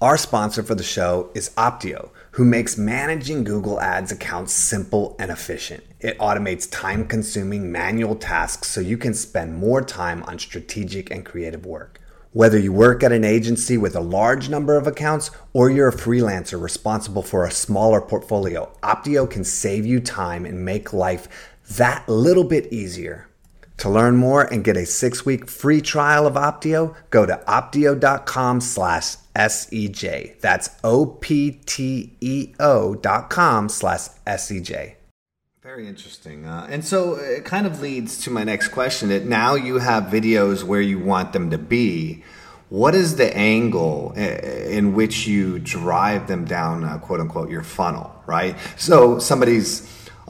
Our 0.01 0.17
sponsor 0.17 0.65
for 0.65 0.75
the 0.75 0.83
show 0.83 1.31
is 1.33 1.51
Opteo, 1.51 2.11
who 2.33 2.45
makes 2.45 2.77
managing 2.77 3.45
Google 3.45 3.81
Ads 3.81 4.11
accounts 4.11 4.53
simple 4.53 5.15
and 5.21 5.31
efficient. 5.31 5.85
It 6.03 6.19
automates 6.19 6.69
time 6.69 7.07
consuming 7.07 7.71
manual 7.71 8.17
tasks 8.17 8.69
so 8.69 8.81
you 8.81 8.99
can 8.99 9.15
spend 9.15 9.55
more 9.55 9.81
time 9.81 10.25
on 10.25 10.41
strategic 10.41 11.13
and 11.13 11.25
creative 11.25 11.65
work. 11.65 12.01
Whether 12.33 12.59
you 12.59 12.73
work 12.73 13.05
at 13.05 13.13
an 13.13 13.23
agency 13.25 13.79
with 13.79 13.95
a 13.95 14.01
large 14.01 14.49
number 14.49 14.77
of 14.77 14.89
accounts 14.89 15.31
or 15.53 15.71
you're 15.71 15.89
a 15.89 15.97
freelancer 15.97 16.61
responsible 16.61 17.23
for 17.23 17.45
a 17.45 17.53
smaller 17.53 18.01
portfolio, 18.01 18.73
Opteo 18.83 19.31
can 19.31 19.45
save 19.45 19.87
you 19.87 20.01
time 20.01 20.45
and 20.45 20.65
make 20.65 20.93
life 20.93 21.29
that 21.77 22.09
little 22.09 22.45
bit 22.45 22.73
easier. 22.73 23.29
To 23.77 23.89
learn 23.89 24.17
more 24.17 24.43
and 24.43 24.65
get 24.65 24.77
a 24.77 24.87
six-week 24.87 25.49
free 25.49 25.81
trial 25.81 26.27
of 26.27 26.35
Opteo, 26.35 26.97
go 27.11 27.27
to 27.27 27.43
opteo.com 27.47 28.61
slash 28.61 29.17
SEJ. 29.37 30.41
That's 30.41 30.71
O-P-T-E-O 30.83 31.35
dot 32.97 33.31
com 33.31 33.69
slash 33.69 34.09
S-E-J. 34.27 34.97
Very 35.63 35.87
interesting. 35.87 36.45
Uh, 36.45 36.67
and 36.69 36.85
so 36.85 37.15
it 37.15 37.45
kind 37.45 37.69
of 37.69 37.81
leads 37.81 38.19
to 38.25 38.31
my 38.31 38.43
next 38.43 38.69
question 38.69 39.11
that 39.11 39.27
now 39.27 39.55
you 39.55 39.79
have 39.79 40.05
videos 40.05 40.65
where 40.65 40.81
you 40.81 40.99
want 40.99 41.33
them 41.33 41.51
to 41.51 41.59
be. 41.59 42.25
what 42.69 42.95
is 42.95 43.17
the 43.17 43.37
angle 43.37 44.13
in 44.13 44.95
which 44.95 45.27
you 45.27 45.59
drive 45.59 46.27
them 46.27 46.47
down, 46.47 46.83
uh, 46.83 46.97
quote 46.99 47.21
unquote, 47.21 47.51
your 47.51 47.63
funnel, 47.63 48.11
right? 48.25 48.57
So 48.77 49.19
somebody's 49.19 49.83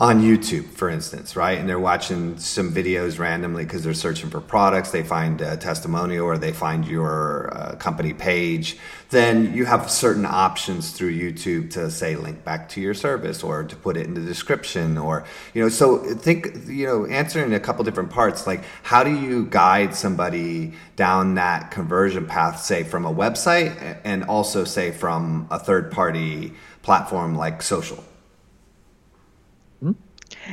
on 0.03 0.21
YouTube, 0.21 0.65
for 0.65 0.91
instance, 0.91 1.37
right? 1.37 1.59
And 1.59 1.69
they're 1.69 1.79
watching 1.79 2.37
some 2.37 2.75
videos 2.75 3.21
randomly 3.21 3.63
because 3.63 3.85
they're 3.85 3.95
searching 3.95 4.31
for 4.31 4.41
products. 4.41 4.91
They 4.91 5.05
find 5.05 5.41
a 5.41 5.57
testimonial 5.57 6.27
or 6.27 6.37
they 6.37 6.51
find 6.51 6.85
your 6.85 7.57
uh, 7.57 7.77
company 7.77 8.13
page. 8.13 8.79
Then 9.11 9.55
you 9.55 9.65
have 9.65 9.89
certain 9.89 10.27
options 10.27 10.91
through 10.91 11.13
YouTube 11.13 11.71
to 11.75 11.89
say 11.89 12.17
link 12.17 12.43
back 12.43 12.69
to 12.71 12.81
your 12.81 12.95
service 12.95 13.45
or 13.45 13.63
to 13.63 13.77
put 13.77 13.97
it 13.97 14.05
in 14.09 14.15
the 14.15 14.21
description 14.23 14.99
or, 14.99 15.25
you 15.55 15.63
know, 15.63 15.69
so 15.69 15.99
think, 15.99 16.49
you 16.67 16.85
know, 16.85 17.07
answering 17.07 17.55
a 17.55 17.61
couple 17.61 17.85
different 17.85 18.11
parts 18.11 18.45
like 18.45 18.65
how 18.83 19.05
do 19.05 19.15
you 19.17 19.47
guide 19.47 19.95
somebody 19.95 20.73
down 20.97 21.37
that 21.37 21.71
conversion 21.71 22.27
path, 22.27 22.61
say 22.61 22.83
from 22.83 23.05
a 23.05 23.15
website 23.15 24.01
and 24.03 24.25
also 24.25 24.65
say 24.65 24.91
from 24.91 25.47
a 25.49 25.61
third 25.61 25.93
party 25.93 26.55
platform 26.83 27.37
like 27.37 27.63
social? 27.63 28.03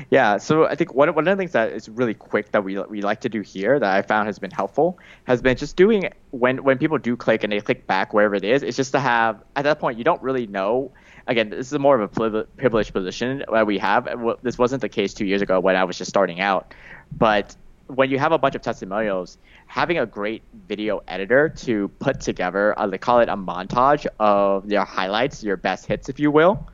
Yeah, 0.09 0.37
so 0.37 0.65
I 0.65 0.75
think 0.75 0.93
one, 0.93 1.13
one 1.13 1.27
of 1.27 1.37
the 1.37 1.41
things 1.41 1.51
that 1.53 1.71
is 1.71 1.89
really 1.89 2.13
quick 2.13 2.51
that 2.51 2.63
we, 2.63 2.79
we 2.83 3.01
like 3.01 3.21
to 3.21 3.29
do 3.29 3.41
here 3.41 3.79
that 3.79 3.95
I 3.95 4.01
found 4.01 4.27
has 4.27 4.39
been 4.39 4.51
helpful 4.51 4.99
has 5.25 5.41
been 5.41 5.57
just 5.57 5.75
doing 5.75 6.09
when 6.31 6.63
when 6.63 6.77
people 6.77 6.97
do 6.97 7.15
click 7.15 7.43
and 7.43 7.51
they 7.51 7.59
click 7.59 7.87
back 7.87 8.13
wherever 8.13 8.35
it 8.35 8.43
is, 8.43 8.63
it's 8.63 8.77
just 8.77 8.91
to 8.91 8.99
have 8.99 9.43
at 9.55 9.63
that 9.63 9.79
point 9.79 9.97
you 9.97 10.03
don't 10.03 10.21
really 10.21 10.47
know. 10.47 10.91
Again, 11.27 11.49
this 11.49 11.71
is 11.71 11.77
more 11.77 11.99
of 11.99 12.19
a 12.23 12.43
privileged 12.57 12.93
position 12.93 13.43
that 13.51 13.67
we 13.67 13.77
have. 13.77 14.07
This 14.41 14.57
wasn't 14.57 14.81
the 14.81 14.89
case 14.89 15.13
two 15.13 15.25
years 15.25 15.41
ago 15.41 15.59
when 15.59 15.75
I 15.75 15.83
was 15.83 15.97
just 15.97 16.09
starting 16.09 16.39
out, 16.39 16.73
but 17.17 17.55
when 17.87 18.11
you 18.11 18.19
have 18.19 18.31
a 18.31 18.37
bunch 18.37 18.55
of 18.55 18.61
testimonials, 18.61 19.37
having 19.65 19.97
a 19.97 20.05
great 20.05 20.43
video 20.67 21.01
editor 21.07 21.49
to 21.49 21.87
put 21.99 22.21
together, 22.21 22.77
uh, 22.79 22.85
they 22.85 22.99
call 22.99 23.19
it 23.19 23.29
a 23.29 23.35
montage 23.35 24.05
of 24.19 24.71
your 24.71 24.85
highlights, 24.85 25.43
your 25.43 25.57
best 25.57 25.87
hits, 25.87 26.09
if 26.09 26.19
you 26.19 26.29
will 26.29 26.67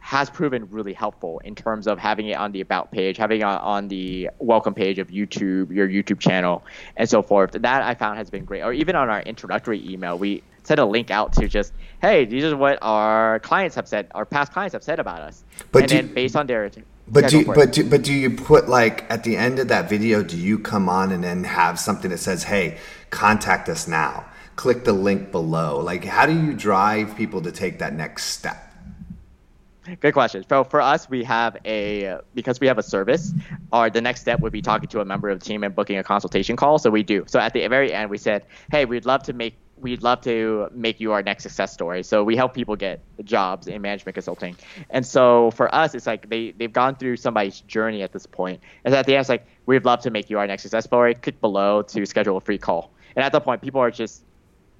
has 0.00 0.28
proven 0.28 0.68
really 0.70 0.92
helpful 0.92 1.40
in 1.44 1.54
terms 1.54 1.86
of 1.86 1.98
having 1.98 2.26
it 2.28 2.36
on 2.36 2.52
the 2.52 2.60
about 2.60 2.90
page, 2.90 3.16
having 3.16 3.42
it 3.42 3.44
on 3.44 3.88
the 3.88 4.28
welcome 4.38 4.74
page 4.74 4.98
of 4.98 5.08
YouTube, 5.08 5.70
your 5.70 5.88
YouTube 5.88 6.18
channel, 6.18 6.64
and 6.96 7.08
so 7.08 7.22
forth. 7.22 7.52
That 7.52 7.82
I 7.82 7.94
found 7.94 8.18
has 8.18 8.30
been 8.30 8.44
great. 8.44 8.62
Or 8.62 8.72
even 8.72 8.96
on 8.96 9.08
our 9.08 9.20
introductory 9.22 9.88
email, 9.88 10.18
we 10.18 10.42
sent 10.64 10.80
a 10.80 10.84
link 10.84 11.10
out 11.10 11.32
to 11.34 11.48
just, 11.48 11.72
hey, 12.00 12.24
these 12.24 12.44
are 12.44 12.56
what 12.56 12.78
our 12.82 13.38
clients 13.40 13.76
have 13.76 13.86
said, 13.86 14.08
our 14.14 14.24
past 14.24 14.52
clients 14.52 14.72
have 14.72 14.82
said 14.82 14.98
about 14.98 15.20
us, 15.20 15.44
but 15.70 15.82
and 15.82 15.90
then 15.90 16.14
based 16.14 16.34
on 16.34 16.46
their 16.46 16.70
but 17.10 17.28
do, 17.28 17.44
but 17.44 17.72
do, 17.72 17.88
but 17.88 18.02
do 18.02 18.12
you 18.12 18.30
put 18.30 18.68
like 18.68 19.10
at 19.10 19.24
the 19.24 19.36
end 19.36 19.58
of 19.58 19.68
that 19.68 19.88
video? 19.88 20.22
Do 20.22 20.36
you 20.36 20.58
come 20.58 20.88
on 20.88 21.10
and 21.10 21.24
then 21.24 21.42
have 21.42 21.78
something 21.78 22.10
that 22.10 22.18
says, 22.18 22.44
"Hey, 22.44 22.78
contact 23.10 23.68
us 23.68 23.88
now. 23.88 24.26
Click 24.54 24.84
the 24.84 24.92
link 24.92 25.32
below." 25.32 25.80
Like, 25.80 26.04
how 26.04 26.26
do 26.26 26.32
you 26.32 26.54
drive 26.54 27.16
people 27.16 27.42
to 27.42 27.50
take 27.50 27.80
that 27.80 27.94
next 27.94 28.26
step? 28.26 28.69
Good 30.00 30.12
question. 30.12 30.44
So 30.48 30.62
for 30.62 30.80
us, 30.80 31.08
we 31.08 31.24
have 31.24 31.56
a 31.64 32.18
because 32.34 32.60
we 32.60 32.66
have 32.66 32.78
a 32.78 32.82
service. 32.82 33.32
Our 33.72 33.88
the 33.88 34.00
next 34.00 34.20
step 34.20 34.40
would 34.40 34.52
be 34.52 34.60
talking 34.60 34.88
to 34.90 35.00
a 35.00 35.04
member 35.04 35.30
of 35.30 35.40
the 35.40 35.44
team 35.44 35.64
and 35.64 35.74
booking 35.74 35.96
a 35.96 36.04
consultation 36.04 36.56
call. 36.56 36.78
So 36.78 36.90
we 36.90 37.02
do. 37.02 37.24
So 37.26 37.38
at 37.38 37.54
the 37.54 37.66
very 37.68 37.92
end, 37.92 38.10
we 38.10 38.18
said, 38.18 38.44
"Hey, 38.70 38.84
we'd 38.84 39.06
love 39.06 39.22
to 39.24 39.32
make 39.32 39.56
we'd 39.78 40.02
love 40.02 40.20
to 40.20 40.68
make 40.72 41.00
you 41.00 41.12
our 41.12 41.22
next 41.22 41.44
success 41.44 41.72
story." 41.72 42.02
So 42.02 42.22
we 42.22 42.36
help 42.36 42.52
people 42.52 42.76
get 42.76 43.00
jobs 43.24 43.68
in 43.68 43.80
management 43.80 44.14
consulting. 44.14 44.54
And 44.90 45.06
so 45.06 45.50
for 45.52 45.74
us, 45.74 45.94
it's 45.94 46.06
like 46.06 46.28
they 46.28 46.50
they've 46.50 46.72
gone 46.72 46.96
through 46.96 47.16
somebody's 47.16 47.60
journey 47.62 48.02
at 48.02 48.12
this 48.12 48.26
point. 48.26 48.60
And 48.84 48.94
at 48.94 49.06
the 49.06 49.14
end, 49.14 49.20
it's 49.20 49.30
like 49.30 49.46
we'd 49.64 49.86
love 49.86 50.00
to 50.00 50.10
make 50.10 50.28
you 50.28 50.38
our 50.38 50.46
next 50.46 50.62
success 50.62 50.84
story. 50.84 51.14
Click 51.14 51.40
below 51.40 51.82
to 51.82 52.04
schedule 52.04 52.36
a 52.36 52.40
free 52.40 52.58
call. 52.58 52.92
And 53.16 53.24
at 53.24 53.32
that 53.32 53.44
point, 53.44 53.62
people 53.62 53.80
are 53.80 53.90
just 53.90 54.24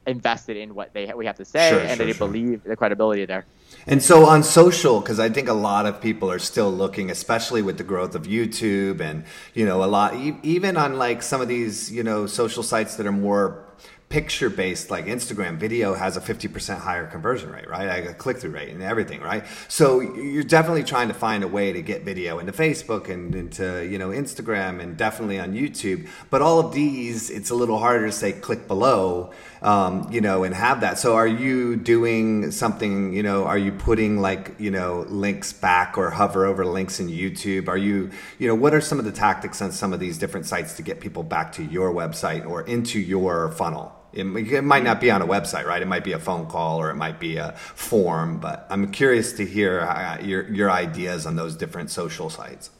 invested 0.06 0.56
in 0.56 0.74
what 0.74 0.92
they 0.94 1.12
we 1.14 1.26
have 1.26 1.36
to 1.36 1.44
say 1.44 1.70
sure, 1.70 1.80
and 1.80 1.96
sure, 1.96 2.06
they 2.06 2.12
sure. 2.12 2.26
believe 2.26 2.64
the 2.64 2.76
credibility 2.76 3.24
there. 3.24 3.46
And 3.86 4.02
so 4.02 4.26
on 4.26 4.42
social, 4.42 5.00
because 5.00 5.20
I 5.20 5.28
think 5.28 5.48
a 5.48 5.54
lot 5.54 5.86
of 5.86 6.00
people 6.00 6.30
are 6.30 6.38
still 6.38 6.72
looking, 6.72 7.10
especially 7.10 7.62
with 7.62 7.78
the 7.78 7.84
growth 7.84 8.14
of 8.14 8.22
YouTube 8.22 9.00
and 9.00 9.24
you 9.54 9.64
know 9.66 9.84
a 9.84 9.86
lot, 9.86 10.14
even 10.42 10.76
on 10.76 10.98
like 10.98 11.22
some 11.22 11.40
of 11.40 11.48
these 11.48 11.92
you 11.92 12.02
know 12.02 12.26
social 12.26 12.62
sites 12.62 12.96
that 12.96 13.06
are 13.06 13.12
more 13.12 13.66
picture 14.10 14.50
based 14.50 14.90
like 14.90 15.06
Instagram 15.06 15.56
video 15.56 15.94
has 15.94 16.16
a 16.16 16.20
50% 16.20 16.78
higher 16.78 17.06
conversion 17.06 17.48
rate, 17.48 17.70
right? 17.70 17.86
Like 17.86 18.10
a 18.10 18.12
click 18.12 18.38
through 18.38 18.50
rate 18.50 18.70
and 18.70 18.82
everything, 18.82 19.20
right? 19.20 19.44
So 19.68 20.00
you're 20.00 20.42
definitely 20.42 20.82
trying 20.82 21.06
to 21.08 21.14
find 21.14 21.44
a 21.44 21.48
way 21.48 21.72
to 21.72 21.80
get 21.80 22.02
video 22.02 22.40
into 22.40 22.50
Facebook 22.50 23.08
and 23.08 23.32
into, 23.36 23.86
you 23.86 23.98
know, 23.98 24.08
Instagram 24.08 24.80
and 24.80 24.96
definitely 24.96 25.38
on 25.38 25.54
YouTube. 25.54 26.08
But 26.28 26.42
all 26.42 26.58
of 26.58 26.74
these, 26.74 27.30
it's 27.30 27.50
a 27.50 27.54
little 27.54 27.78
harder 27.78 28.06
to 28.06 28.12
say 28.12 28.32
click 28.32 28.66
below, 28.66 29.32
um, 29.62 30.08
you 30.10 30.20
know, 30.20 30.44
and 30.44 30.54
have 30.54 30.80
that. 30.80 30.98
So 30.98 31.16
are 31.16 31.26
you 31.26 31.76
doing 31.76 32.50
something, 32.50 33.12
you 33.12 33.22
know, 33.22 33.44
are 33.44 33.58
you 33.58 33.72
putting 33.72 34.20
like, 34.20 34.54
you 34.58 34.70
know, 34.70 35.04
links 35.08 35.52
back 35.52 35.98
or 35.98 36.10
hover 36.10 36.46
over 36.46 36.64
links 36.64 37.00
in 37.00 37.08
YouTube? 37.08 37.68
Are 37.68 37.76
you, 37.76 38.10
you 38.38 38.48
know, 38.48 38.54
what 38.54 38.74
are 38.74 38.80
some 38.80 38.98
of 38.98 39.04
the 39.04 39.12
tactics 39.12 39.60
on 39.60 39.72
some 39.72 39.92
of 39.92 40.00
these 40.00 40.18
different 40.18 40.46
sites 40.46 40.74
to 40.74 40.82
get 40.82 41.00
people 41.00 41.22
back 41.22 41.52
to 41.52 41.62
your 41.62 41.92
website 41.92 42.46
or 42.46 42.62
into 42.62 42.98
your 42.98 43.50
funnel? 43.52 43.94
It, 44.12 44.24
it, 44.24 44.62
might 44.62 44.82
not 44.82 45.00
be 45.00 45.10
on 45.10 45.22
a 45.22 45.26
website, 45.26 45.66
right? 45.66 45.80
It 45.80 45.86
might 45.86 46.02
be 46.02 46.12
a 46.12 46.18
phone 46.18 46.46
call 46.46 46.80
or 46.80 46.90
it 46.90 46.96
might 46.96 47.20
be 47.20 47.36
a 47.36 47.52
form, 47.52 48.40
but 48.40 48.66
I'm 48.68 48.90
curious 48.90 49.32
to 49.34 49.46
hear 49.46 49.82
uh, 49.82 50.18
your, 50.20 50.52
your 50.52 50.70
ideas 50.70 51.26
on 51.26 51.36
those 51.36 51.54
different 51.54 51.90
social 51.90 52.28
sites. 52.28 52.70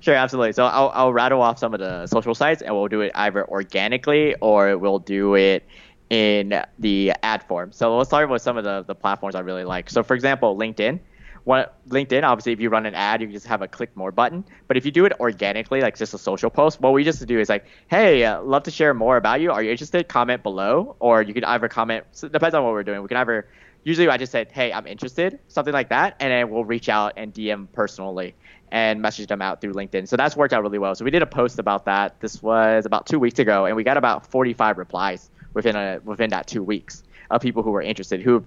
Sure, 0.00 0.14
absolutely. 0.14 0.52
So 0.52 0.64
I'll, 0.64 0.90
I'll 0.94 1.12
rattle 1.12 1.42
off 1.42 1.58
some 1.58 1.74
of 1.74 1.80
the 1.80 2.06
social 2.06 2.34
sites 2.34 2.62
and 2.62 2.74
we'll 2.74 2.88
do 2.88 3.00
it 3.02 3.12
either 3.14 3.46
organically 3.48 4.34
or 4.40 4.78
we'll 4.78 4.98
do 4.98 5.34
it 5.34 5.64
in 6.10 6.62
the 6.78 7.12
ad 7.22 7.42
form. 7.44 7.72
So 7.72 7.96
let's 7.96 8.08
start 8.08 8.28
with 8.30 8.40
some 8.42 8.56
of 8.56 8.64
the, 8.64 8.82
the 8.82 8.94
platforms 8.94 9.34
I 9.34 9.40
really 9.40 9.64
like. 9.64 9.90
So, 9.90 10.02
for 10.02 10.14
example, 10.14 10.56
LinkedIn 10.56 11.00
what 11.44 11.76
LinkedIn, 11.88 12.22
obviously, 12.24 12.52
if 12.52 12.60
you 12.60 12.70
run 12.70 12.86
an 12.86 12.94
ad, 12.94 13.20
you 13.20 13.28
just 13.28 13.46
have 13.46 13.60
a 13.62 13.68
click 13.68 13.94
more 13.96 14.10
button. 14.10 14.44
But 14.66 14.76
if 14.76 14.84
you 14.86 14.90
do 14.90 15.04
it 15.04 15.12
organically, 15.20 15.82
like 15.82 15.96
just 15.96 16.14
a 16.14 16.18
social 16.18 16.50
post, 16.50 16.80
what 16.80 16.94
we 16.94 17.04
just 17.04 17.24
do 17.26 17.38
is 17.38 17.50
like, 17.50 17.66
hey, 17.88 18.24
uh, 18.24 18.42
love 18.42 18.62
to 18.64 18.70
share 18.70 18.94
more 18.94 19.18
about 19.18 19.40
you. 19.40 19.52
Are 19.52 19.62
you 19.62 19.70
interested? 19.70 20.08
Comment 20.08 20.42
below, 20.42 20.96
or 21.00 21.22
you 21.22 21.34
can 21.34 21.44
either 21.44 21.68
comment. 21.68 22.06
So 22.12 22.28
depends 22.28 22.54
on 22.54 22.64
what 22.64 22.72
we're 22.72 22.82
doing. 22.82 23.02
We 23.02 23.08
can 23.08 23.18
either 23.18 23.46
usually 23.84 24.08
I 24.08 24.16
just 24.16 24.32
said, 24.32 24.50
hey, 24.50 24.72
I'm 24.72 24.86
interested, 24.86 25.38
something 25.48 25.74
like 25.74 25.90
that, 25.90 26.16
and 26.18 26.30
then 26.30 26.50
we'll 26.50 26.64
reach 26.64 26.88
out 26.88 27.12
and 27.18 27.32
DM 27.32 27.68
personally 27.72 28.34
and 28.74 29.00
message 29.00 29.28
them 29.28 29.40
out 29.40 29.60
through 29.60 29.72
LinkedIn. 29.72 30.08
So 30.08 30.16
that's 30.16 30.36
worked 30.36 30.52
out 30.52 30.60
really 30.60 30.80
well. 30.80 30.96
So 30.96 31.04
we 31.04 31.12
did 31.12 31.22
a 31.22 31.26
post 31.26 31.60
about 31.60 31.84
that. 31.84 32.18
This 32.18 32.42
was 32.42 32.84
about 32.84 33.06
two 33.06 33.20
weeks 33.20 33.38
ago, 33.38 33.66
and 33.66 33.76
we 33.76 33.84
got 33.84 33.96
about 33.96 34.26
45 34.26 34.78
replies 34.78 35.30
within 35.54 35.76
a 35.76 36.00
within 36.04 36.28
that 36.30 36.48
two 36.48 36.62
weeks 36.62 37.04
of 37.30 37.40
people 37.40 37.62
who 37.62 37.70
were 37.70 37.82
interested 37.82 38.20
who 38.20 38.44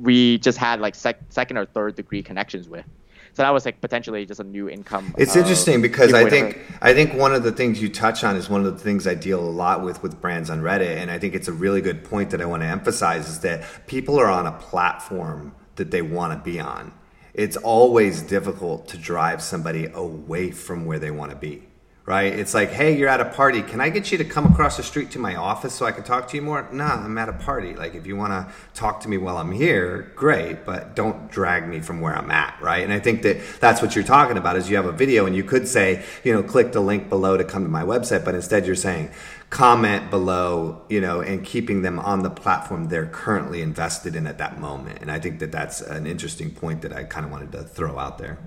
we 0.00 0.38
just 0.38 0.56
had 0.56 0.80
like 0.80 0.94
sec- 0.94 1.20
second 1.30 1.56
or 1.56 1.66
third 1.66 1.96
degree 1.96 2.22
connections 2.22 2.68
with. 2.68 2.84
So 3.32 3.42
that 3.42 3.50
was 3.50 3.64
like 3.64 3.80
potentially 3.80 4.24
just 4.24 4.38
a 4.38 4.44
new 4.44 4.68
income. 4.68 5.12
It's 5.18 5.34
uh, 5.34 5.40
interesting 5.40 5.82
because 5.82 6.14
I 6.14 6.30
think 6.30 6.60
I 6.80 6.94
think 6.94 7.14
one 7.14 7.34
of 7.34 7.42
the 7.42 7.50
things 7.50 7.82
you 7.82 7.88
touch 7.88 8.22
on 8.22 8.36
is 8.36 8.48
one 8.48 8.64
of 8.64 8.72
the 8.72 8.84
things 8.84 9.04
I 9.04 9.14
deal 9.14 9.40
a 9.40 9.50
lot 9.50 9.82
with 9.82 10.00
with 10.00 10.20
brands 10.20 10.48
on 10.48 10.62
Reddit, 10.62 10.96
and 10.96 11.10
I 11.10 11.18
think 11.18 11.34
it's 11.34 11.48
a 11.48 11.52
really 11.52 11.80
good 11.80 12.04
point 12.04 12.30
that 12.30 12.40
I 12.40 12.44
want 12.44 12.62
to 12.62 12.68
emphasize 12.68 13.28
is 13.28 13.40
that 13.40 13.88
people 13.88 14.16
are 14.20 14.30
on 14.30 14.46
a 14.46 14.52
platform 14.52 15.56
that 15.74 15.90
they 15.90 16.02
want 16.02 16.32
to 16.34 16.50
be 16.50 16.60
on. 16.60 16.92
It's 17.36 17.58
always 17.58 18.22
difficult 18.22 18.88
to 18.88 18.96
drive 18.96 19.42
somebody 19.42 19.86
away 19.92 20.50
from 20.52 20.86
where 20.86 20.98
they 20.98 21.10
want 21.10 21.32
to 21.32 21.36
be 21.36 21.66
right? 22.06 22.32
It's 22.32 22.54
like, 22.54 22.70
hey, 22.70 22.96
you're 22.96 23.08
at 23.08 23.20
a 23.20 23.24
party. 23.24 23.62
Can 23.62 23.80
I 23.80 23.90
get 23.90 24.12
you 24.12 24.18
to 24.18 24.24
come 24.24 24.46
across 24.46 24.76
the 24.76 24.84
street 24.84 25.10
to 25.10 25.18
my 25.18 25.34
office 25.34 25.74
so 25.74 25.84
I 25.84 25.90
can 25.90 26.04
talk 26.04 26.28
to 26.28 26.36
you 26.36 26.42
more? 26.42 26.68
Nah, 26.70 27.04
I'm 27.04 27.18
at 27.18 27.28
a 27.28 27.32
party. 27.32 27.74
Like, 27.74 27.96
if 27.96 28.06
you 28.06 28.14
want 28.14 28.32
to 28.32 28.52
talk 28.74 29.00
to 29.00 29.08
me 29.08 29.18
while 29.18 29.36
I'm 29.38 29.50
here, 29.50 30.12
great, 30.14 30.64
but 30.64 30.94
don't 30.94 31.28
drag 31.32 31.68
me 31.68 31.80
from 31.80 32.00
where 32.00 32.16
I'm 32.16 32.30
at, 32.30 32.62
right? 32.62 32.84
And 32.84 32.92
I 32.92 33.00
think 33.00 33.22
that 33.22 33.38
that's 33.58 33.82
what 33.82 33.96
you're 33.96 34.04
talking 34.04 34.36
about 34.36 34.56
is 34.56 34.70
you 34.70 34.76
have 34.76 34.86
a 34.86 34.92
video 34.92 35.26
and 35.26 35.34
you 35.34 35.42
could 35.42 35.66
say, 35.66 36.04
you 36.22 36.32
know, 36.32 36.44
click 36.44 36.70
the 36.70 36.80
link 36.80 37.08
below 37.08 37.36
to 37.36 37.44
come 37.44 37.64
to 37.64 37.68
my 37.68 37.82
website, 37.82 38.24
but 38.24 38.36
instead 38.36 38.66
you're 38.66 38.76
saying, 38.76 39.10
comment 39.50 40.10
below, 40.10 40.82
you 40.88 41.00
know, 41.00 41.20
and 41.20 41.44
keeping 41.44 41.82
them 41.82 41.98
on 41.98 42.22
the 42.22 42.30
platform 42.30 42.88
they're 42.88 43.06
currently 43.06 43.62
invested 43.62 44.16
in 44.16 44.26
at 44.26 44.38
that 44.38 44.60
moment. 44.60 45.00
And 45.00 45.10
I 45.10 45.20
think 45.20 45.38
that 45.38 45.52
that's 45.52 45.80
an 45.80 46.06
interesting 46.06 46.50
point 46.50 46.82
that 46.82 46.92
I 46.92 47.04
kind 47.04 47.24
of 47.24 47.32
wanted 47.32 47.52
to 47.52 47.62
throw 47.62 47.98
out 47.98 48.18
there. 48.18 48.38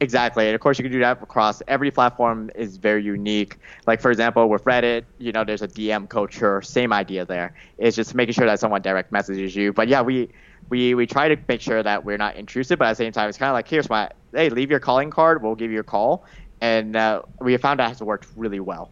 Exactly. 0.00 0.46
And 0.46 0.54
of 0.54 0.60
course, 0.60 0.78
you 0.78 0.82
can 0.82 0.92
do 0.92 1.00
that 1.00 1.22
across 1.22 1.62
every 1.68 1.90
platform 1.90 2.50
is 2.54 2.76
very 2.76 3.02
unique. 3.02 3.56
Like, 3.86 4.00
for 4.00 4.10
example, 4.10 4.48
with 4.48 4.64
Reddit, 4.64 5.04
you 5.18 5.32
know, 5.32 5.44
there's 5.44 5.62
a 5.62 5.68
DM 5.68 6.08
culture, 6.08 6.62
same 6.62 6.92
idea 6.92 7.24
there. 7.24 7.54
It's 7.78 7.96
just 7.96 8.14
making 8.14 8.34
sure 8.34 8.46
that 8.46 8.60
someone 8.60 8.82
direct 8.82 9.12
messages 9.12 9.54
you. 9.54 9.72
But 9.72 9.88
yeah, 9.88 10.02
we, 10.02 10.30
we, 10.68 10.94
we 10.94 11.06
try 11.06 11.28
to 11.28 11.36
make 11.48 11.60
sure 11.60 11.82
that 11.82 12.04
we're 12.04 12.16
not 12.16 12.36
intrusive, 12.36 12.78
but 12.78 12.86
at 12.86 12.92
the 12.92 12.96
same 12.96 13.12
time, 13.12 13.28
it's 13.28 13.38
kind 13.38 13.50
of 13.50 13.54
like, 13.54 13.68
here's 13.68 13.88
my, 13.88 14.10
hey, 14.32 14.48
leave 14.48 14.70
your 14.70 14.80
calling 14.80 15.10
card, 15.10 15.42
we'll 15.42 15.54
give 15.54 15.70
you 15.70 15.80
a 15.80 15.84
call. 15.84 16.24
And 16.60 16.96
uh, 16.96 17.22
we 17.40 17.56
found 17.56 17.80
that 17.80 17.88
has 17.88 18.00
worked 18.00 18.28
really 18.36 18.60
well. 18.60 18.90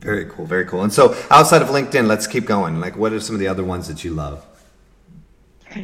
Very 0.00 0.24
cool, 0.26 0.46
very 0.46 0.64
cool. 0.64 0.82
And 0.82 0.92
so 0.92 1.14
outside 1.30 1.62
of 1.62 1.68
LinkedIn, 1.68 2.06
let's 2.06 2.26
keep 2.26 2.46
going. 2.46 2.80
Like, 2.80 2.96
what 2.96 3.12
are 3.12 3.20
some 3.20 3.34
of 3.34 3.40
the 3.40 3.48
other 3.48 3.64
ones 3.64 3.86
that 3.88 4.02
you 4.02 4.12
love? 4.12 4.46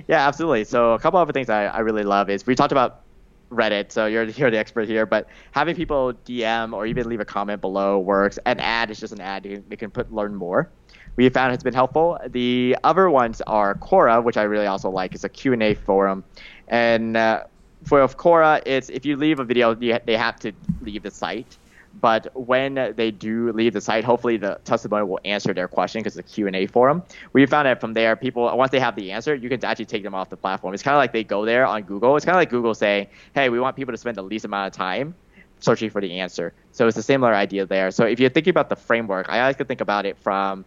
Yeah, 0.09 0.27
absolutely. 0.27 0.65
So 0.65 0.95
a 0.95 0.99
couple 0.99 1.21
other 1.21 1.33
things 1.33 1.49
I, 1.49 1.67
I 1.67 1.81
really 1.81 2.03
love 2.03 2.31
is 2.31 2.47
we 2.47 2.55
talked 2.55 2.73
about 2.73 3.03
Reddit, 3.51 3.93
so 3.93 4.07
you're 4.07 4.25
you're 4.25 4.51
the 4.51 4.59
expert 4.59 4.89
here. 4.89 5.07
But 5.07 5.29
having 5.53 5.77
people 5.77 6.15
DM 6.25 6.73
or 6.73 6.87
even 6.87 7.09
leave 7.09 7.21
a 7.21 7.25
comment 7.25 7.61
below 7.61 7.99
works. 7.99 8.39
An 8.47 8.59
ad 8.61 8.91
is 8.91 8.99
just 8.99 9.13
an 9.13 9.21
ad. 9.21 9.47
You 9.47 9.63
can, 9.77 9.91
put 9.91 10.13
learn 10.13 10.35
more. 10.35 10.71
We 11.17 11.29
found 11.29 11.53
has 11.53 11.63
been 11.63 11.75
helpful. 11.75 12.19
The 12.29 12.77
other 12.85 13.09
ones 13.09 13.41
are 13.47 13.75
Quora, 13.77 14.23
which 14.23 14.37
I 14.37 14.43
really 14.43 14.67
also 14.67 14.91
like. 14.91 15.15
It's 15.15 15.25
a 15.25 15.29
Q&A 15.29 15.75
forum, 15.75 16.25
and 16.69 17.17
uh, 17.17 17.45
for 17.85 18.07
Quora, 18.09 18.63
it's 18.67 18.89
if 18.91 19.07
you 19.07 19.17
leave 19.17 19.39
a 19.39 19.45
video, 19.45 19.75
they 19.75 20.17
have 20.17 20.39
to 20.41 20.53
leave 20.83 21.05
the 21.05 21.11
site. 21.11 21.57
But 22.01 22.29
when 22.35 22.93
they 22.97 23.11
do 23.11 23.53
leave 23.53 23.73
the 23.73 23.81
site, 23.81 24.05
hopefully 24.05 24.37
the 24.37 24.61
testimonial 24.65 25.09
will 25.09 25.21
answer 25.25 25.55
their 25.55 25.69
question 25.69 26.01
because 26.01 26.17
it's 26.17 26.31
a 26.31 26.35
Q&A 26.35 26.67
forum. 26.67 27.03
We 27.33 27.47
found 27.47 27.67
that 27.67 27.81
from 27.81 27.95
there, 27.95 28.17
people 28.17 28.55
once 28.57 28.71
they 28.71 28.81
have 28.81 28.97
the 28.97 29.13
answer, 29.13 29.35
you 29.35 29.49
can 29.49 29.65
actually 29.65 29.87
take 29.87 30.03
them 30.03 30.15
off 30.15 30.29
the 30.29 30.37
platform. 30.37 30.75
It's 30.75 30.83
kind 30.83 30.95
of 30.95 30.99
like 30.99 31.13
they 31.13 31.25
go 31.25 31.45
there 31.45 31.65
on 31.67 31.83
Google. 31.83 32.17
It's 32.17 32.25
kind 32.25 32.37
of 32.37 32.41
like 32.41 32.51
Google 32.51 32.75
saying, 32.75 33.09
"Hey, 33.35 33.49
we 33.49 33.59
want 33.59 33.77
people 33.77 33.93
to 33.93 33.99
spend 33.99 34.17
the 34.17 34.23
least 34.23 34.45
amount 34.45 34.67
of 34.67 34.73
time 34.77 35.15
searching 35.61 35.91
for 35.91 36.01
the 36.01 36.21
answer." 36.21 36.53
So 36.73 36.87
it's 36.87 36.99
a 36.99 37.03
similar 37.03 37.35
idea 37.35 37.65
there. 37.67 37.91
So 37.91 38.05
if 38.05 38.21
you're 38.21 38.31
thinking 38.31 38.51
about 38.51 38.69
the 38.69 38.77
framework, 38.77 39.29
I 39.29 39.43
like 39.43 39.59
to 39.59 39.65
think 39.65 39.81
about 39.81 40.05
it 40.05 40.19
from 40.19 40.65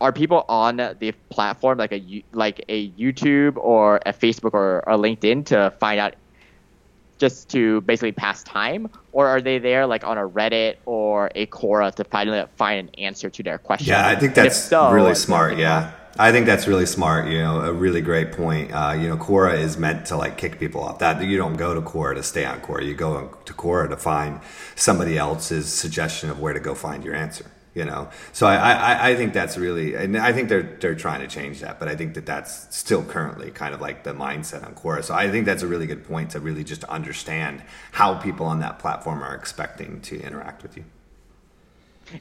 are 0.00 0.12
people 0.12 0.44
on 0.48 0.76
the 0.76 1.12
platform 1.30 1.78
like 1.78 1.92
a 1.92 2.24
like 2.32 2.64
a 2.68 2.90
YouTube 2.90 3.56
or 3.56 4.00
a 4.04 4.12
Facebook 4.12 4.52
or 4.52 4.80
a 4.80 4.96
LinkedIn 4.96 5.46
to 5.46 5.72
find 5.78 5.98
out 5.98 6.14
just 7.18 7.48
to 7.50 7.80
basically 7.82 8.12
pass 8.12 8.42
time, 8.42 8.88
or 9.12 9.26
are 9.26 9.40
they 9.40 9.58
there 9.58 9.86
like 9.86 10.04
on 10.04 10.18
a 10.18 10.28
Reddit 10.28 10.76
or 10.86 11.30
a 11.34 11.46
Quora 11.46 11.94
to 11.94 12.04
finally 12.04 12.44
find 12.56 12.88
an 12.88 12.94
answer 12.96 13.30
to 13.30 13.42
their 13.42 13.58
question? 13.58 13.88
Yeah, 13.88 14.08
I 14.08 14.16
think 14.16 14.34
that's 14.34 14.56
so, 14.56 14.90
really 14.90 15.14
smart. 15.14 15.58
Yeah. 15.58 15.92
I 16.16 16.30
think 16.30 16.46
that's 16.46 16.68
really 16.68 16.86
smart. 16.86 17.28
You 17.28 17.38
know, 17.38 17.60
a 17.60 17.72
really 17.72 18.00
great 18.00 18.30
point. 18.30 18.70
Uh, 18.72 18.94
you 18.96 19.08
know, 19.08 19.16
Quora 19.16 19.58
is 19.58 19.76
meant 19.76 20.06
to 20.06 20.16
like 20.16 20.38
kick 20.38 20.60
people 20.60 20.80
off. 20.80 21.00
That 21.00 21.20
you 21.24 21.36
don't 21.36 21.56
go 21.56 21.74
to 21.74 21.80
Quora 21.80 22.14
to 22.14 22.22
stay 22.22 22.44
on 22.44 22.60
Quora. 22.60 22.86
You 22.86 22.94
go 22.94 23.36
to 23.44 23.52
Quora 23.52 23.88
to 23.88 23.96
find 23.96 24.40
somebody 24.76 25.18
else's 25.18 25.72
suggestion 25.72 26.30
of 26.30 26.38
where 26.38 26.52
to 26.52 26.60
go 26.60 26.74
find 26.76 27.04
your 27.04 27.16
answer 27.16 27.46
you 27.74 27.84
know 27.84 28.08
so 28.32 28.46
I, 28.46 28.56
I 28.56 29.08
i 29.10 29.16
think 29.16 29.32
that's 29.32 29.56
really 29.56 29.94
and 29.94 30.16
i 30.16 30.32
think 30.32 30.48
they're 30.48 30.76
they're 30.80 30.94
trying 30.94 31.20
to 31.20 31.26
change 31.26 31.60
that 31.60 31.78
but 31.78 31.88
i 31.88 31.96
think 31.96 32.14
that 32.14 32.26
that's 32.26 32.74
still 32.74 33.04
currently 33.04 33.50
kind 33.50 33.74
of 33.74 33.80
like 33.80 34.04
the 34.04 34.12
mindset 34.12 34.64
on 34.64 34.74
quora 34.74 35.02
so 35.04 35.14
i 35.14 35.30
think 35.30 35.44
that's 35.44 35.62
a 35.62 35.66
really 35.66 35.86
good 35.86 36.04
point 36.04 36.30
to 36.30 36.40
really 36.40 36.64
just 36.64 36.84
understand 36.84 37.62
how 37.92 38.14
people 38.14 38.46
on 38.46 38.60
that 38.60 38.78
platform 38.78 39.22
are 39.22 39.34
expecting 39.34 40.00
to 40.02 40.20
interact 40.20 40.62
with 40.62 40.76
you 40.76 40.84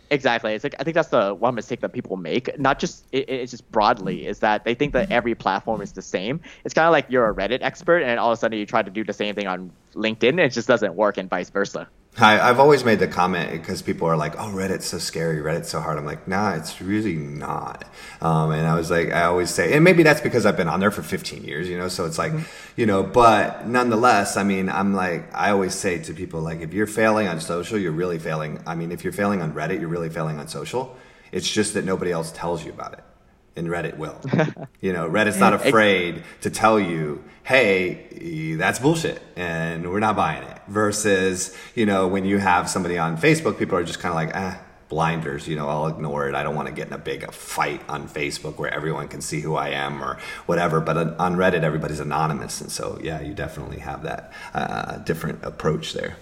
Exactly. 0.09 0.53
It's 0.53 0.63
like 0.63 0.75
I 0.79 0.83
think 0.83 0.95
that's 0.95 1.09
the 1.09 1.33
one 1.33 1.55
mistake 1.55 1.81
that 1.81 1.93
people 1.93 2.17
make. 2.17 2.57
Not 2.59 2.79
just 2.79 3.05
it, 3.11 3.29
it's 3.29 3.51
just 3.51 3.69
broadly 3.71 4.25
is 4.25 4.39
that 4.39 4.63
they 4.63 4.73
think 4.73 4.93
that 4.93 5.11
every 5.11 5.35
platform 5.35 5.81
is 5.81 5.91
the 5.91 6.01
same. 6.01 6.39
It's 6.63 6.73
kind 6.73 6.87
of 6.87 6.91
like 6.91 7.07
you're 7.09 7.29
a 7.29 7.33
Reddit 7.33 7.59
expert 7.61 8.01
and 8.01 8.19
all 8.19 8.31
of 8.31 8.37
a 8.37 8.39
sudden 8.39 8.57
you 8.57 8.65
try 8.65 8.81
to 8.81 8.91
do 8.91 9.03
the 9.03 9.13
same 9.13 9.35
thing 9.35 9.47
on 9.47 9.71
LinkedIn 9.93 10.29
and 10.29 10.39
it 10.39 10.49
just 10.49 10.67
doesn't 10.67 10.95
work 10.95 11.17
and 11.17 11.29
vice 11.29 11.49
versa. 11.49 11.87
I, 12.17 12.35
have 12.35 12.59
always 12.59 12.85
made 12.85 12.99
the 12.99 13.07
comment 13.07 13.51
because 13.51 13.81
people 13.81 14.07
are 14.07 14.15
like, 14.15 14.35
"Oh, 14.37 14.51
Reddit's 14.51 14.85
so 14.85 14.99
scary. 14.99 15.37
Reddit's 15.41 15.69
so 15.69 15.79
hard." 15.79 15.97
I'm 15.97 16.05
like, 16.05 16.27
"Nah, 16.27 16.53
it's 16.53 16.79
really 16.79 17.15
not." 17.15 17.85
Um, 18.21 18.51
and 18.51 18.67
I 18.67 18.75
was 18.75 18.91
like, 18.91 19.11
I 19.11 19.23
always 19.23 19.49
say, 19.49 19.73
and 19.73 19.83
maybe 19.83 20.03
that's 20.03 20.21
because 20.21 20.45
I've 20.45 20.55
been 20.55 20.67
on 20.67 20.79
there 20.79 20.91
for 20.91 21.01
15 21.01 21.43
years, 21.43 21.67
you 21.67 21.77
know. 21.77 21.87
So 21.87 22.05
it's 22.05 22.19
like, 22.19 22.31
mm-hmm. 22.31 22.43
you 22.75 22.85
know, 22.85 23.01
but 23.01 23.67
nonetheless, 23.67 24.37
I 24.37 24.43
mean, 24.43 24.69
I'm 24.69 24.93
like, 24.93 25.33
I 25.33 25.49
always 25.49 25.73
say 25.73 25.97
to 26.03 26.13
people, 26.13 26.41
like, 26.41 26.61
if 26.61 26.71
you're 26.73 26.87
failing 26.87 27.27
on 27.27 27.39
social, 27.39 27.79
you're 27.79 27.91
really 27.91 28.19
failing. 28.19 28.61
I 28.67 28.75
mean, 28.75 28.91
if 28.91 29.03
you're 29.03 29.13
failing 29.13 29.41
on 29.41 29.53
Reddit, 29.53 29.79
you're 29.79 29.89
really 29.89 30.09
failing 30.09 30.39
on 30.39 30.47
social. 30.47 30.95
It's 31.31 31.49
just 31.49 31.73
that 31.73 31.83
nobody 31.83 32.11
else 32.11 32.31
tells 32.31 32.63
you 32.63 32.71
about 32.71 32.93
it 32.93 33.03
and 33.55 33.67
Reddit 33.67 33.97
will. 33.97 34.19
you 34.81 34.93
know, 34.93 35.09
Reddit's 35.09 35.39
not 35.39 35.53
afraid 35.53 36.23
to 36.41 36.49
tell 36.49 36.79
you, 36.79 37.23
hey, 37.43 38.55
that's 38.57 38.79
bullshit 38.79 39.21
and 39.35 39.89
we're 39.91 39.99
not 39.99 40.15
buying 40.15 40.43
it. 40.43 40.61
Versus, 40.67 41.55
you 41.75 41.85
know, 41.85 42.07
when 42.07 42.25
you 42.25 42.37
have 42.37 42.69
somebody 42.69 42.97
on 42.97 43.17
Facebook, 43.17 43.59
people 43.59 43.77
are 43.77 43.83
just 43.83 43.99
kind 43.99 44.11
of 44.11 44.15
like, 44.15 44.31
ah, 44.33 44.59
blinders, 44.87 45.47
you 45.47 45.55
know, 45.55 45.67
I'll 45.67 45.87
ignore 45.87 46.29
it. 46.29 46.35
I 46.35 46.43
don't 46.43 46.55
want 46.55 46.67
to 46.67 46.73
get 46.73 46.87
in 46.87 46.93
a 46.93 46.97
big 46.97 47.29
fight 47.31 47.81
on 47.89 48.07
Facebook 48.07 48.57
where 48.57 48.73
everyone 48.73 49.07
can 49.07 49.21
see 49.21 49.41
who 49.41 49.55
I 49.55 49.69
am 49.69 50.03
or 50.03 50.19
whatever. 50.45 50.79
But 50.79 51.19
on 51.19 51.35
Reddit, 51.35 51.63
everybody's 51.63 51.99
anonymous. 51.99 52.61
And 52.61 52.71
so, 52.71 52.99
yeah, 53.03 53.19
you 53.19 53.33
definitely 53.33 53.79
have 53.79 54.03
that 54.03 54.31
uh, 54.53 54.97
different 54.97 55.43
approach 55.43 55.93
there. 55.93 56.15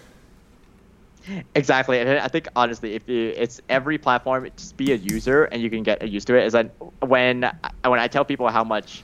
Exactly, 1.56 2.00
and 2.00 2.10
I 2.10 2.28
think 2.28 2.48
honestly, 2.56 2.96
if 2.96 3.08
you, 3.08 3.34
it's 3.36 3.62
every 3.70 3.98
platform, 3.98 4.50
just 4.56 4.78
be 4.78 4.92
a 4.92 4.96
user 4.96 5.46
and 5.46 5.62
you 5.62 5.70
can 5.70 5.84
get 5.84 6.08
used 6.08 6.28
to 6.28 6.36
it. 6.36 6.46
Is 6.46 6.54
that 6.54 6.72
when 7.00 7.50
when 7.86 8.00
I 8.00 8.08
tell 8.08 8.26
people 8.26 8.48
how 8.50 8.64
much, 8.64 9.04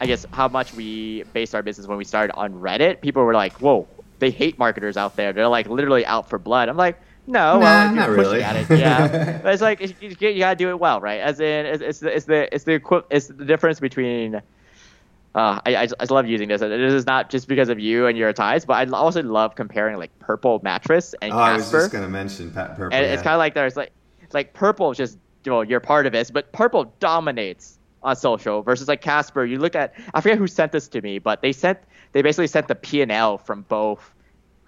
I 0.00 0.06
guess 0.06 0.26
how 0.32 0.48
much 0.48 0.74
we 0.74 1.24
based 1.32 1.54
our 1.54 1.62
business 1.62 1.86
when 1.86 1.98
we 1.98 2.04
started 2.04 2.34
on 2.34 2.54
Reddit, 2.54 3.00
people 3.00 3.22
were 3.22 3.34
like, 3.34 3.54
"Whoa, 3.54 3.88
they 4.18 4.30
hate 4.30 4.58
marketers 4.58 4.96
out 4.96 5.16
there. 5.16 5.32
They're 5.32 5.48
like 5.48 5.68
literally 5.68 6.04
out 6.04 6.28
for 6.28 6.38
blood." 6.38 6.68
I'm 6.68 6.76
like, 6.76 7.00
no, 7.26 7.58
nah, 7.58 7.90
not 7.90 8.10
really. 8.10 8.42
At 8.42 8.56
it. 8.56 8.78
Yeah, 8.78 9.38
but 9.42 9.52
it's 9.52 9.62
like 9.62 9.80
you, 9.80 10.16
you, 10.20 10.38
gotta 10.38 10.56
do 10.56 10.68
it 10.68 10.78
well, 10.78 11.00
right? 11.00 11.20
As 11.20 11.40
in, 11.40 11.66
it's, 11.66 11.82
it's 11.82 12.00
the 12.00 12.14
it's 12.14 12.24
the 12.26 12.54
it's 12.54 12.64
the 12.64 13.04
it's 13.10 13.26
the 13.28 13.44
difference 13.44 13.80
between 13.80 14.40
uh, 15.36 15.60
I, 15.66 15.76
I, 15.76 15.88
I 16.00 16.04
love 16.08 16.26
using 16.26 16.48
this. 16.48 16.62
This 16.62 16.94
is 16.94 17.04
not 17.04 17.28
just 17.28 17.46
because 17.46 17.68
of 17.68 17.78
you 17.78 18.06
and 18.06 18.16
your 18.16 18.32
ties, 18.32 18.64
but 18.64 18.74
I 18.74 18.90
also 18.90 19.22
love 19.22 19.54
comparing 19.54 19.98
like 19.98 20.18
Purple 20.18 20.60
mattress 20.64 21.14
and 21.20 21.30
oh, 21.30 21.36
Casper. 21.36 21.52
I 21.52 21.56
was 21.56 21.70
just 21.70 21.92
gonna 21.92 22.08
mention 22.08 22.50
Purple. 22.50 22.84
And 22.84 22.94
yeah. 22.94 23.12
it's 23.12 23.22
kind 23.22 23.34
of 23.34 23.38
like 23.38 23.52
there's 23.52 23.76
like 23.76 23.92
like 24.32 24.54
Purple 24.54 24.94
just 24.94 25.18
you 25.44 25.52
know 25.52 25.60
you're 25.60 25.78
part 25.78 26.06
of 26.06 26.14
it, 26.14 26.30
but 26.32 26.50
Purple 26.52 26.90
dominates 27.00 27.78
on 28.02 28.16
social 28.16 28.62
versus 28.62 28.88
like 28.88 29.02
Casper. 29.02 29.44
You 29.44 29.58
look 29.58 29.76
at 29.76 29.92
I 30.14 30.22
forget 30.22 30.38
who 30.38 30.46
sent 30.46 30.72
this 30.72 30.88
to 30.88 31.02
me, 31.02 31.18
but 31.18 31.42
they 31.42 31.52
sent 31.52 31.80
they 32.12 32.22
basically 32.22 32.46
sent 32.46 32.68
the 32.68 32.74
P 32.74 33.02
and 33.02 33.12
L 33.12 33.36
from 33.36 33.60
both 33.68 34.14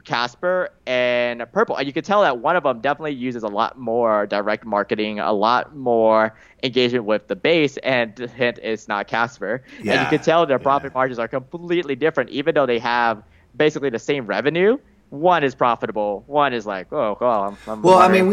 Casper 0.09 0.71
and 0.87 1.45
Purple. 1.53 1.77
And 1.77 1.87
you 1.87 1.93
can 1.93 2.03
tell 2.03 2.23
that 2.23 2.39
one 2.39 2.57
of 2.57 2.63
them 2.63 2.81
definitely 2.81 3.13
uses 3.13 3.43
a 3.43 3.49
lot 3.49 3.79
more 3.79 4.27
direct 4.27 4.65
marketing, 4.65 5.21
a 5.21 5.33
lot 5.33 5.77
more 5.77 6.35
engagement 6.65 7.05
with 7.05 7.29
the 7.29 7.37
base, 7.37 7.77
and 7.79 8.17
the 8.17 8.27
hint 8.27 8.59
is 8.61 8.89
not 8.89 9.07
Casper. 9.07 9.63
Yeah. 9.83 9.93
And 9.93 10.01
you 10.01 10.19
can 10.19 10.25
tell 10.25 10.47
their 10.47 10.59
profit 10.59 10.93
yeah. 10.93 10.99
margins 10.99 11.19
are 11.19 11.29
completely 11.29 11.95
different, 11.95 12.31
even 12.31 12.55
though 12.55 12.65
they 12.65 12.79
have 12.79 13.23
basically 13.55 13.91
the 13.91 13.99
same 13.99 14.27
revenue 14.27 14.79
one 15.11 15.43
is 15.43 15.55
profitable, 15.55 16.25
one 16.27 16.53
is 16.53 16.67
like, 16.67 16.93
oh, 16.93 17.17
well, 17.21 17.43
I'm, 17.45 17.57
I'm 17.67 17.83
well. 17.83 17.99
I 17.99 18.09
mean, 18.09 18.29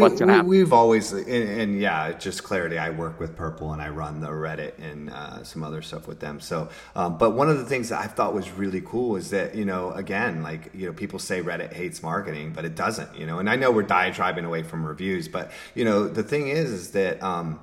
we, 0.46 0.58
have 0.58 0.72
always, 0.72 1.12
and, 1.12 1.26
and, 1.26 1.80
yeah, 1.80 2.12
just 2.12 2.44
clarity. 2.44 2.78
I 2.78 2.90
work 2.90 3.18
with 3.18 3.34
Purple 3.34 3.72
and 3.72 3.80
I 3.80 3.88
run 3.88 4.20
the 4.20 4.28
Reddit 4.28 4.78
and 4.78 5.10
uh, 5.10 5.42
some 5.42 5.62
other 5.62 5.80
stuff 5.80 6.06
with 6.06 6.20
them. 6.20 6.38
So, 6.40 6.68
um, 6.94 7.16
but 7.18 7.30
one 7.30 7.48
of 7.48 7.58
the 7.58 7.64
things 7.64 7.88
that 7.88 8.00
I 8.00 8.06
thought 8.06 8.34
was 8.34 8.50
really 8.50 8.82
cool 8.82 9.16
is 9.16 9.30
that 9.30 9.54
you 9.54 9.64
know, 9.64 9.92
again, 9.92 10.42
like 10.42 10.70
you 10.74 10.86
know, 10.86 10.92
people 10.92 11.18
say 11.18 11.42
Reddit 11.42 11.72
hates 11.72 12.02
marketing, 12.02 12.52
but 12.52 12.64
it 12.64 12.74
doesn't. 12.74 13.16
You 13.16 13.26
know, 13.26 13.38
and 13.38 13.48
I 13.48 13.56
know 13.56 13.70
we're 13.70 13.82
diatribing 13.82 14.44
away 14.44 14.62
from 14.62 14.84
reviews, 14.84 15.28
but 15.28 15.50
you 15.74 15.84
know, 15.84 16.06
the 16.06 16.22
thing 16.22 16.48
is, 16.48 16.70
is 16.70 16.90
that. 16.92 17.22
Um, 17.22 17.60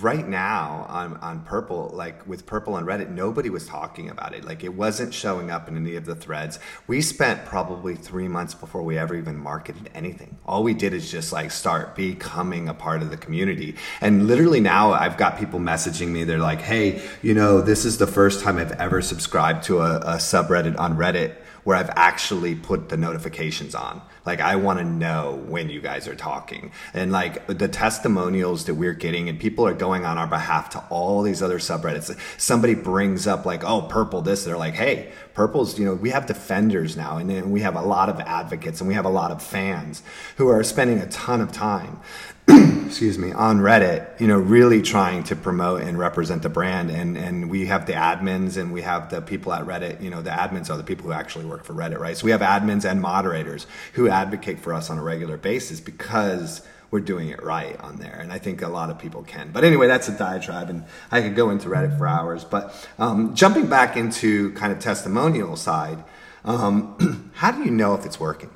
right 0.00 0.26
now 0.26 0.86
on, 0.88 1.16
on 1.18 1.40
purple 1.42 1.90
like 1.92 2.26
with 2.26 2.46
purple 2.46 2.76
and 2.76 2.86
reddit 2.86 3.10
nobody 3.10 3.50
was 3.50 3.66
talking 3.66 4.08
about 4.08 4.34
it. 4.34 4.44
Like 4.44 4.64
it 4.64 4.74
wasn't 4.74 5.12
showing 5.12 5.50
up 5.50 5.68
in 5.68 5.76
any 5.76 5.96
of 5.96 6.06
the 6.06 6.14
threads. 6.14 6.58
We 6.86 7.02
spent 7.02 7.44
probably 7.44 7.94
three 7.94 8.26
months 8.26 8.54
before 8.54 8.82
we 8.82 8.96
ever 8.98 9.14
even 9.14 9.36
marketed 9.36 9.90
anything. 9.94 10.38
All 10.46 10.62
we 10.62 10.72
did 10.72 10.94
is 10.94 11.10
just 11.10 11.32
like 11.32 11.50
start 11.50 11.94
becoming 11.94 12.68
a 12.68 12.74
part 12.74 13.02
of 13.02 13.10
the 13.10 13.18
community. 13.18 13.76
And 14.00 14.26
literally 14.26 14.60
now 14.60 14.92
i've 14.92 15.16
got 15.16 15.38
people 15.38 15.60
messaging 15.60 16.08
me. 16.08 16.24
They're 16.24 16.38
like 16.38 16.62
hey 16.62 17.02
you 17.22 17.34
know 17.34 17.60
this 17.60 17.84
is 17.84 17.98
the 17.98 18.06
first 18.06 18.42
time 18.42 18.58
i've 18.58 18.72
ever 18.72 19.02
subscribed 19.02 19.64
to 19.64 19.80
a, 19.80 19.96
a 19.98 20.16
subreddit 20.16 20.78
on 20.78 20.96
reddit 20.96 21.36
where 21.64 21.76
I've 21.76 21.90
actually 21.96 22.54
put 22.54 22.90
the 22.90 22.96
notifications 22.96 23.74
on. 23.74 24.02
Like 24.24 24.40
I 24.40 24.56
want 24.56 24.78
to 24.78 24.84
know 24.84 25.42
when 25.46 25.68
you 25.68 25.80
guys 25.80 26.06
are 26.08 26.14
talking. 26.14 26.72
And 26.92 27.10
like 27.12 27.46
the 27.46 27.68
testimonials 27.68 28.66
that 28.66 28.74
we're 28.74 28.94
getting 28.94 29.28
and 29.28 29.38
people 29.38 29.66
are 29.66 29.74
going 29.74 30.04
on 30.04 30.16
our 30.16 30.26
behalf 30.26 30.70
to 30.70 30.84
all 30.90 31.22
these 31.22 31.42
other 31.42 31.58
subreddits. 31.58 32.16
Somebody 32.38 32.74
brings 32.74 33.26
up 33.26 33.44
like, 33.44 33.64
oh, 33.64 33.82
purple 33.82 34.22
this. 34.22 34.44
They're 34.44 34.56
like, 34.56 34.74
hey, 34.74 35.12
purple's, 35.34 35.78
you 35.78 35.84
know, 35.84 35.94
we 35.94 36.10
have 36.10 36.26
defenders 36.26 36.96
now 36.96 37.18
and 37.18 37.28
then 37.28 37.50
we 37.50 37.60
have 37.60 37.76
a 37.76 37.82
lot 37.82 38.08
of 38.08 38.20
advocates 38.20 38.80
and 38.80 38.88
we 38.88 38.94
have 38.94 39.04
a 39.04 39.10
lot 39.10 39.30
of 39.30 39.42
fans 39.42 40.02
who 40.36 40.48
are 40.48 40.62
spending 40.62 40.98
a 40.98 41.08
ton 41.08 41.40
of 41.40 41.52
time 41.52 42.00
excuse 42.86 43.18
me, 43.18 43.32
on 43.32 43.60
Reddit, 43.60 44.20
you 44.20 44.26
know, 44.26 44.38
really 44.38 44.82
trying 44.82 45.24
to 45.24 45.36
promote 45.36 45.82
and 45.82 45.98
represent 45.98 46.42
the 46.42 46.48
brand. 46.48 46.90
And, 46.90 47.16
and 47.16 47.50
we 47.50 47.66
have 47.66 47.86
the 47.86 47.94
admins 47.94 48.56
and 48.56 48.72
we 48.72 48.82
have 48.82 49.10
the 49.10 49.20
people 49.20 49.52
at 49.52 49.64
Reddit, 49.64 50.02
you 50.02 50.10
know, 50.10 50.22
the 50.22 50.30
admins 50.30 50.70
are 50.70 50.76
the 50.76 50.84
people 50.84 51.06
who 51.06 51.12
actually 51.12 51.44
work 51.44 51.64
for 51.64 51.72
Reddit, 51.72 51.98
right? 51.98 52.16
So 52.16 52.24
we 52.24 52.30
have 52.30 52.40
admins 52.40 52.88
and 52.88 53.00
moderators 53.00 53.66
who 53.94 54.08
advocate 54.08 54.60
for 54.60 54.74
us 54.74 54.90
on 54.90 54.98
a 54.98 55.02
regular 55.02 55.36
basis 55.36 55.80
because 55.80 56.62
we're 56.90 57.00
doing 57.00 57.30
it 57.30 57.42
right 57.42 57.78
on 57.80 57.96
there. 57.96 58.18
And 58.20 58.32
I 58.32 58.38
think 58.38 58.62
a 58.62 58.68
lot 58.68 58.90
of 58.90 58.98
people 59.00 59.24
can. 59.24 59.50
But 59.52 59.64
anyway, 59.64 59.88
that's 59.88 60.08
a 60.08 60.16
diatribe 60.16 60.70
and 60.70 60.84
I 61.10 61.20
could 61.22 61.34
go 61.34 61.50
into 61.50 61.68
Reddit 61.68 61.98
for 61.98 62.06
hours. 62.06 62.44
But 62.44 62.88
um, 62.98 63.34
jumping 63.34 63.66
back 63.66 63.96
into 63.96 64.52
kind 64.52 64.72
of 64.72 64.78
testimonial 64.78 65.56
side, 65.56 66.04
um, 66.44 67.30
how 67.34 67.50
do 67.50 67.64
you 67.64 67.70
know 67.70 67.94
if 67.94 68.06
it's 68.06 68.20
working? 68.20 68.50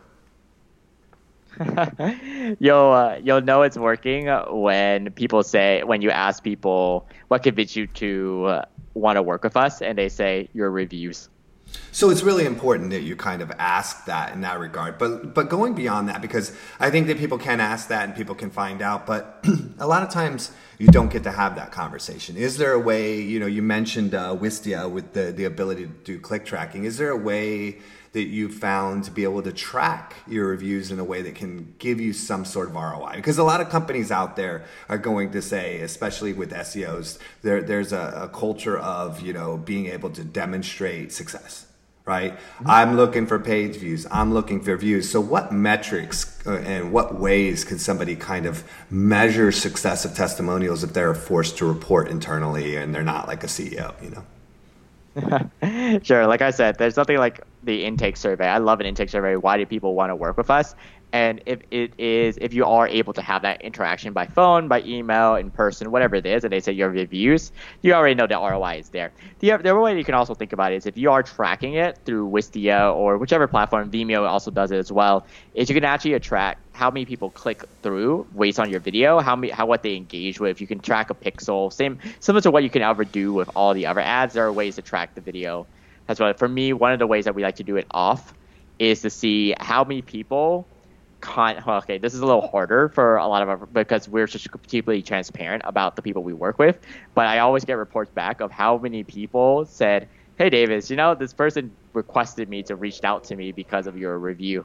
you'll 2.60 2.92
uh, 2.92 3.18
you'll 3.22 3.40
know 3.42 3.62
it's 3.62 3.76
working 3.76 4.26
when 4.50 5.10
people 5.12 5.42
say 5.42 5.82
when 5.82 6.02
you 6.02 6.10
ask 6.10 6.42
people 6.42 7.08
what 7.28 7.42
convinced 7.42 7.76
you 7.76 7.86
to 7.86 8.44
uh, 8.46 8.64
want 8.94 9.16
to 9.16 9.22
work 9.22 9.42
with 9.42 9.56
us, 9.56 9.82
and 9.82 9.96
they 9.98 10.08
say 10.08 10.48
your 10.52 10.70
reviews. 10.70 11.28
So 11.92 12.10
it's 12.10 12.22
really 12.22 12.46
important 12.46 12.90
that 12.90 13.02
you 13.02 13.16
kind 13.16 13.42
of 13.42 13.50
ask 13.58 14.06
that 14.06 14.32
in 14.32 14.40
that 14.42 14.58
regard. 14.58 14.98
But 14.98 15.34
but 15.34 15.48
going 15.48 15.74
beyond 15.74 16.08
that, 16.08 16.22
because 16.22 16.52
I 16.78 16.90
think 16.90 17.06
that 17.08 17.18
people 17.18 17.38
can 17.38 17.60
ask 17.60 17.88
that 17.88 18.04
and 18.04 18.16
people 18.16 18.34
can 18.34 18.50
find 18.50 18.82
out, 18.82 19.06
but 19.06 19.44
a 19.78 19.86
lot 19.86 20.02
of 20.02 20.10
times 20.10 20.52
you 20.78 20.86
don't 20.88 21.10
get 21.10 21.24
to 21.24 21.32
have 21.32 21.56
that 21.56 21.72
conversation. 21.72 22.36
Is 22.36 22.56
there 22.56 22.72
a 22.72 22.78
way? 22.78 23.20
You 23.20 23.40
know, 23.40 23.46
you 23.46 23.62
mentioned 23.62 24.14
uh, 24.14 24.36
Wistia 24.36 24.90
with 24.90 25.12
the 25.12 25.32
the 25.32 25.44
ability 25.44 25.86
to 25.86 25.92
do 26.04 26.20
click 26.20 26.44
tracking. 26.44 26.84
Is 26.84 26.98
there 26.98 27.10
a 27.10 27.16
way? 27.16 27.78
That 28.12 28.24
you 28.24 28.48
found 28.48 29.04
to 29.04 29.10
be 29.10 29.24
able 29.24 29.42
to 29.42 29.52
track 29.52 30.16
your 30.26 30.48
reviews 30.48 30.90
in 30.90 30.98
a 30.98 31.04
way 31.04 31.22
that 31.22 31.34
can 31.34 31.74
give 31.78 32.00
you 32.00 32.12
some 32.12 32.44
sort 32.44 32.68
of 32.68 32.74
ROI? 32.74 33.12
Because 33.16 33.38
a 33.38 33.44
lot 33.44 33.60
of 33.60 33.68
companies 33.68 34.10
out 34.10 34.36
there 34.36 34.64
are 34.88 34.98
going 34.98 35.30
to 35.32 35.42
say, 35.42 35.80
especially 35.80 36.32
with 36.32 36.50
SEOs, 36.52 37.18
there, 37.42 37.62
there's 37.62 37.92
a, 37.92 38.22
a 38.24 38.28
culture 38.28 38.78
of 38.78 39.20
you 39.20 39.32
know 39.32 39.56
being 39.56 39.86
able 39.86 40.10
to 40.10 40.24
demonstrate 40.24 41.12
success 41.12 41.66
right? 42.08 42.32
Mm-hmm. 42.32 42.70
I'm 42.70 42.96
looking 42.96 43.26
for 43.26 43.38
page 43.38 43.76
views. 43.76 44.06
I'm 44.10 44.32
looking 44.32 44.62
for 44.62 44.74
views. 44.76 45.10
So, 45.10 45.20
what 45.20 45.52
metrics 45.52 46.44
uh, 46.46 46.56
and 46.64 46.90
what 46.90 47.20
ways 47.20 47.64
can 47.64 47.78
somebody 47.78 48.16
kind 48.16 48.46
of 48.46 48.64
measure 48.90 49.52
success 49.52 50.04
of 50.04 50.14
testimonials 50.14 50.82
if 50.82 50.94
they're 50.94 51.14
forced 51.14 51.58
to 51.58 51.66
report 51.66 52.08
internally 52.08 52.76
and 52.76 52.94
they're 52.94 53.04
not 53.04 53.28
like 53.28 53.44
a 53.44 53.46
CEO, 53.46 53.92
you 54.02 54.10
know? 54.10 56.00
sure. 56.02 56.26
Like 56.26 56.42
I 56.42 56.50
said, 56.50 56.78
there's 56.78 56.96
nothing 56.96 57.18
like 57.18 57.42
the 57.68 57.84
intake 57.84 58.16
survey. 58.16 58.46
I 58.46 58.58
love 58.58 58.80
an 58.80 58.86
intake 58.86 59.10
survey. 59.10 59.36
Why 59.36 59.58
do 59.58 59.66
people 59.66 59.94
want 59.94 60.10
to 60.10 60.16
work 60.16 60.36
with 60.36 60.50
us? 60.50 60.74
And 61.12 61.42
if 61.46 61.60
it 61.70 61.92
is, 61.98 62.38
if 62.38 62.52
you 62.52 62.64
are 62.66 62.86
able 62.86 63.12
to 63.14 63.22
have 63.22 63.42
that 63.42 63.62
interaction 63.62 64.12
by 64.12 64.26
phone, 64.26 64.68
by 64.68 64.82
email, 64.82 65.36
in 65.36 65.50
person, 65.50 65.90
whatever 65.90 66.16
it 66.16 66.26
is, 66.26 66.44
and 66.44 66.52
they 66.52 66.60
say 66.60 66.72
your 66.72 66.90
reviews, 66.90 67.50
you 67.80 67.94
already 67.94 68.14
know 68.14 68.26
the 68.26 68.34
ROI 68.34 68.78
is 68.80 68.88
there. 68.90 69.12
The, 69.38 69.48
the 69.48 69.70
other 69.70 69.80
way 69.80 69.96
you 69.96 70.04
can 70.04 70.14
also 70.14 70.34
think 70.34 70.52
about 70.52 70.72
it 70.72 70.76
is 70.76 70.86
if 70.86 70.98
you 70.98 71.10
are 71.10 71.22
tracking 71.22 71.74
it 71.74 71.98
through 72.04 72.28
Wistia 72.28 72.94
or 72.94 73.16
whichever 73.16 73.46
platform, 73.46 73.90
Vimeo 73.90 74.26
also 74.26 74.50
does 74.50 74.70
it 74.70 74.76
as 74.76 74.92
well, 74.92 75.26
is 75.54 75.70
you 75.70 75.74
can 75.74 75.84
actually 75.84 76.14
attract 76.14 76.60
how 76.76 76.90
many 76.90 77.06
people 77.06 77.30
click 77.30 77.64
through 77.82 78.26
based 78.38 78.60
on 78.60 78.70
your 78.70 78.80
video, 78.80 79.18
how 79.20 79.34
many, 79.34 79.50
how 79.50 79.64
what 79.64 79.82
they 79.82 79.96
engage 79.96 80.40
with. 80.40 80.60
You 80.60 80.66
can 80.66 80.80
track 80.80 81.08
a 81.08 81.14
pixel, 81.14 81.72
same 81.72 81.98
similar 82.20 82.42
to 82.42 82.50
what 82.50 82.62
you 82.62 82.70
can 82.70 82.82
ever 82.82 83.04
do 83.04 83.32
with 83.32 83.50
all 83.56 83.72
the 83.72 83.86
other 83.86 84.00
ads. 84.00 84.34
There 84.34 84.46
are 84.46 84.52
ways 84.52 84.76
to 84.76 84.82
track 84.82 85.14
the 85.14 85.20
video. 85.20 85.66
That's 86.08 86.18
why 86.18 86.32
for 86.32 86.48
me, 86.48 86.72
one 86.72 86.92
of 86.92 86.98
the 86.98 87.06
ways 87.06 87.26
that 87.26 87.36
we 87.36 87.42
like 87.42 87.56
to 87.56 87.62
do 87.62 87.76
it 87.76 87.86
off 87.92 88.34
is 88.78 89.02
to 89.02 89.10
see 89.10 89.54
how 89.60 89.84
many 89.84 90.02
people 90.02 90.66
con 91.20 91.60
well, 91.66 91.78
okay 91.78 91.98
this 91.98 92.14
is 92.14 92.20
a 92.20 92.26
little 92.26 92.46
harder 92.46 92.88
for 92.88 93.16
a 93.16 93.26
lot 93.26 93.42
of 93.42 93.48
our 93.48 93.56
because 93.56 94.08
we're 94.08 94.26
just 94.26 94.50
completely 94.52 95.02
transparent 95.02 95.62
about 95.64 95.96
the 95.96 96.02
people 96.02 96.22
we 96.22 96.32
work 96.32 96.58
with 96.60 96.78
but 97.14 97.26
i 97.26 97.40
always 97.40 97.64
get 97.64 97.72
reports 97.72 98.10
back 98.12 98.40
of 98.40 98.52
how 98.52 98.78
many 98.78 99.02
people 99.02 99.64
said 99.64 100.08
hey 100.38 100.48
davis 100.48 100.88
you 100.90 100.96
know 100.96 101.16
this 101.16 101.32
person 101.32 101.72
requested 101.92 102.48
me 102.48 102.62
to 102.62 102.76
reach 102.76 103.02
out 103.02 103.24
to 103.24 103.34
me 103.34 103.50
because 103.50 103.88
of 103.88 103.98
your 103.98 104.16
review 104.16 104.64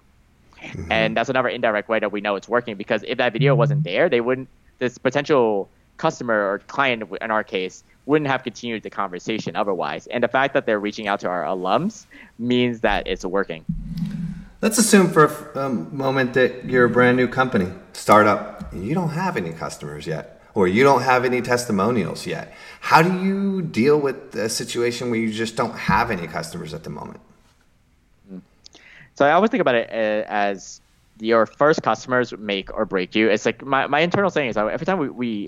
mm-hmm. 0.61 0.91
and 0.91 1.17
that's 1.17 1.29
another 1.29 1.49
indirect 1.49 1.89
way 1.89 1.97
that 1.97 2.11
we 2.11 2.21
know 2.21 2.35
it's 2.35 2.47
working 2.47 2.75
because 2.75 3.03
if 3.07 3.17
that 3.17 3.33
video 3.33 3.55
wasn't 3.55 3.83
there 3.83 4.07
they 4.07 4.21
wouldn't 4.21 4.47
this 4.77 4.99
potential 4.99 5.67
customer 5.97 6.49
or 6.49 6.59
client 6.59 7.03
in 7.21 7.31
our 7.31 7.43
case 7.43 7.83
wouldn't 8.05 8.29
have 8.29 8.43
continued 8.43 8.83
the 8.83 8.89
conversation 8.89 9.55
otherwise 9.55 10.07
and 10.07 10.23
the 10.23 10.27
fact 10.27 10.53
that 10.53 10.65
they're 10.65 10.79
reaching 10.79 11.07
out 11.07 11.19
to 11.19 11.27
our 11.27 11.43
alums 11.43 12.05
means 12.37 12.81
that 12.81 13.07
it's 13.07 13.23
working 13.23 13.63
Let's 14.63 14.77
assume 14.77 15.09
for 15.09 15.25
a 15.55 15.67
moment 15.67 16.35
that 16.35 16.63
you're 16.63 16.85
a 16.85 16.89
brand 16.89 17.17
new 17.17 17.27
company, 17.27 17.69
startup, 17.91 18.71
and 18.71 18.87
you 18.87 18.95
don't 18.95 19.09
have 19.09 19.35
any 19.35 19.51
customers 19.51 20.07
yet, 20.07 20.41
or 20.53 20.69
you 20.69 20.85
don't 20.85 21.01
have 21.01 21.25
any 21.25 21.41
testimonials 21.41 22.25
yet. 22.25 22.53
How 22.79 23.01
do 23.01 23.11
you 23.25 23.61
deal 23.61 23.99
with 23.99 24.33
a 24.35 24.47
situation 24.47 25.09
where 25.09 25.19
you 25.19 25.33
just 25.33 25.57
don't 25.57 25.75
have 25.75 26.11
any 26.11 26.27
customers 26.27 26.73
at 26.73 26.85
the 26.85 26.89
moment? 26.89 27.19
So 29.15 29.25
I 29.25 29.33
always 29.33 29.51
think 29.51 29.59
about 29.59 29.75
it 29.75 29.89
uh, 29.89 30.25
as 30.29 30.79
your 31.19 31.45
first 31.45 31.83
customers 31.83 32.33
make 32.37 32.73
or 32.73 32.85
break 32.85 33.15
you. 33.15 33.29
It's 33.29 33.45
like 33.45 33.63
my, 33.63 33.87
my 33.87 33.99
internal 33.99 34.29
saying 34.29 34.49
is 34.49 34.57
every 34.57 34.85
time 34.85 34.97
we, 34.97 35.09
we 35.09 35.47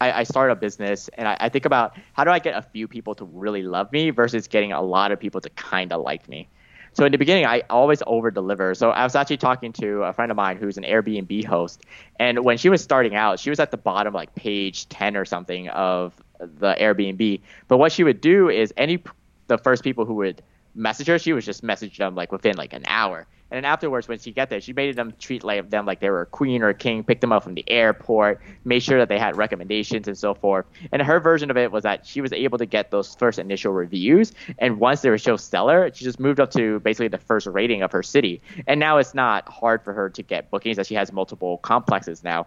I, 0.00 0.20
I, 0.20 0.22
start 0.24 0.50
a 0.50 0.54
business 0.54 1.08
and 1.14 1.26
I, 1.26 1.36
I, 1.40 1.48
think 1.48 1.64
about 1.64 1.96
how 2.12 2.24
do 2.24 2.30
I 2.30 2.38
get 2.38 2.56
a 2.56 2.62
few 2.62 2.86
people 2.86 3.14
to 3.14 3.24
really 3.24 3.62
love 3.62 3.90
me 3.92 4.10
versus 4.10 4.46
getting 4.46 4.72
a 4.72 4.82
lot 4.82 5.12
of 5.12 5.18
people 5.18 5.40
to 5.40 5.50
kind 5.50 5.92
of 5.92 6.02
like 6.02 6.28
me. 6.28 6.48
So 6.92 7.04
in 7.04 7.12
the 7.12 7.18
beginning, 7.18 7.44
I 7.44 7.62
always 7.68 8.02
over 8.06 8.30
deliver. 8.30 8.74
So 8.74 8.90
I 8.90 9.04
was 9.04 9.14
actually 9.14 9.36
talking 9.36 9.72
to 9.74 10.04
a 10.04 10.14
friend 10.14 10.30
of 10.30 10.36
mine 10.36 10.56
who's 10.56 10.78
an 10.78 10.84
Airbnb 10.84 11.44
host, 11.44 11.82
and 12.18 12.42
when 12.42 12.56
she 12.56 12.70
was 12.70 12.82
starting 12.82 13.14
out, 13.14 13.38
she 13.38 13.50
was 13.50 13.60
at 13.60 13.70
the 13.70 13.76
bottom, 13.76 14.14
like 14.14 14.34
page 14.34 14.88
10 14.88 15.14
or 15.14 15.26
something 15.26 15.68
of 15.68 16.14
the 16.38 16.74
Airbnb. 16.80 17.40
But 17.68 17.76
what 17.76 17.92
she 17.92 18.02
would 18.02 18.22
do 18.22 18.48
is 18.48 18.72
any 18.78 19.02
the 19.48 19.58
first 19.58 19.84
people 19.84 20.06
who 20.06 20.14
would 20.14 20.42
message 20.74 21.06
her, 21.08 21.18
she 21.18 21.34
would 21.34 21.44
just 21.44 21.62
message 21.62 21.98
them 21.98 22.14
like 22.14 22.32
within 22.32 22.56
like 22.56 22.72
an 22.72 22.84
hour. 22.86 23.26
And 23.50 23.58
then 23.58 23.64
afterwards, 23.64 24.08
when 24.08 24.18
she 24.18 24.32
got 24.32 24.50
there, 24.50 24.60
she 24.60 24.72
made 24.72 24.96
them 24.96 25.14
treat 25.20 25.44
like 25.44 25.70
them 25.70 25.86
like 25.86 26.00
they 26.00 26.10
were 26.10 26.22
a 26.22 26.26
queen 26.26 26.62
or 26.62 26.68
a 26.70 26.74
king, 26.74 27.04
picked 27.04 27.20
them 27.20 27.32
up 27.32 27.44
from 27.44 27.54
the 27.54 27.64
airport, 27.68 28.40
made 28.64 28.80
sure 28.80 28.98
that 28.98 29.08
they 29.08 29.18
had 29.18 29.36
recommendations 29.36 30.08
and 30.08 30.18
so 30.18 30.34
forth. 30.34 30.66
And 30.90 31.00
her 31.00 31.20
version 31.20 31.50
of 31.50 31.56
it 31.56 31.70
was 31.70 31.84
that 31.84 32.04
she 32.04 32.20
was 32.20 32.32
able 32.32 32.58
to 32.58 32.66
get 32.66 32.90
those 32.90 33.14
first 33.14 33.38
initial 33.38 33.72
reviews, 33.72 34.32
and 34.58 34.80
once 34.80 35.02
they 35.02 35.10
were 35.10 35.18
so 35.18 35.36
stellar, 35.36 35.90
she 35.94 36.04
just 36.04 36.18
moved 36.18 36.40
up 36.40 36.50
to 36.52 36.80
basically 36.80 37.08
the 37.08 37.18
first 37.18 37.46
rating 37.46 37.82
of 37.82 37.92
her 37.92 38.02
city. 38.02 38.42
And 38.66 38.80
now 38.80 38.98
it's 38.98 39.14
not 39.14 39.48
hard 39.48 39.82
for 39.82 39.92
her 39.92 40.10
to 40.10 40.22
get 40.22 40.50
bookings, 40.50 40.78
as 40.78 40.88
she 40.88 40.94
has 40.94 41.12
multiple 41.12 41.58
complexes 41.58 42.24
now. 42.24 42.46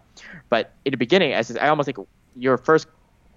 But 0.50 0.74
in 0.84 0.92
the 0.92 0.98
beginning, 0.98 1.34
as 1.34 1.56
I 1.56 1.70
almost 1.70 1.86
think 1.86 1.98
your 2.36 2.58
first 2.58 2.88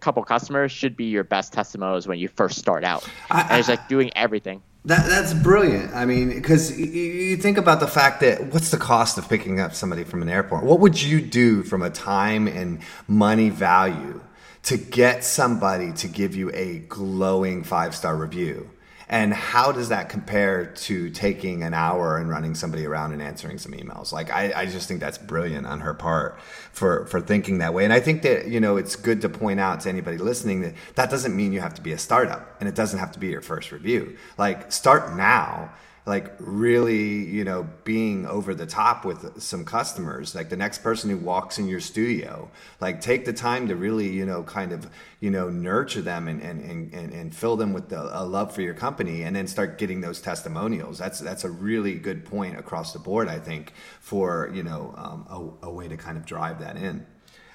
couple 0.00 0.22
customers 0.24 0.72
should 0.72 0.96
be 0.96 1.04
your 1.04 1.24
best 1.24 1.52
testimonials 1.52 2.08
when 2.08 2.18
you 2.18 2.26
first 2.26 2.58
start 2.58 2.82
out. 2.82 3.08
I, 3.30 3.42
and 3.42 3.60
it's 3.60 3.68
like 3.68 3.88
doing 3.88 4.10
everything. 4.16 4.62
That, 4.84 5.08
that's 5.08 5.32
brilliant. 5.32 5.94
I 5.94 6.06
mean, 6.06 6.30
because 6.30 6.78
you, 6.78 6.86
you 6.86 7.36
think 7.36 7.56
about 7.56 7.78
the 7.78 7.86
fact 7.86 8.20
that 8.20 8.52
what's 8.52 8.70
the 8.70 8.78
cost 8.78 9.16
of 9.16 9.28
picking 9.28 9.60
up 9.60 9.74
somebody 9.74 10.02
from 10.02 10.22
an 10.22 10.28
airport? 10.28 10.64
What 10.64 10.80
would 10.80 11.00
you 11.00 11.20
do 11.20 11.62
from 11.62 11.82
a 11.82 11.90
time 11.90 12.48
and 12.48 12.80
money 13.06 13.48
value 13.48 14.20
to 14.64 14.76
get 14.76 15.24
somebody 15.24 15.92
to 15.92 16.08
give 16.08 16.34
you 16.34 16.50
a 16.52 16.80
glowing 16.80 17.62
five 17.62 17.94
star 17.94 18.16
review? 18.16 18.70
And 19.12 19.34
how 19.34 19.72
does 19.72 19.90
that 19.90 20.08
compare 20.08 20.64
to 20.64 21.10
taking 21.10 21.62
an 21.64 21.74
hour 21.74 22.16
and 22.16 22.30
running 22.30 22.54
somebody 22.54 22.86
around 22.86 23.12
and 23.12 23.20
answering 23.20 23.58
some 23.58 23.72
emails? 23.72 24.10
Like, 24.10 24.30
I, 24.30 24.54
I 24.56 24.64
just 24.64 24.88
think 24.88 25.00
that's 25.00 25.18
brilliant 25.18 25.66
on 25.66 25.80
her 25.80 25.92
part 25.92 26.40
for, 26.40 27.04
for 27.04 27.20
thinking 27.20 27.58
that 27.58 27.74
way. 27.74 27.84
And 27.84 27.92
I 27.92 28.00
think 28.00 28.22
that, 28.22 28.48
you 28.48 28.58
know, 28.58 28.78
it's 28.78 28.96
good 28.96 29.20
to 29.20 29.28
point 29.28 29.60
out 29.60 29.80
to 29.80 29.90
anybody 29.90 30.16
listening 30.16 30.62
that 30.62 30.72
that 30.94 31.10
doesn't 31.10 31.36
mean 31.36 31.52
you 31.52 31.60
have 31.60 31.74
to 31.74 31.82
be 31.82 31.92
a 31.92 31.98
startup 31.98 32.56
and 32.58 32.70
it 32.70 32.74
doesn't 32.74 33.00
have 33.00 33.12
to 33.12 33.18
be 33.18 33.28
your 33.28 33.42
first 33.42 33.70
review. 33.70 34.16
Like, 34.38 34.72
start 34.72 35.14
now 35.14 35.74
like 36.04 36.32
really 36.38 37.24
you 37.24 37.44
know 37.44 37.68
being 37.84 38.26
over 38.26 38.54
the 38.54 38.66
top 38.66 39.04
with 39.04 39.40
some 39.40 39.64
customers. 39.64 40.34
Like 40.34 40.48
the 40.48 40.56
next 40.56 40.82
person 40.82 41.10
who 41.10 41.16
walks 41.16 41.58
in 41.58 41.68
your 41.68 41.80
studio 41.80 42.50
like 42.80 43.00
take 43.00 43.24
the 43.24 43.32
time 43.32 43.68
to 43.68 43.76
really 43.76 44.08
you 44.08 44.26
know 44.26 44.42
kind 44.42 44.72
of 44.72 44.88
you 45.20 45.30
know 45.30 45.48
nurture 45.48 46.02
them 46.02 46.28
and 46.28 46.42
and 46.42 46.92
and, 46.92 47.12
and 47.12 47.34
fill 47.34 47.56
them 47.56 47.72
with 47.72 47.88
the, 47.88 48.00
a 48.00 48.24
love 48.24 48.54
for 48.54 48.62
your 48.62 48.74
company 48.74 49.22
and 49.22 49.36
then 49.36 49.46
start 49.46 49.78
getting 49.78 50.00
those 50.00 50.20
testimonials. 50.20 50.98
That's 50.98 51.20
that's 51.20 51.44
a 51.44 51.50
really 51.50 51.94
good 51.94 52.24
point 52.24 52.58
across 52.58 52.92
the 52.92 52.98
board 52.98 53.28
i 53.28 53.38
think 53.38 53.72
for 54.00 54.50
you 54.54 54.62
know 54.62 54.94
um, 54.96 55.58
a, 55.62 55.66
a 55.66 55.70
way 55.70 55.88
to 55.88 55.96
kind 55.96 56.16
of 56.16 56.24
drive 56.24 56.60
that 56.60 56.76
in 56.76 57.06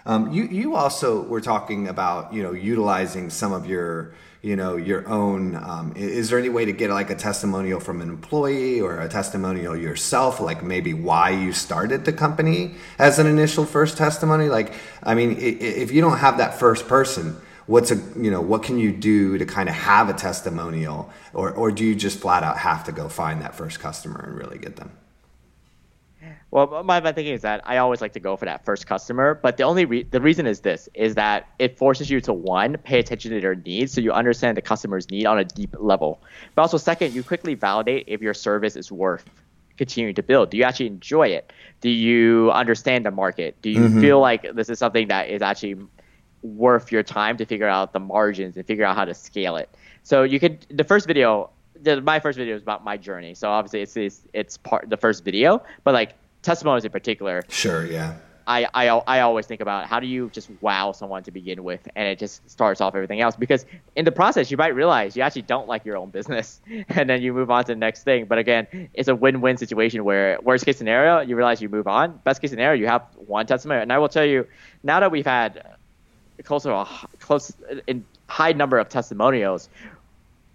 um, 0.08 0.32
you 0.32 0.46
you 0.46 0.76
also 0.76 1.22
were 1.24 1.42
talking 1.42 1.90
about 1.90 2.34
you 2.34 2.42
know 2.42 2.54
utilizing 2.54 3.30
some 3.30 3.52
of 3.52 3.68
your 3.68 4.14
you 4.42 4.56
know 4.56 4.78
your 4.78 5.08
own 5.10 5.56
um, 5.56 5.94
is 5.98 6.30
there 6.30 6.40
any 6.40 6.48
way 6.48 6.64
to 6.64 6.72
get 6.72 6.90
like 6.90 7.10
a 7.10 7.16
testimonial 7.16 7.82
from 7.82 8.00
an 8.00 8.08
employee 8.08 8.80
or 8.80 9.02
a 9.02 9.10
testimonial 9.10 9.76
yourself 9.76 10.40
like 10.40 10.64
maybe 10.64 10.94
why 10.94 11.32
you 11.32 11.52
started 11.52 12.06
the 12.06 12.14
company 12.14 12.76
as 12.98 13.20
an 13.20 13.28
initial 13.28 13.66
first 13.66 13.98
testimony? 13.98 14.48
Like 14.48 14.74
i 15.04 15.14
mean 15.14 15.36
if 15.40 15.92
you 15.92 16.02
don't 16.02 16.20
have 16.20 16.38
that 16.38 16.58
first 16.58 16.88
person 16.88 17.36
what's 17.66 17.92
a 17.92 17.96
you 18.18 18.32
know 18.32 18.40
what 18.40 18.64
can 18.64 18.80
you 18.80 18.94
do 18.94 19.38
to 19.38 19.46
kind 19.46 19.68
of 19.68 19.76
have 19.76 20.08
a 20.08 20.14
testimonial? 20.14 21.12
Or 21.34 21.52
or 21.52 21.70
do 21.70 21.84
you 21.84 21.96
just 21.96 22.20
flat 22.20 22.44
out 22.44 22.58
have 22.58 22.86
to 22.86 22.94
go 22.94 23.10
find 23.10 23.42
that 23.42 23.56
first 23.56 23.82
customer 23.82 24.24
and 24.26 24.38
really 24.38 24.58
get 24.58 24.78
them 24.78 24.90
well, 26.50 26.84
my, 26.84 27.02
my 27.02 27.12
thinking 27.12 27.34
is 27.34 27.42
that 27.42 27.62
I 27.66 27.78
always 27.78 28.00
like 28.00 28.14
to 28.14 28.20
go 28.20 28.38
for 28.38 28.46
that 28.46 28.64
first 28.64 28.88
customer, 28.88 29.36
but 29.36 29.58
the 29.58 29.64
only 29.64 29.84
re- 29.84 30.04
the 30.04 30.22
reason 30.22 30.48
is 30.48 30.62
this 30.62 30.88
is 30.94 31.16
that 31.16 31.50
it 31.60 31.78
forces 31.78 32.10
you 32.10 32.22
to 32.22 32.32
one 32.34 32.78
pay 32.78 33.00
attention 33.00 33.32
to 33.32 33.42
their 33.42 33.56
needs, 33.56 33.92
so 33.92 34.00
you 34.00 34.14
understand 34.14 34.56
the 34.56 34.62
customer's 34.62 35.10
need 35.12 35.26
on 35.26 35.38
a 35.38 35.44
deep 35.44 35.76
level. 35.78 36.22
But 36.56 36.62
also, 36.62 36.78
second, 36.78 37.14
you 37.14 37.22
quickly 37.22 37.54
validate 37.54 38.06
if 38.08 38.22
your 38.22 38.34
service 38.34 38.78
is 38.78 38.92
worth 38.92 39.26
continuing 39.78 40.16
to 40.16 40.24
build. 40.24 40.50
Do 40.50 40.58
you 40.58 40.64
actually 40.64 40.88
enjoy 40.88 41.28
it? 41.28 41.52
Do 41.82 41.90
you 41.90 42.50
understand 42.52 43.06
the 43.06 43.12
market? 43.12 43.62
Do 43.62 43.70
you 43.70 43.82
mm-hmm. 43.82 44.02
feel 44.02 44.20
like 44.20 44.56
this 44.56 44.70
is 44.70 44.80
something 44.80 45.10
that 45.10 45.30
is 45.30 45.42
actually 45.42 45.78
worth 46.44 46.92
your 46.92 47.04
time 47.04 47.36
to 47.38 47.46
figure 47.46 47.68
out 47.68 47.92
the 47.92 48.00
margins 48.00 48.56
and 48.56 48.66
figure 48.66 48.86
out 48.86 48.96
how 48.96 49.04
to 49.04 49.14
scale 49.14 49.58
it? 49.58 49.70
So 50.04 50.24
you 50.24 50.40
could 50.40 50.66
the 50.70 50.86
first 50.86 51.08
video 51.08 51.50
the, 51.82 52.02
my 52.02 52.20
first 52.20 52.38
video 52.38 52.56
is 52.56 52.62
about 52.62 52.84
my 52.84 52.98
journey. 52.98 53.34
So 53.34 53.50
obviously 53.50 53.82
it's, 53.82 53.98
it's 53.98 54.22
it's 54.34 54.58
part 54.58 54.90
the 54.90 54.98
first 54.98 55.24
video, 55.24 55.62
but 55.84 55.94
like 55.94 56.16
testimonials 56.48 56.86
in 56.86 56.92
particular. 56.92 57.44
Sure, 57.50 57.86
yeah. 57.86 58.16
I, 58.48 58.66
I 58.74 58.88
I 58.88 59.20
always 59.20 59.46
think 59.46 59.60
about 59.60 59.88
how 59.88 60.00
do 60.00 60.08
you 60.08 60.30
just 60.30 60.50
wow 60.62 60.94
someone 60.94 61.22
to 61.24 61.32
begin 61.32 61.66
with, 61.66 61.86
and 61.98 62.08
it 62.08 62.18
just 62.18 62.50
starts 62.50 62.80
off 62.80 62.96
everything 62.96 63.20
else. 63.20 63.36
Because 63.36 63.66
in 63.98 64.06
the 64.06 64.12
process, 64.12 64.50
you 64.50 64.56
might 64.56 64.74
realize 64.74 65.18
you 65.18 65.22
actually 65.22 65.42
don't 65.42 65.68
like 65.68 65.84
your 65.84 65.98
own 65.98 66.10
business, 66.10 66.62
and 66.90 67.10
then 67.10 67.22
you 67.22 67.34
move 67.34 67.52
on 67.52 67.66
to 67.66 67.74
the 67.74 67.76
next 67.76 68.04
thing. 68.04 68.24
But 68.26 68.38
again, 68.38 68.90
it's 68.94 69.10
a 69.10 69.16
win-win 69.16 69.58
situation 69.58 70.06
where 70.06 70.40
worst 70.42 70.64
case 70.64 70.78
scenario, 70.78 71.20
you 71.20 71.36
realize 71.36 71.62
you 71.62 71.68
move 71.68 71.88
on. 71.88 72.22
Best 72.24 72.40
case 72.40 72.52
scenario, 72.52 72.80
you 72.80 72.88
have 72.88 73.04
one 73.18 73.46
testimony. 73.46 73.82
And 73.82 73.92
I 73.92 73.98
will 73.98 74.08
tell 74.08 74.26
you, 74.26 74.48
now 74.82 75.02
that 75.02 75.12
we've 75.12 75.26
had 75.26 75.76
close 76.44 76.64
to 76.64 76.74
a 76.74 76.88
close 77.20 77.52
in 77.86 78.06
high 78.30 78.54
number 78.54 78.78
of 78.78 78.88
testimonials, 78.88 79.68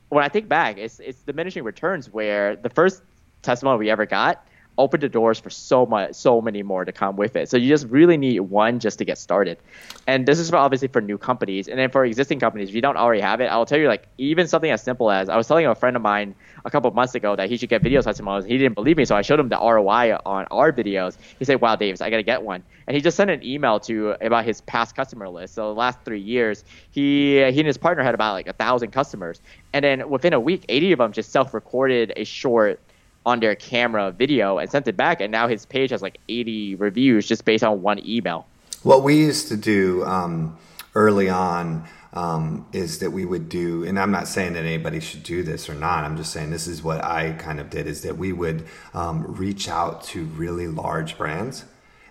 when 0.08 0.24
I 0.24 0.30
think 0.30 0.48
back, 0.48 0.78
it's 0.78 0.98
it's 0.98 1.20
diminishing 1.20 1.62
returns 1.62 2.10
where 2.10 2.56
the 2.56 2.70
first 2.70 3.02
testimony 3.42 3.78
we 3.78 3.90
ever 3.90 4.06
got 4.06 4.46
open 4.78 5.00
the 5.00 5.08
doors 5.08 5.38
for 5.38 5.50
so 5.50 5.84
much, 5.84 6.14
so 6.14 6.40
many 6.40 6.62
more 6.62 6.84
to 6.84 6.92
come 6.92 7.16
with 7.16 7.36
it. 7.36 7.48
So 7.48 7.56
you 7.56 7.68
just 7.68 7.86
really 7.88 8.16
need 8.16 8.40
one 8.40 8.78
just 8.78 8.98
to 8.98 9.04
get 9.04 9.18
started. 9.18 9.58
And 10.06 10.26
this 10.26 10.38
is 10.38 10.50
for 10.50 10.56
obviously 10.56 10.88
for 10.88 11.00
new 11.00 11.18
companies. 11.18 11.68
And 11.68 11.78
then 11.78 11.90
for 11.90 12.04
existing 12.04 12.40
companies, 12.40 12.70
if 12.70 12.74
you 12.74 12.80
don't 12.80 12.96
already 12.96 13.20
have 13.20 13.40
it, 13.40 13.46
I'll 13.46 13.66
tell 13.66 13.78
you 13.78 13.88
like 13.88 14.08
even 14.18 14.46
something 14.48 14.70
as 14.70 14.82
simple 14.82 15.10
as 15.10 15.28
I 15.28 15.36
was 15.36 15.46
telling 15.46 15.66
a 15.66 15.74
friend 15.74 15.94
of 15.96 16.02
mine 16.02 16.34
a 16.64 16.70
couple 16.70 16.88
of 16.88 16.94
months 16.94 17.14
ago 17.14 17.36
that 17.36 17.50
he 17.50 17.56
should 17.56 17.68
get 17.68 17.82
video 17.82 18.00
testimonials. 18.00 18.46
He 18.46 18.56
didn't 18.56 18.74
believe 18.74 18.96
me, 18.96 19.04
so 19.04 19.16
I 19.16 19.22
showed 19.22 19.40
him 19.40 19.48
the 19.48 19.58
ROI 19.58 20.16
on 20.24 20.46
our 20.50 20.72
videos. 20.72 21.16
He 21.38 21.44
said, 21.44 21.60
"Wow, 21.60 21.76
Davis, 21.76 22.00
I 22.00 22.08
gotta 22.08 22.22
get 22.22 22.42
one." 22.42 22.62
And 22.86 22.96
he 22.96 23.02
just 23.02 23.16
sent 23.16 23.30
an 23.30 23.44
email 23.44 23.78
to 23.80 24.14
about 24.20 24.44
his 24.44 24.60
past 24.62 24.96
customer 24.96 25.28
list. 25.28 25.54
So 25.54 25.68
the 25.68 25.78
last 25.78 25.98
three 26.04 26.20
years, 26.20 26.64
he 26.90 27.42
he 27.50 27.60
and 27.60 27.66
his 27.66 27.78
partner 27.78 28.02
had 28.02 28.14
about 28.14 28.32
like 28.32 28.46
a 28.46 28.52
thousand 28.52 28.92
customers, 28.92 29.40
and 29.72 29.84
then 29.84 30.08
within 30.08 30.32
a 30.32 30.40
week, 30.40 30.64
80 30.68 30.92
of 30.92 30.98
them 30.98 31.12
just 31.12 31.30
self-recorded 31.30 32.12
a 32.16 32.24
short 32.24 32.80
on 33.24 33.40
their 33.40 33.54
camera 33.54 34.10
video 34.10 34.58
and 34.58 34.70
sent 34.70 34.88
it 34.88 34.96
back, 34.96 35.20
and 35.20 35.30
now 35.30 35.48
his 35.48 35.64
page 35.66 35.90
has 35.90 36.02
like 36.02 36.18
80 36.28 36.76
reviews 36.76 37.26
just 37.26 37.44
based 37.44 37.64
on 37.64 37.82
one 37.82 38.04
email. 38.06 38.46
What 38.82 39.02
we 39.02 39.16
used 39.16 39.48
to 39.48 39.56
do 39.56 40.04
um, 40.04 40.58
early 40.94 41.28
on 41.28 41.86
um, 42.12 42.66
is 42.72 42.98
that 42.98 43.10
we 43.10 43.24
would 43.24 43.48
do, 43.48 43.84
and 43.84 43.98
I'm 43.98 44.10
not 44.10 44.28
saying 44.28 44.54
that 44.54 44.64
anybody 44.64 45.00
should 45.00 45.22
do 45.22 45.42
this 45.42 45.70
or 45.70 45.74
not. 45.74 46.04
I'm 46.04 46.16
just 46.16 46.32
saying 46.32 46.50
this 46.50 46.66
is 46.66 46.82
what 46.82 47.02
I 47.02 47.32
kind 47.32 47.60
of 47.60 47.70
did: 47.70 47.86
is 47.86 48.02
that 48.02 48.18
we 48.18 48.32
would 48.32 48.66
um, 48.92 49.24
reach 49.34 49.68
out 49.68 50.02
to 50.04 50.24
really 50.24 50.66
large 50.66 51.16
brands, 51.16 51.64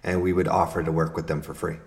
and 0.04 0.22
we 0.22 0.34
would 0.34 0.48
offer 0.48 0.82
to 0.82 0.92
work 0.92 1.16
with 1.16 1.28
them 1.28 1.42
for 1.42 1.54
free 1.54 1.78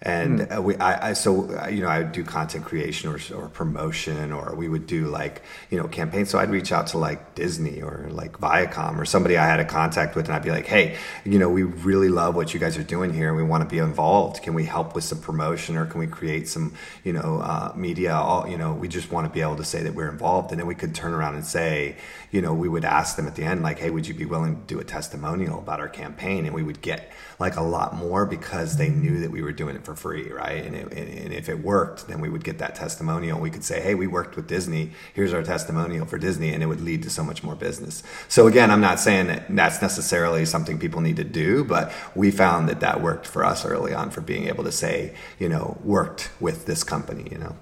and 0.00 0.40
mm. 0.40 0.62
we 0.62 0.76
I, 0.76 1.10
I, 1.10 1.12
so 1.14 1.68
you 1.68 1.82
know 1.82 1.88
I 1.88 1.98
would 1.98 2.12
do 2.12 2.22
content 2.22 2.64
creation 2.64 3.10
or, 3.10 3.18
or 3.34 3.48
promotion 3.48 4.32
or 4.32 4.54
we 4.54 4.68
would 4.68 4.86
do 4.86 5.06
like 5.06 5.42
you 5.70 5.78
know 5.78 5.88
campaigns. 5.88 6.30
So 6.30 6.38
I'd 6.38 6.50
reach 6.50 6.70
out 6.70 6.88
to 6.88 6.98
like 6.98 7.34
Disney 7.34 7.82
or 7.82 8.06
like 8.10 8.38
Viacom 8.38 8.98
or 8.98 9.04
somebody 9.04 9.36
I 9.36 9.46
had 9.46 9.58
a 9.58 9.64
contact 9.64 10.14
with 10.14 10.26
and 10.26 10.34
I'd 10.34 10.44
be 10.44 10.50
like 10.50 10.66
hey 10.66 10.96
you 11.24 11.38
know 11.38 11.50
we 11.50 11.64
really 11.64 12.08
love 12.08 12.36
what 12.36 12.54
you 12.54 12.60
guys 12.60 12.78
are 12.78 12.84
doing 12.84 13.12
here 13.12 13.28
and 13.28 13.36
we 13.36 13.42
want 13.42 13.68
to 13.68 13.68
be 13.68 13.78
involved. 13.78 14.42
Can 14.42 14.54
we 14.54 14.64
help 14.64 14.94
with 14.94 15.02
some 15.02 15.20
promotion 15.20 15.76
or 15.76 15.84
can 15.84 15.98
we 15.98 16.06
create 16.06 16.48
some 16.48 16.74
you 17.02 17.12
know 17.12 17.40
uh, 17.42 17.72
media? 17.74 18.14
All 18.14 18.48
you 18.48 18.56
know 18.56 18.72
we 18.74 18.86
just 18.86 19.10
want 19.10 19.26
to 19.26 19.32
be 19.32 19.40
able 19.40 19.56
to 19.56 19.64
say 19.64 19.82
that 19.82 19.94
we're 19.94 20.10
involved. 20.10 20.52
And 20.52 20.60
then 20.60 20.68
we 20.68 20.76
could 20.76 20.94
turn 20.94 21.12
around 21.12 21.34
and 21.34 21.44
say 21.44 21.96
you 22.30 22.40
know 22.40 22.54
we 22.54 22.68
would 22.68 22.84
ask 22.84 23.16
them 23.16 23.26
at 23.26 23.34
the 23.34 23.42
end 23.42 23.62
like 23.62 23.80
hey 23.80 23.90
would 23.90 24.06
you 24.06 24.14
be 24.14 24.26
willing 24.26 24.60
to 24.60 24.62
do 24.62 24.78
a 24.78 24.84
testimonial 24.84 25.58
about 25.58 25.80
our 25.80 25.88
campaign? 25.88 26.46
And 26.46 26.54
we 26.54 26.62
would 26.62 26.80
get 26.80 27.10
like 27.40 27.56
a 27.56 27.62
lot 27.62 27.96
more 27.96 28.26
because 28.26 28.76
they 28.76 28.88
knew 28.88 29.20
that 29.20 29.30
we 29.30 29.42
were 29.42 29.52
doing 29.52 29.74
it 29.74 29.87
for 29.88 29.94
free, 29.94 30.30
right? 30.30 30.62
And, 30.66 30.76
it, 30.76 30.92
and 30.92 31.32
if 31.32 31.48
it 31.48 31.60
worked, 31.60 32.08
then 32.08 32.20
we 32.20 32.28
would 32.28 32.44
get 32.44 32.58
that 32.58 32.74
testimonial. 32.74 33.40
We 33.40 33.48
could 33.48 33.64
say, 33.64 33.80
hey, 33.80 33.94
we 33.94 34.06
worked 34.06 34.36
with 34.36 34.46
Disney. 34.46 34.92
Here's 35.14 35.32
our 35.32 35.42
testimonial 35.42 36.04
for 36.04 36.18
Disney. 36.18 36.52
And 36.52 36.62
it 36.62 36.66
would 36.66 36.82
lead 36.82 37.02
to 37.04 37.10
so 37.10 37.24
much 37.24 37.42
more 37.42 37.54
business. 37.54 38.02
So 38.28 38.46
again, 38.46 38.70
I'm 38.70 38.82
not 38.82 39.00
saying 39.00 39.28
that 39.28 39.46
that's 39.48 39.80
necessarily 39.80 40.44
something 40.44 40.78
people 40.78 41.00
need 41.00 41.16
to 41.16 41.24
do, 41.24 41.64
but 41.64 41.90
we 42.14 42.30
found 42.30 42.68
that 42.68 42.80
that 42.80 43.00
worked 43.00 43.26
for 43.26 43.46
us 43.46 43.64
early 43.64 43.94
on 43.94 44.10
for 44.10 44.20
being 44.20 44.46
able 44.46 44.64
to 44.64 44.72
say, 44.72 45.14
you 45.38 45.48
know, 45.48 45.78
worked 45.82 46.30
with 46.38 46.66
this 46.66 46.84
company, 46.84 47.26
you 47.30 47.38
know. 47.38 47.56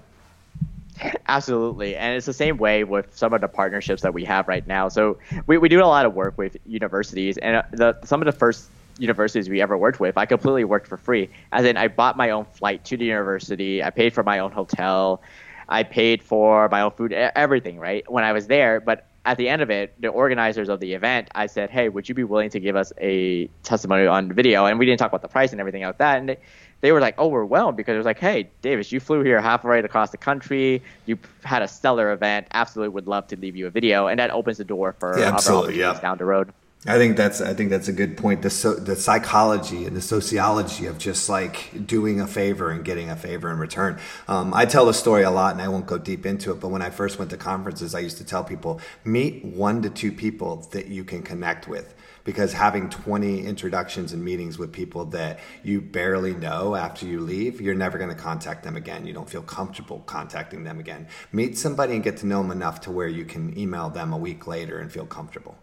Absolutely. 1.29 1.95
And 1.95 2.17
it's 2.17 2.27
the 2.27 2.33
same 2.33 2.57
way 2.57 2.83
with 2.83 3.17
some 3.17 3.35
of 3.35 3.41
the 3.41 3.49
partnerships 3.49 4.03
that 4.03 4.15
we 4.15 4.25
have 4.25 4.49
right 4.49 4.67
now. 4.67 4.89
So 4.89 5.19
we, 5.47 5.59
we 5.59 5.69
do 5.69 5.81
a 5.81 5.85
lot 5.85 6.07
of 6.07 6.15
work 6.15 6.37
with 6.39 6.57
universities 6.67 7.39
and 7.39 7.57
uh, 7.57 7.63
the, 7.71 7.99
some 8.05 8.21
of 8.21 8.27
the 8.27 8.33
first 8.33 8.71
universities 8.99 9.49
we 9.49 9.61
ever 9.61 9.77
worked 9.77 10.01
with, 10.01 10.17
I 10.17 10.27
completely 10.27 10.65
worked 10.65 10.87
for 10.87 10.97
free. 10.97 11.31
As 11.53 11.65
in, 11.65 11.77
I 11.77 11.89
bought 11.89 12.17
my 12.17 12.31
own 12.31 12.45
flight 12.45 12.85
to 12.87 12.97
the 12.97 13.05
university, 13.05 13.83
I 13.83 13.91
paid 13.91 14.13
for 14.13 14.23
my 14.23 14.39
own 14.39 14.53
hotel, 14.53 15.23
I 15.69 15.83
paid 15.83 16.23
for 16.23 16.69
my 16.69 16.81
own 16.81 16.93
food, 16.93 17.13
everything, 17.13 17.79
right? 17.79 18.11
When 18.11 18.25
I 18.25 18.33
was 18.33 18.47
there, 18.47 18.81
but 18.81 19.09
at 19.27 19.37
the 19.37 19.49
end 19.49 19.61
of 19.61 19.71
it, 19.71 20.01
the 20.01 20.09
organizers 20.09 20.69
of 20.69 20.79
the 20.81 20.95
event, 20.95 21.29
I 21.35 21.47
said, 21.47 21.69
"Hey, 21.69 21.89
would 21.89 22.09
you 22.09 22.15
be 22.15 22.23
willing 22.23 22.49
to 22.51 22.61
give 22.61 22.77
us 22.77 22.93
a 23.01 23.49
testimony 23.65 24.07
on 24.07 24.33
video?" 24.33 24.67
And 24.67 24.79
we 24.79 24.87
didn't 24.87 25.01
talk 25.01 25.09
about 25.09 25.23
the 25.23 25.29
price 25.29 25.51
and 25.51 25.61
everything 25.61 25.83
like 25.83 25.99
that. 25.99 26.19
And 26.19 26.29
they, 26.29 26.39
they 26.81 26.93
were 26.93 27.01
like 27.01 27.19
overwhelmed 27.19 27.77
because 27.77 27.95
it 27.95 27.99
was 27.99 28.07
like, 28.07 28.21
"Hey, 28.21 28.49
Davis, 28.63 28.93
you 28.93 29.01
flew 29.01 29.23
here 29.23 29.41
half 29.41 29.65
right 29.65 29.85
across 29.85 30.11
the 30.11 30.17
country. 30.17 30.81
You 31.07 31.19
had 31.43 31.63
a 31.63 31.69
stellar 31.69 32.13
event. 32.13 32.47
Absolutely, 32.53 32.91
would 32.91 33.09
love 33.09 33.27
to 33.29 33.37
leave 33.37 33.57
you 33.57 33.67
a 33.67 33.71
video." 33.71 34.07
And 34.07 34.21
that 34.21 34.31
opens 34.31 34.59
the 34.59 34.65
door 34.65 34.95
for 34.99 35.19
yeah, 35.19 35.35
other 35.35 35.53
opportunities 35.53 35.79
yeah. 35.79 36.01
down 36.01 36.19
the 36.19 36.25
road. 36.25 36.53
I 36.89 36.99
think 36.99 37.17
that's 37.17 37.41
I 37.41 37.53
think 37.53 37.71
that's 37.71 37.89
a 37.89 37.93
good 37.93 38.17
point. 38.17 38.43
The 38.43 38.51
so, 38.51 38.75
the 38.75 38.95
psychology 38.95 39.87
and 39.87 39.97
the 39.97 40.01
sociology 40.01 40.87
of 40.87 40.99
just 40.99 41.29
like 41.29 41.85
doing 41.85 42.21
a 42.21 42.29
favor 42.29 42.71
and 42.71 42.85
getting 42.85 43.11
a 43.11 43.17
favor 43.17 43.51
in 43.51 43.59
return. 43.59 43.99
Um, 44.29 44.55
I 44.55 44.67
tell 44.67 44.87
the 44.87 44.95
story 44.95 45.25
a 45.25 45.31
lot, 45.31 45.53
and 45.53 45.61
I 45.61 45.67
won't 45.67 45.87
go 45.87 45.99
deep 45.99 46.25
into 46.25 46.53
it. 46.53 46.61
But 46.61 46.69
when 46.69 46.83
I 46.83 46.91
first 46.91 47.19
went 47.19 47.33
to 47.33 47.37
conferences, 47.37 47.93
I 47.93 47.99
used 47.99 48.19
to 48.19 48.25
tell 48.25 48.45
people 48.45 48.81
meet 49.05 49.45
one 49.45 49.83
to 49.83 49.91
two 49.91 50.13
people 50.13 50.57
that 50.71 50.87
you 50.87 51.03
can 51.03 51.23
connect 51.23 51.67
with. 51.67 51.93
Because 52.23 52.53
having 52.53 52.89
20 52.89 53.45
introductions 53.45 54.13
and 54.13 54.25
meetings 54.25 54.59
with 54.59 54.73
people 54.73 55.07
that 55.07 55.41
you 55.63 55.81
barely 55.81 56.35
know 56.35 56.75
after 56.75 57.07
you 57.07 57.21
leave, 57.21 57.61
you're 57.61 57.75
never 57.75 57.99
going 57.99 58.11
to 58.11 58.17
contact 58.17 58.63
them 58.63 58.77
again. 58.77 59.07
You 59.07 59.13
don't 59.13 59.31
feel 59.31 59.43
comfortable 59.43 60.01
contacting 60.07 60.63
them 60.63 60.79
again. 60.79 61.09
Meet 61.33 61.59
somebody 61.59 61.95
and 61.95 62.05
get 62.05 62.17
to 62.19 62.27
know 62.27 62.43
them 62.43 62.51
enough 62.51 62.81
to 62.83 62.93
where 62.93 63.09
you 63.09 63.25
can 63.25 63.57
email 63.59 63.91
them 63.91 64.13
a 64.13 64.19
week 64.19 64.47
later 64.47 64.79
and 64.79 64.91
feel 64.91 65.07
comfortable. 65.07 65.57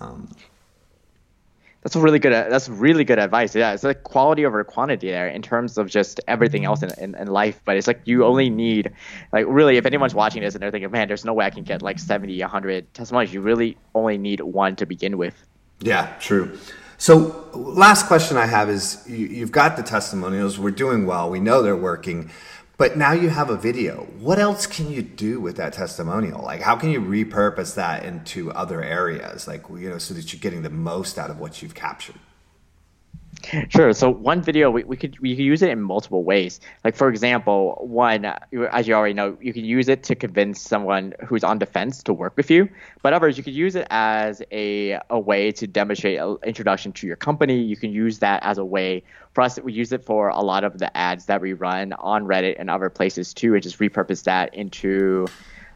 Um, 0.00 0.28
that's 1.82 1.94
a 1.94 2.00
really 2.00 2.18
good. 2.18 2.32
That's 2.32 2.68
really 2.68 3.04
good 3.04 3.18
advice. 3.18 3.54
Yeah, 3.54 3.72
it's 3.72 3.84
like 3.84 4.02
quality 4.02 4.44
over 4.44 4.62
quantity 4.64 5.10
there 5.10 5.28
in 5.28 5.42
terms 5.42 5.78
of 5.78 5.88
just 5.88 6.20
everything 6.26 6.64
else 6.64 6.82
in, 6.82 6.90
in, 6.98 7.14
in, 7.14 7.28
life. 7.28 7.62
But 7.64 7.76
it's 7.76 7.86
like 7.86 8.00
you 8.04 8.24
only 8.24 8.50
need, 8.50 8.92
like, 9.32 9.46
really, 9.48 9.76
if 9.76 9.86
anyone's 9.86 10.14
watching 10.14 10.42
this 10.42 10.54
and 10.54 10.62
they're 10.62 10.72
thinking, 10.72 10.90
man, 10.90 11.06
there's 11.06 11.24
no 11.24 11.32
way 11.32 11.46
I 11.46 11.50
can 11.50 11.62
get 11.62 11.80
like 11.80 12.00
70, 12.00 12.40
100 12.40 12.94
testimonies, 12.94 13.32
you 13.32 13.40
really 13.40 13.78
only 13.94 14.18
need 14.18 14.40
one 14.40 14.74
to 14.76 14.86
begin 14.86 15.16
with. 15.16 15.34
Yeah, 15.80 16.12
true. 16.18 16.58
So, 16.98 17.48
last 17.54 18.06
question 18.06 18.36
I 18.36 18.46
have 18.46 18.68
is 18.68 19.04
you, 19.06 19.26
you've 19.26 19.52
got 19.52 19.76
the 19.76 19.84
testimonials. 19.84 20.58
We're 20.58 20.72
doing 20.72 21.06
well. 21.06 21.30
We 21.30 21.38
know 21.38 21.62
they're 21.62 21.76
working. 21.76 22.30
But 22.78 22.96
now 22.96 23.10
you 23.10 23.28
have 23.28 23.50
a 23.50 23.56
video. 23.56 24.06
What 24.20 24.38
else 24.38 24.68
can 24.68 24.88
you 24.88 25.02
do 25.02 25.40
with 25.40 25.56
that 25.56 25.72
testimonial? 25.72 26.44
Like, 26.44 26.60
how 26.60 26.76
can 26.76 26.90
you 26.90 27.00
repurpose 27.00 27.74
that 27.74 28.04
into 28.04 28.52
other 28.52 28.80
areas? 28.80 29.48
Like, 29.48 29.64
you 29.68 29.90
know, 29.90 29.98
so 29.98 30.14
that 30.14 30.32
you're 30.32 30.38
getting 30.38 30.62
the 30.62 30.70
most 30.70 31.18
out 31.18 31.28
of 31.28 31.40
what 31.40 31.60
you've 31.60 31.74
captured. 31.74 32.14
Sure. 33.68 33.92
So 33.92 34.10
one 34.10 34.42
video 34.42 34.70
we, 34.70 34.84
we 34.84 34.96
could 34.96 35.18
we 35.20 35.34
could 35.34 35.44
use 35.44 35.62
it 35.62 35.70
in 35.70 35.80
multiple 35.80 36.24
ways. 36.24 36.60
Like 36.84 36.96
for 36.96 37.08
example, 37.08 37.78
one 37.80 38.24
as 38.24 38.88
you 38.88 38.94
already 38.94 39.14
know, 39.14 39.38
you 39.40 39.52
can 39.52 39.64
use 39.64 39.88
it 39.88 40.02
to 40.04 40.14
convince 40.14 40.60
someone 40.60 41.14
who's 41.26 41.44
on 41.44 41.58
defense 41.58 42.02
to 42.04 42.12
work 42.12 42.36
with 42.36 42.50
you. 42.50 42.68
But 43.02 43.12
others, 43.12 43.38
you 43.38 43.44
could 43.44 43.54
use 43.54 43.74
it 43.76 43.86
as 43.90 44.42
a 44.50 44.98
a 45.08 45.18
way 45.18 45.52
to 45.52 45.66
demonstrate 45.66 46.18
an 46.18 46.36
introduction 46.44 46.92
to 46.92 47.06
your 47.06 47.16
company. 47.16 47.62
You 47.62 47.76
can 47.76 47.92
use 47.92 48.18
that 48.18 48.42
as 48.42 48.58
a 48.58 48.64
way 48.64 49.04
for 49.32 49.42
us. 49.42 49.58
We 49.58 49.72
use 49.72 49.92
it 49.92 50.04
for 50.04 50.28
a 50.28 50.40
lot 50.40 50.64
of 50.64 50.78
the 50.78 50.94
ads 50.96 51.26
that 51.26 51.40
we 51.40 51.52
run 51.52 51.92
on 51.94 52.24
Reddit 52.24 52.56
and 52.58 52.68
other 52.68 52.90
places 52.90 53.32
too, 53.32 53.54
and 53.54 53.62
just 53.62 53.78
repurpose 53.78 54.24
that 54.24 54.54
into 54.54 55.26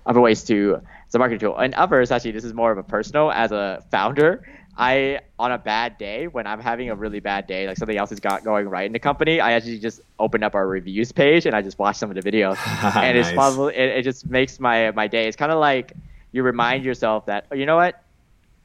other 0.04 0.20
ways 0.20 0.42
to 0.44 0.80
as 1.08 1.14
a 1.14 1.18
marketing 1.18 1.40
tool. 1.40 1.56
And 1.56 1.74
others, 1.74 2.10
actually, 2.10 2.32
this 2.32 2.44
is 2.44 2.54
more 2.54 2.72
of 2.72 2.78
a 2.78 2.82
personal 2.82 3.30
as 3.30 3.52
a 3.52 3.84
founder. 3.90 4.42
I 4.76 5.20
on 5.38 5.52
a 5.52 5.58
bad 5.58 5.98
day 5.98 6.28
when 6.28 6.46
I'm 6.46 6.60
having 6.60 6.88
a 6.88 6.94
really 6.94 7.20
bad 7.20 7.46
day, 7.46 7.66
like 7.66 7.76
something 7.76 7.96
else 7.96 8.10
has 8.10 8.20
got 8.20 8.42
going 8.42 8.68
right 8.68 8.86
in 8.86 8.92
the 8.92 8.98
company, 8.98 9.38
I 9.40 9.52
actually 9.52 9.78
just 9.78 10.00
open 10.18 10.42
up 10.42 10.54
our 10.54 10.66
reviews 10.66 11.12
page 11.12 11.44
and 11.44 11.54
I 11.54 11.60
just 11.60 11.78
watch 11.78 11.96
some 11.96 12.10
of 12.10 12.22
the 12.22 12.22
videos, 12.22 12.56
and 12.96 13.16
nice. 13.16 13.26
it's 13.26 13.34
probably 13.34 13.74
it, 13.74 13.98
it, 13.98 14.02
just 14.02 14.28
makes 14.28 14.58
my 14.58 14.90
my 14.92 15.08
day. 15.08 15.28
It's 15.28 15.36
kind 15.36 15.52
of 15.52 15.58
like 15.58 15.92
you 16.32 16.42
remind 16.42 16.84
yourself 16.84 17.26
that 17.26 17.46
oh, 17.50 17.54
you 17.54 17.66
know 17.66 17.76
what, 17.76 18.02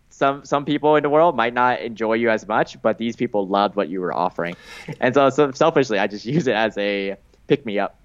some 0.09 0.45
some 0.45 0.63
people 0.63 0.95
in 0.95 1.03
the 1.03 1.09
world 1.09 1.35
might 1.35 1.53
not 1.53 1.81
enjoy 1.81 2.13
you 2.13 2.29
as 2.29 2.47
much, 2.47 2.81
but 2.81 2.97
these 2.97 3.17
people 3.17 3.45
loved 3.45 3.75
what 3.75 3.89
you 3.89 3.99
were 3.99 4.13
offering, 4.13 4.55
and 5.01 5.13
so, 5.13 5.29
so 5.29 5.51
selfishly, 5.51 5.99
I 5.99 6.07
just 6.07 6.25
use 6.37 6.47
it 6.47 6.55
as 6.55 6.77
a 6.77 7.17
pick 7.47 7.65
me 7.65 7.79
up. 7.79 7.99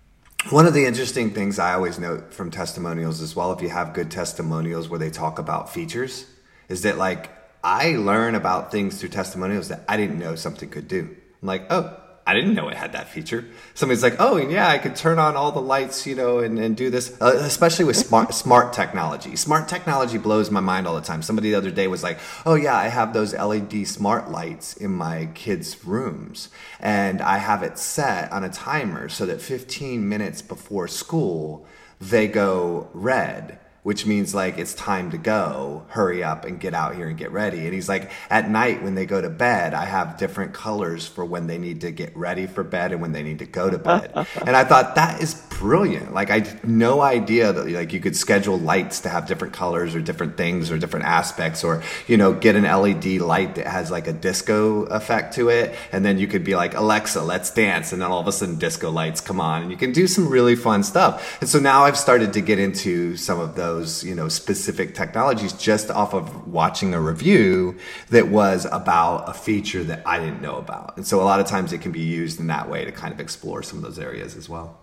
One 0.51 0.67
of 0.67 0.75
the 0.75 0.87
interesting 0.87 1.31
things 1.31 1.61
I 1.61 1.75
always 1.75 2.01
note 2.01 2.35
from 2.35 2.51
testimonials 2.51 3.21
as 3.21 3.37
well, 3.37 3.53
if 3.53 3.63
you 3.63 3.69
have 3.69 3.95
good 3.95 4.11
testimonials 4.11 4.89
where 4.89 4.99
they 4.99 5.09
talk 5.09 5.39
about 5.39 5.73
features, 5.73 6.27
is 6.69 6.83
that 6.83 6.99
like 6.99 7.31
I 7.65 7.97
learn 7.97 8.35
about 8.35 8.73
things 8.73 8.99
through 8.99 9.11
testimonials 9.11 9.69
that 9.69 9.85
I 9.89 9.97
didn't 9.97 10.19
know 10.19 10.35
something 10.35 10.69
could 10.69 10.89
do. 10.89 11.17
I'm 11.43 11.49
like, 11.49 11.67
oh, 11.71 11.97
I 12.25 12.35
didn't 12.35 12.55
know 12.55 12.69
it 12.69 12.77
had 12.77 12.93
that 12.93 13.09
feature. 13.09 13.45
Somebody's 13.75 14.03
like, 14.03 14.17
oh, 14.21 14.37
yeah, 14.37 14.69
I 14.69 14.79
could 14.79 14.95
turn 14.95 15.19
on 15.19 15.35
all 15.37 15.51
the 15.51 15.61
lights, 15.61 16.07
you 16.07 16.15
know, 16.15 16.39
and, 16.39 16.57
and 16.59 16.77
do 16.77 16.89
this, 16.89 17.17
uh, 17.21 17.33
especially 17.41 17.85
with 17.85 17.97
smart, 17.97 18.33
smart 18.33 18.73
technology. 18.73 19.35
Smart 19.35 19.69
technology 19.69 20.19
blows 20.19 20.49
my 20.49 20.61
mind 20.61 20.87
all 20.87 20.95
the 20.95 21.01
time. 21.01 21.23
Somebody 21.23 21.51
the 21.51 21.57
other 21.57 21.73
day 21.73 21.89
was 21.89 22.05
like, 22.05 22.21
oh, 22.47 22.55
yeah, 22.55 22.77
I 22.77 22.89
have 22.89 23.13
those 23.13 23.35
LED 23.35 23.89
smart 23.89 24.31
lights 24.31 24.77
in 24.77 24.93
my 24.93 25.31
kids' 25.35 25.85
rooms, 25.85 26.49
and 26.79 27.21
I 27.21 27.39
have 27.39 27.65
it 27.65 27.77
set 27.77 28.31
on 28.31 28.45
a 28.45 28.49
timer 28.49 29.09
so 29.09 29.27
that 29.27 29.41
15 29.41 30.09
minutes 30.09 30.43
before 30.43 30.87
school, 30.87 31.67
they 32.01 32.29
go 32.29 32.89
red 32.93 33.59
which 33.83 34.07
means 34.07 34.35
like 34.35 34.59
it's 34.59 34.75
time 34.75 35.11
to 35.11 35.19
go, 35.19 35.85
hurry 35.89 36.23
up 36.23 36.45
and 36.45 36.61
get 36.61 36.73
out 36.73 36.95
here 36.95 37.09
and 37.09 37.19
get 37.19 37.33
ready. 37.33 37.65
And 37.65 37.75
he's 37.75 37.89
like, 37.89 38.11
at 38.31 38.49
night 38.49 38.83
when 38.83 38.95
they 38.95 39.07
go 39.07 39.21
to 39.21 39.31
bed, 39.31 39.75
I 39.75 39.87
have 39.87 40.17
different 40.19 40.55
colors 40.55 41.07
for 41.07 41.25
when 41.25 41.49
they 41.49 41.59
need 41.59 41.81
to 41.81 41.91
get 41.91 42.17
ready 42.17 42.47
for 42.47 42.63
bed 42.63 42.93
and 42.93 43.01
when 43.01 43.13
they 43.13 43.23
need 43.23 43.41
to 43.41 43.47
go 43.47 43.69
to 43.69 43.79
bed. 43.79 44.13
and 44.47 44.57
I 44.57 44.65
thought 44.65 44.95
that 44.95 45.21
is 45.21 45.35
brilliant. 45.63 46.13
Like 46.13 46.31
I 46.31 46.41
had 46.41 46.65
no 46.65 47.01
idea 47.01 47.53
that 47.53 47.69
like 47.69 47.93
you 47.93 48.01
could 48.01 48.17
schedule 48.17 48.59
lights 48.59 49.01
to 49.01 49.09
have 49.09 49.27
different 49.27 49.55
colors 49.55 49.95
or 49.95 50.01
different 50.01 50.37
things 50.37 50.71
or 50.71 50.79
different 50.79 51.07
aspects 51.07 51.65
or, 51.65 51.83
you 52.07 52.17
know, 52.17 52.33
get 52.33 52.57
an 52.57 52.65
LED 52.65 53.21
light 53.21 53.55
that 53.55 53.67
has 53.67 53.91
like 53.91 54.07
a 54.07 54.13
disco 54.13 54.83
effect 54.85 55.35
to 55.35 55.49
it. 55.49 55.75
And 55.93 56.05
then 56.05 56.19
you 56.19 56.27
could 56.27 56.45
be 56.45 56.55
like, 56.55 56.75
Alexa, 56.75 57.23
let's 57.23 57.51
dance. 57.51 57.93
And 57.93 58.03
then 58.03 58.11
all 58.11 58.21
of 58.21 58.27
a 58.27 58.33
sudden 58.33 58.57
disco 58.57 58.91
lights 58.91 59.21
come 59.21 59.41
on 59.41 59.63
and 59.63 59.71
you 59.71 59.77
can 59.77 59.93
do 59.93 60.07
some 60.07 60.29
really 60.29 60.57
fun 60.57 60.83
stuff. 60.83 61.41
And 61.41 61.49
so 61.49 61.59
now 61.59 61.85
I've 61.85 61.99
started 61.99 62.33
to 62.35 62.41
get 62.41 62.59
into 62.59 63.17
some 63.17 63.41
of 63.41 63.55
those 63.55 63.73
those 63.73 64.05
you 64.05 64.15
know 64.15 64.29
specific 64.29 64.95
technologies 64.95 65.53
just 65.53 65.91
off 65.91 66.15
of 66.15 66.47
watching 66.47 66.95
a 66.95 67.01
review 67.01 67.77
that 68.11 68.29
was 68.29 68.65
about 68.67 69.29
a 69.29 69.33
feature 69.33 69.85
that 69.85 70.03
I 70.07 70.19
didn't 70.19 70.43
know 70.43 70.57
about. 70.57 70.97
And 70.97 71.07
so 71.07 71.21
a 71.21 71.25
lot 71.25 71.41
of 71.41 71.47
times 71.47 71.73
it 71.73 71.81
can 71.81 71.93
be 71.93 72.01
used 72.01 72.41
in 72.41 72.49
that 72.49 72.69
way 72.69 72.85
to 72.85 72.93
kind 72.93 73.13
of 73.13 73.21
explore 73.21 73.63
some 73.63 73.79
of 73.79 73.85
those 73.85 73.99
areas 73.99 74.37
as 74.37 74.49
well. 74.49 74.82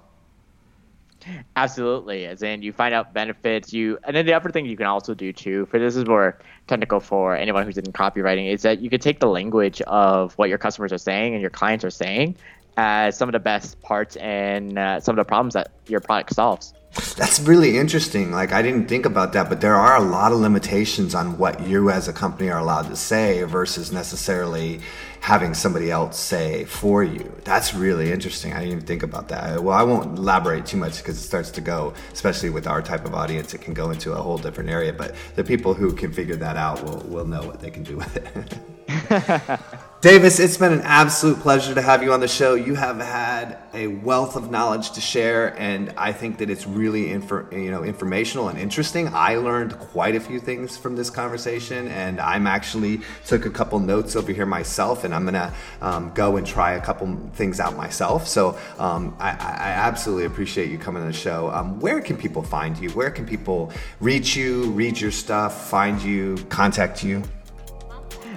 Absolutely, 1.56 2.26
as 2.26 2.42
in 2.42 2.62
you 2.62 2.72
find 2.72 2.94
out 2.94 3.14
benefits. 3.14 3.74
You 3.74 3.98
and 4.04 4.16
then 4.16 4.26
the 4.26 4.34
other 4.34 4.50
thing 4.50 4.66
you 4.66 4.78
can 4.78 4.88
also 4.88 5.14
do 5.14 5.34
too. 5.34 5.66
For 5.68 5.80
this 5.80 5.96
is 5.96 6.06
more 6.06 6.40
technical 6.68 7.00
for 7.00 7.36
anyone 7.36 7.66
who's 7.66 7.78
in 7.78 7.86
copywriting 7.86 8.52
is 8.52 8.62
that 8.62 8.80
you 8.80 8.90
can 8.90 9.00
take 9.00 9.20
the 9.20 9.28
language 9.28 9.82
of 9.82 10.34
what 10.38 10.50
your 10.50 10.58
customers 10.58 10.94
are 10.94 10.98
saying 10.98 11.34
and 11.34 11.42
your 11.42 11.50
clients 11.50 11.84
are 11.84 11.90
saying 11.90 12.36
as 12.78 13.18
some 13.18 13.28
of 13.28 13.34
the 13.34 13.40
best 13.40 13.82
parts 13.82 14.16
and 14.18 14.80
uh, 14.80 15.00
some 15.00 15.18
of 15.18 15.18
the 15.18 15.28
problems 15.28 15.54
that 15.54 15.72
your 15.88 16.00
product 16.00 16.34
solves. 16.34 16.74
That's 17.18 17.40
really 17.40 17.78
interesting. 17.78 18.32
Like 18.32 18.52
I 18.52 18.62
didn't 18.62 18.88
think 18.88 19.06
about 19.06 19.34
that, 19.34 19.50
but 19.50 19.62
there 19.62 19.76
are 19.76 19.98
a 19.98 20.02
lot 20.02 20.32
of 20.32 20.40
limitations 20.40 21.14
on 21.14 21.38
what 21.38 21.68
you 21.68 21.90
as 21.90 22.08
a 22.08 22.14
company 22.14 22.50
are 22.50 22.60
allowed 22.60 22.88
to 22.88 22.96
say 22.96 23.44
versus 23.44 23.92
necessarily 23.92 24.80
having 25.22 25.54
somebody 25.54 25.92
else 25.92 26.20
say 26.20 26.66
for 26.66 27.04
you. 27.04 27.32
That's 27.44 27.74
really 27.74 28.12
interesting. 28.12 28.54
I 28.54 28.60
didn't 28.60 28.72
even 28.72 28.86
think 28.86 29.04
about 29.04 29.28
that. 29.30 29.62
Well, 29.64 29.76
I 29.76 29.84
won't 29.84 30.18
elaborate 30.18 30.66
too 30.66 30.78
much 30.78 30.98
because 30.98 31.18
it 31.18 31.22
starts 31.22 31.52
to 31.52 31.62
go, 31.62 31.94
especially 32.14 32.50
with 32.50 32.68
our 32.68 32.82
type 32.82 33.06
of 33.06 33.14
audience, 33.14 33.54
it 33.54 33.62
can 33.62 33.74
go 33.74 33.92
into 33.92 34.14
a 34.14 34.22
whole 34.22 34.38
different 34.38 34.70
area. 34.70 34.94
But 34.94 35.16
the 35.36 35.44
people 35.44 35.74
who 35.74 35.94
can 35.94 36.12
figure 36.14 36.38
that 36.38 36.58
out 36.58 36.84
will 36.84 37.00
will 37.10 37.26
know 37.26 37.44
what 37.44 37.60
they 37.60 37.70
can 37.70 37.84
do 37.84 37.98
with 37.98 38.16
it. 38.18 38.58
Davis, 40.02 40.40
it's 40.40 40.56
been 40.56 40.72
an 40.72 40.82
absolute 40.82 41.40
pleasure 41.42 41.76
to 41.76 41.82
have 41.82 42.02
you 42.02 42.14
on 42.14 42.22
the 42.22 42.28
show. 42.28 42.56
You 42.56 42.74
have 42.74 43.00
had 43.00 43.58
a 43.74 43.88
wealth 43.88 44.36
of 44.36 44.50
knowledge 44.50 44.92
to 44.92 45.02
share, 45.02 45.60
and 45.60 45.94
I 45.98 46.14
think 46.14 46.38
that 46.38 46.50
it's 46.50 46.66
really 46.66 47.08
infor- 47.08 47.52
you 47.52 47.70
know 47.70 47.84
informational 47.84 48.48
and 48.48 48.58
interesting. 48.58 49.10
I 49.14 49.36
learned 49.36 49.78
quite 49.78 50.16
a 50.16 50.20
few 50.20 50.40
things 50.40 50.78
from 50.78 50.96
this 50.96 51.10
conversation, 51.10 51.90
and 51.90 52.20
I'm 52.22 52.48
actually 52.48 53.02
took 53.26 53.46
a 53.46 53.50
couple 53.50 53.78
notes 53.80 54.16
over 54.16 54.32
here 54.32 54.46
myself, 54.46 55.04
and 55.04 55.14
I'm 55.14 55.26
gonna 55.26 55.54
um, 55.82 56.14
go 56.16 56.38
and 56.38 56.48
try 56.48 56.74
a 56.74 56.82
couple 56.82 57.20
things 57.34 57.60
out 57.60 57.76
myself. 57.76 58.26
So 58.26 58.58
um, 58.80 59.16
I, 59.20 59.32
I, 59.32 59.72
absolutely 59.90 60.26
appreciate 60.26 60.72
you 60.72 60.78
coming 60.78 61.02
on 61.02 61.10
the 61.10 61.14
show. 61.14 61.52
Um, 61.52 61.80
where 61.82 62.00
can 62.00 62.16
people 62.16 62.42
find 62.42 62.78
you? 62.78 62.90
Where 62.92 63.12
can 63.12 63.26
people 63.26 63.72
reach 64.00 64.36
you, 64.36 64.72
read 64.72 65.00
your 65.00 65.12
stuff, 65.12 65.70
find 65.70 66.02
you, 66.02 66.38
contact 66.48 67.04
you? 67.04 67.22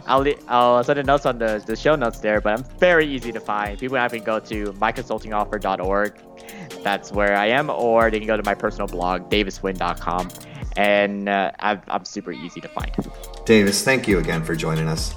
I'll, 0.06 0.26
I'll 0.48 0.84
send 0.84 0.98
the 0.98 1.04
notes 1.04 1.26
on 1.26 1.38
the, 1.38 1.62
the 1.64 1.76
show 1.76 1.94
notes 1.96 2.20
there, 2.20 2.40
but 2.40 2.58
I'm 2.58 2.64
very 2.78 3.06
easy 3.06 3.32
to 3.32 3.40
find. 3.40 3.78
People 3.78 3.96
have 3.96 4.12
to 4.12 4.18
go 4.18 4.38
to 4.40 4.72
myconsultingoffer.org. 4.72 6.18
That's 6.82 7.12
where 7.12 7.36
I 7.36 7.46
am, 7.46 7.70
or 7.70 8.10
they 8.10 8.18
can 8.18 8.26
go 8.26 8.36
to 8.36 8.42
my 8.42 8.54
personal 8.54 8.88
blog, 8.88 9.30
davisnguyen.com. 9.30 10.30
And 10.76 11.28
uh, 11.28 11.52
I'm, 11.60 11.82
I'm 11.88 12.04
super 12.04 12.32
easy 12.32 12.60
to 12.60 12.68
find. 12.68 12.90
Davis, 13.44 13.84
thank 13.84 14.08
you 14.08 14.18
again 14.18 14.42
for 14.44 14.56
joining 14.56 14.88
us. 14.88 15.14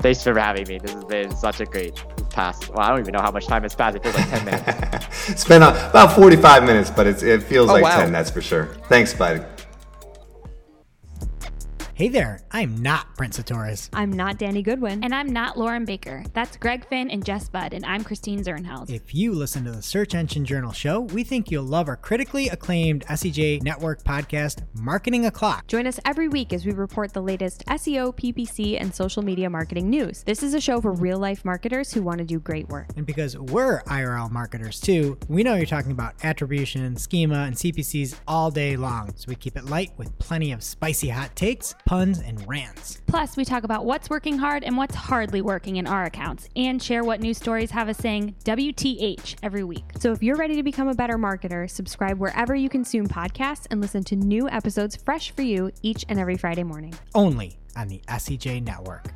Thanks 0.00 0.22
for 0.22 0.38
having 0.38 0.68
me. 0.68 0.78
This 0.78 0.92
has 0.92 1.04
been 1.04 1.34
such 1.34 1.60
a 1.60 1.64
great 1.64 1.94
past. 2.28 2.68
Well, 2.68 2.80
I 2.80 2.90
don't 2.90 3.00
even 3.00 3.12
know 3.12 3.22
how 3.22 3.30
much 3.30 3.46
time 3.46 3.62
has 3.62 3.74
passed. 3.74 3.96
It 3.96 4.02
feels 4.02 4.14
like 4.14 4.28
10 4.28 4.44
minutes. 4.44 4.64
it's 5.30 5.44
been 5.44 5.62
about 5.62 6.14
45 6.14 6.64
minutes, 6.64 6.90
but 6.90 7.06
it 7.06 7.42
feels 7.42 7.70
oh, 7.70 7.74
like 7.74 7.84
wow. 7.84 8.00
10, 8.00 8.12
that's 8.12 8.30
for 8.30 8.42
sure. 8.42 8.66
Thanks, 8.88 9.14
bud. 9.14 9.46
Hey 11.96 12.08
there, 12.08 12.40
I'm 12.50 12.82
not 12.82 13.14
Brent 13.14 13.34
Csutoras. 13.34 13.88
I'm 13.92 14.10
not 14.10 14.36
Danny 14.36 14.62
Goodwin. 14.64 15.04
And 15.04 15.14
I'm 15.14 15.32
not 15.32 15.56
Loren 15.56 15.84
Baker. 15.84 16.24
That's 16.32 16.56
Greg 16.56 16.84
Finn 16.88 17.08
and 17.08 17.24
Jess 17.24 17.48
Budd, 17.48 17.72
and 17.72 17.86
I'm 17.86 18.02
Christine 18.02 18.42
Zirnheld. 18.42 18.90
If 18.90 19.14
you 19.14 19.30
listen 19.30 19.64
to 19.66 19.70
the 19.70 19.80
Search 19.80 20.12
Engine 20.12 20.44
Journal 20.44 20.72
show, 20.72 21.02
we 21.02 21.22
think 21.22 21.52
you'll 21.52 21.62
love 21.62 21.86
our 21.86 21.96
critically 21.96 22.48
acclaimed 22.48 23.06
SEJ 23.06 23.62
Network 23.62 24.02
podcast, 24.02 24.64
Marketing 24.74 25.26
O'Clock. 25.26 25.68
Join 25.68 25.86
us 25.86 26.00
every 26.04 26.26
week 26.26 26.52
as 26.52 26.66
we 26.66 26.72
report 26.72 27.12
the 27.12 27.22
latest 27.22 27.64
SEO, 27.66 28.12
PPC, 28.12 28.80
and 28.80 28.92
social 28.92 29.22
media 29.22 29.48
marketing 29.48 29.88
news. 29.88 30.24
This 30.24 30.42
is 30.42 30.52
a 30.52 30.60
show 30.60 30.80
for 30.80 30.90
real 30.90 31.18
life 31.18 31.44
marketers 31.44 31.92
who 31.92 32.02
want 32.02 32.18
to 32.18 32.24
do 32.24 32.40
great 32.40 32.68
work. 32.70 32.88
And 32.96 33.06
because 33.06 33.38
we're 33.38 33.82
IRL 33.82 34.32
marketers 34.32 34.80
too, 34.80 35.16
we 35.28 35.44
know 35.44 35.54
you're 35.54 35.64
talking 35.64 35.92
about 35.92 36.14
attribution, 36.24 36.96
schema, 36.96 37.44
and 37.44 37.54
CPCs 37.54 38.16
all 38.26 38.50
day 38.50 38.76
long. 38.76 39.12
So 39.14 39.26
we 39.28 39.36
keep 39.36 39.56
it 39.56 39.66
light 39.66 39.92
with 39.96 40.18
plenty 40.18 40.50
of 40.50 40.60
spicy 40.64 41.10
hot 41.10 41.36
takes 41.36 41.72
puns, 41.84 42.20
and 42.20 42.46
rants. 42.48 43.00
Plus, 43.06 43.36
we 43.36 43.44
talk 43.44 43.64
about 43.64 43.84
what's 43.84 44.10
working 44.10 44.38
hard 44.38 44.64
and 44.64 44.76
what's 44.76 44.94
hardly 44.94 45.42
working 45.42 45.76
in 45.76 45.86
our 45.86 46.04
accounts 46.04 46.48
and 46.56 46.82
share 46.82 47.04
what 47.04 47.20
news 47.20 47.38
stories 47.38 47.70
have 47.70 47.88
us 47.88 47.98
saying 47.98 48.34
WTH 48.44 49.36
every 49.42 49.64
week. 49.64 49.84
So 49.98 50.12
if 50.12 50.22
you're 50.22 50.36
ready 50.36 50.56
to 50.56 50.62
become 50.62 50.88
a 50.88 50.94
better 50.94 51.18
marketer, 51.18 51.68
subscribe 51.70 52.18
wherever 52.18 52.54
you 52.54 52.68
consume 52.68 53.06
podcasts 53.06 53.66
and 53.70 53.80
listen 53.80 54.04
to 54.04 54.16
new 54.16 54.48
episodes 54.48 54.96
fresh 54.96 55.30
for 55.32 55.42
you 55.42 55.70
each 55.82 56.04
and 56.08 56.18
every 56.18 56.36
Friday 56.36 56.64
morning. 56.64 56.94
Only 57.14 57.58
on 57.76 57.88
the 57.88 58.00
SEJ 58.08 58.62
Network. 58.62 59.12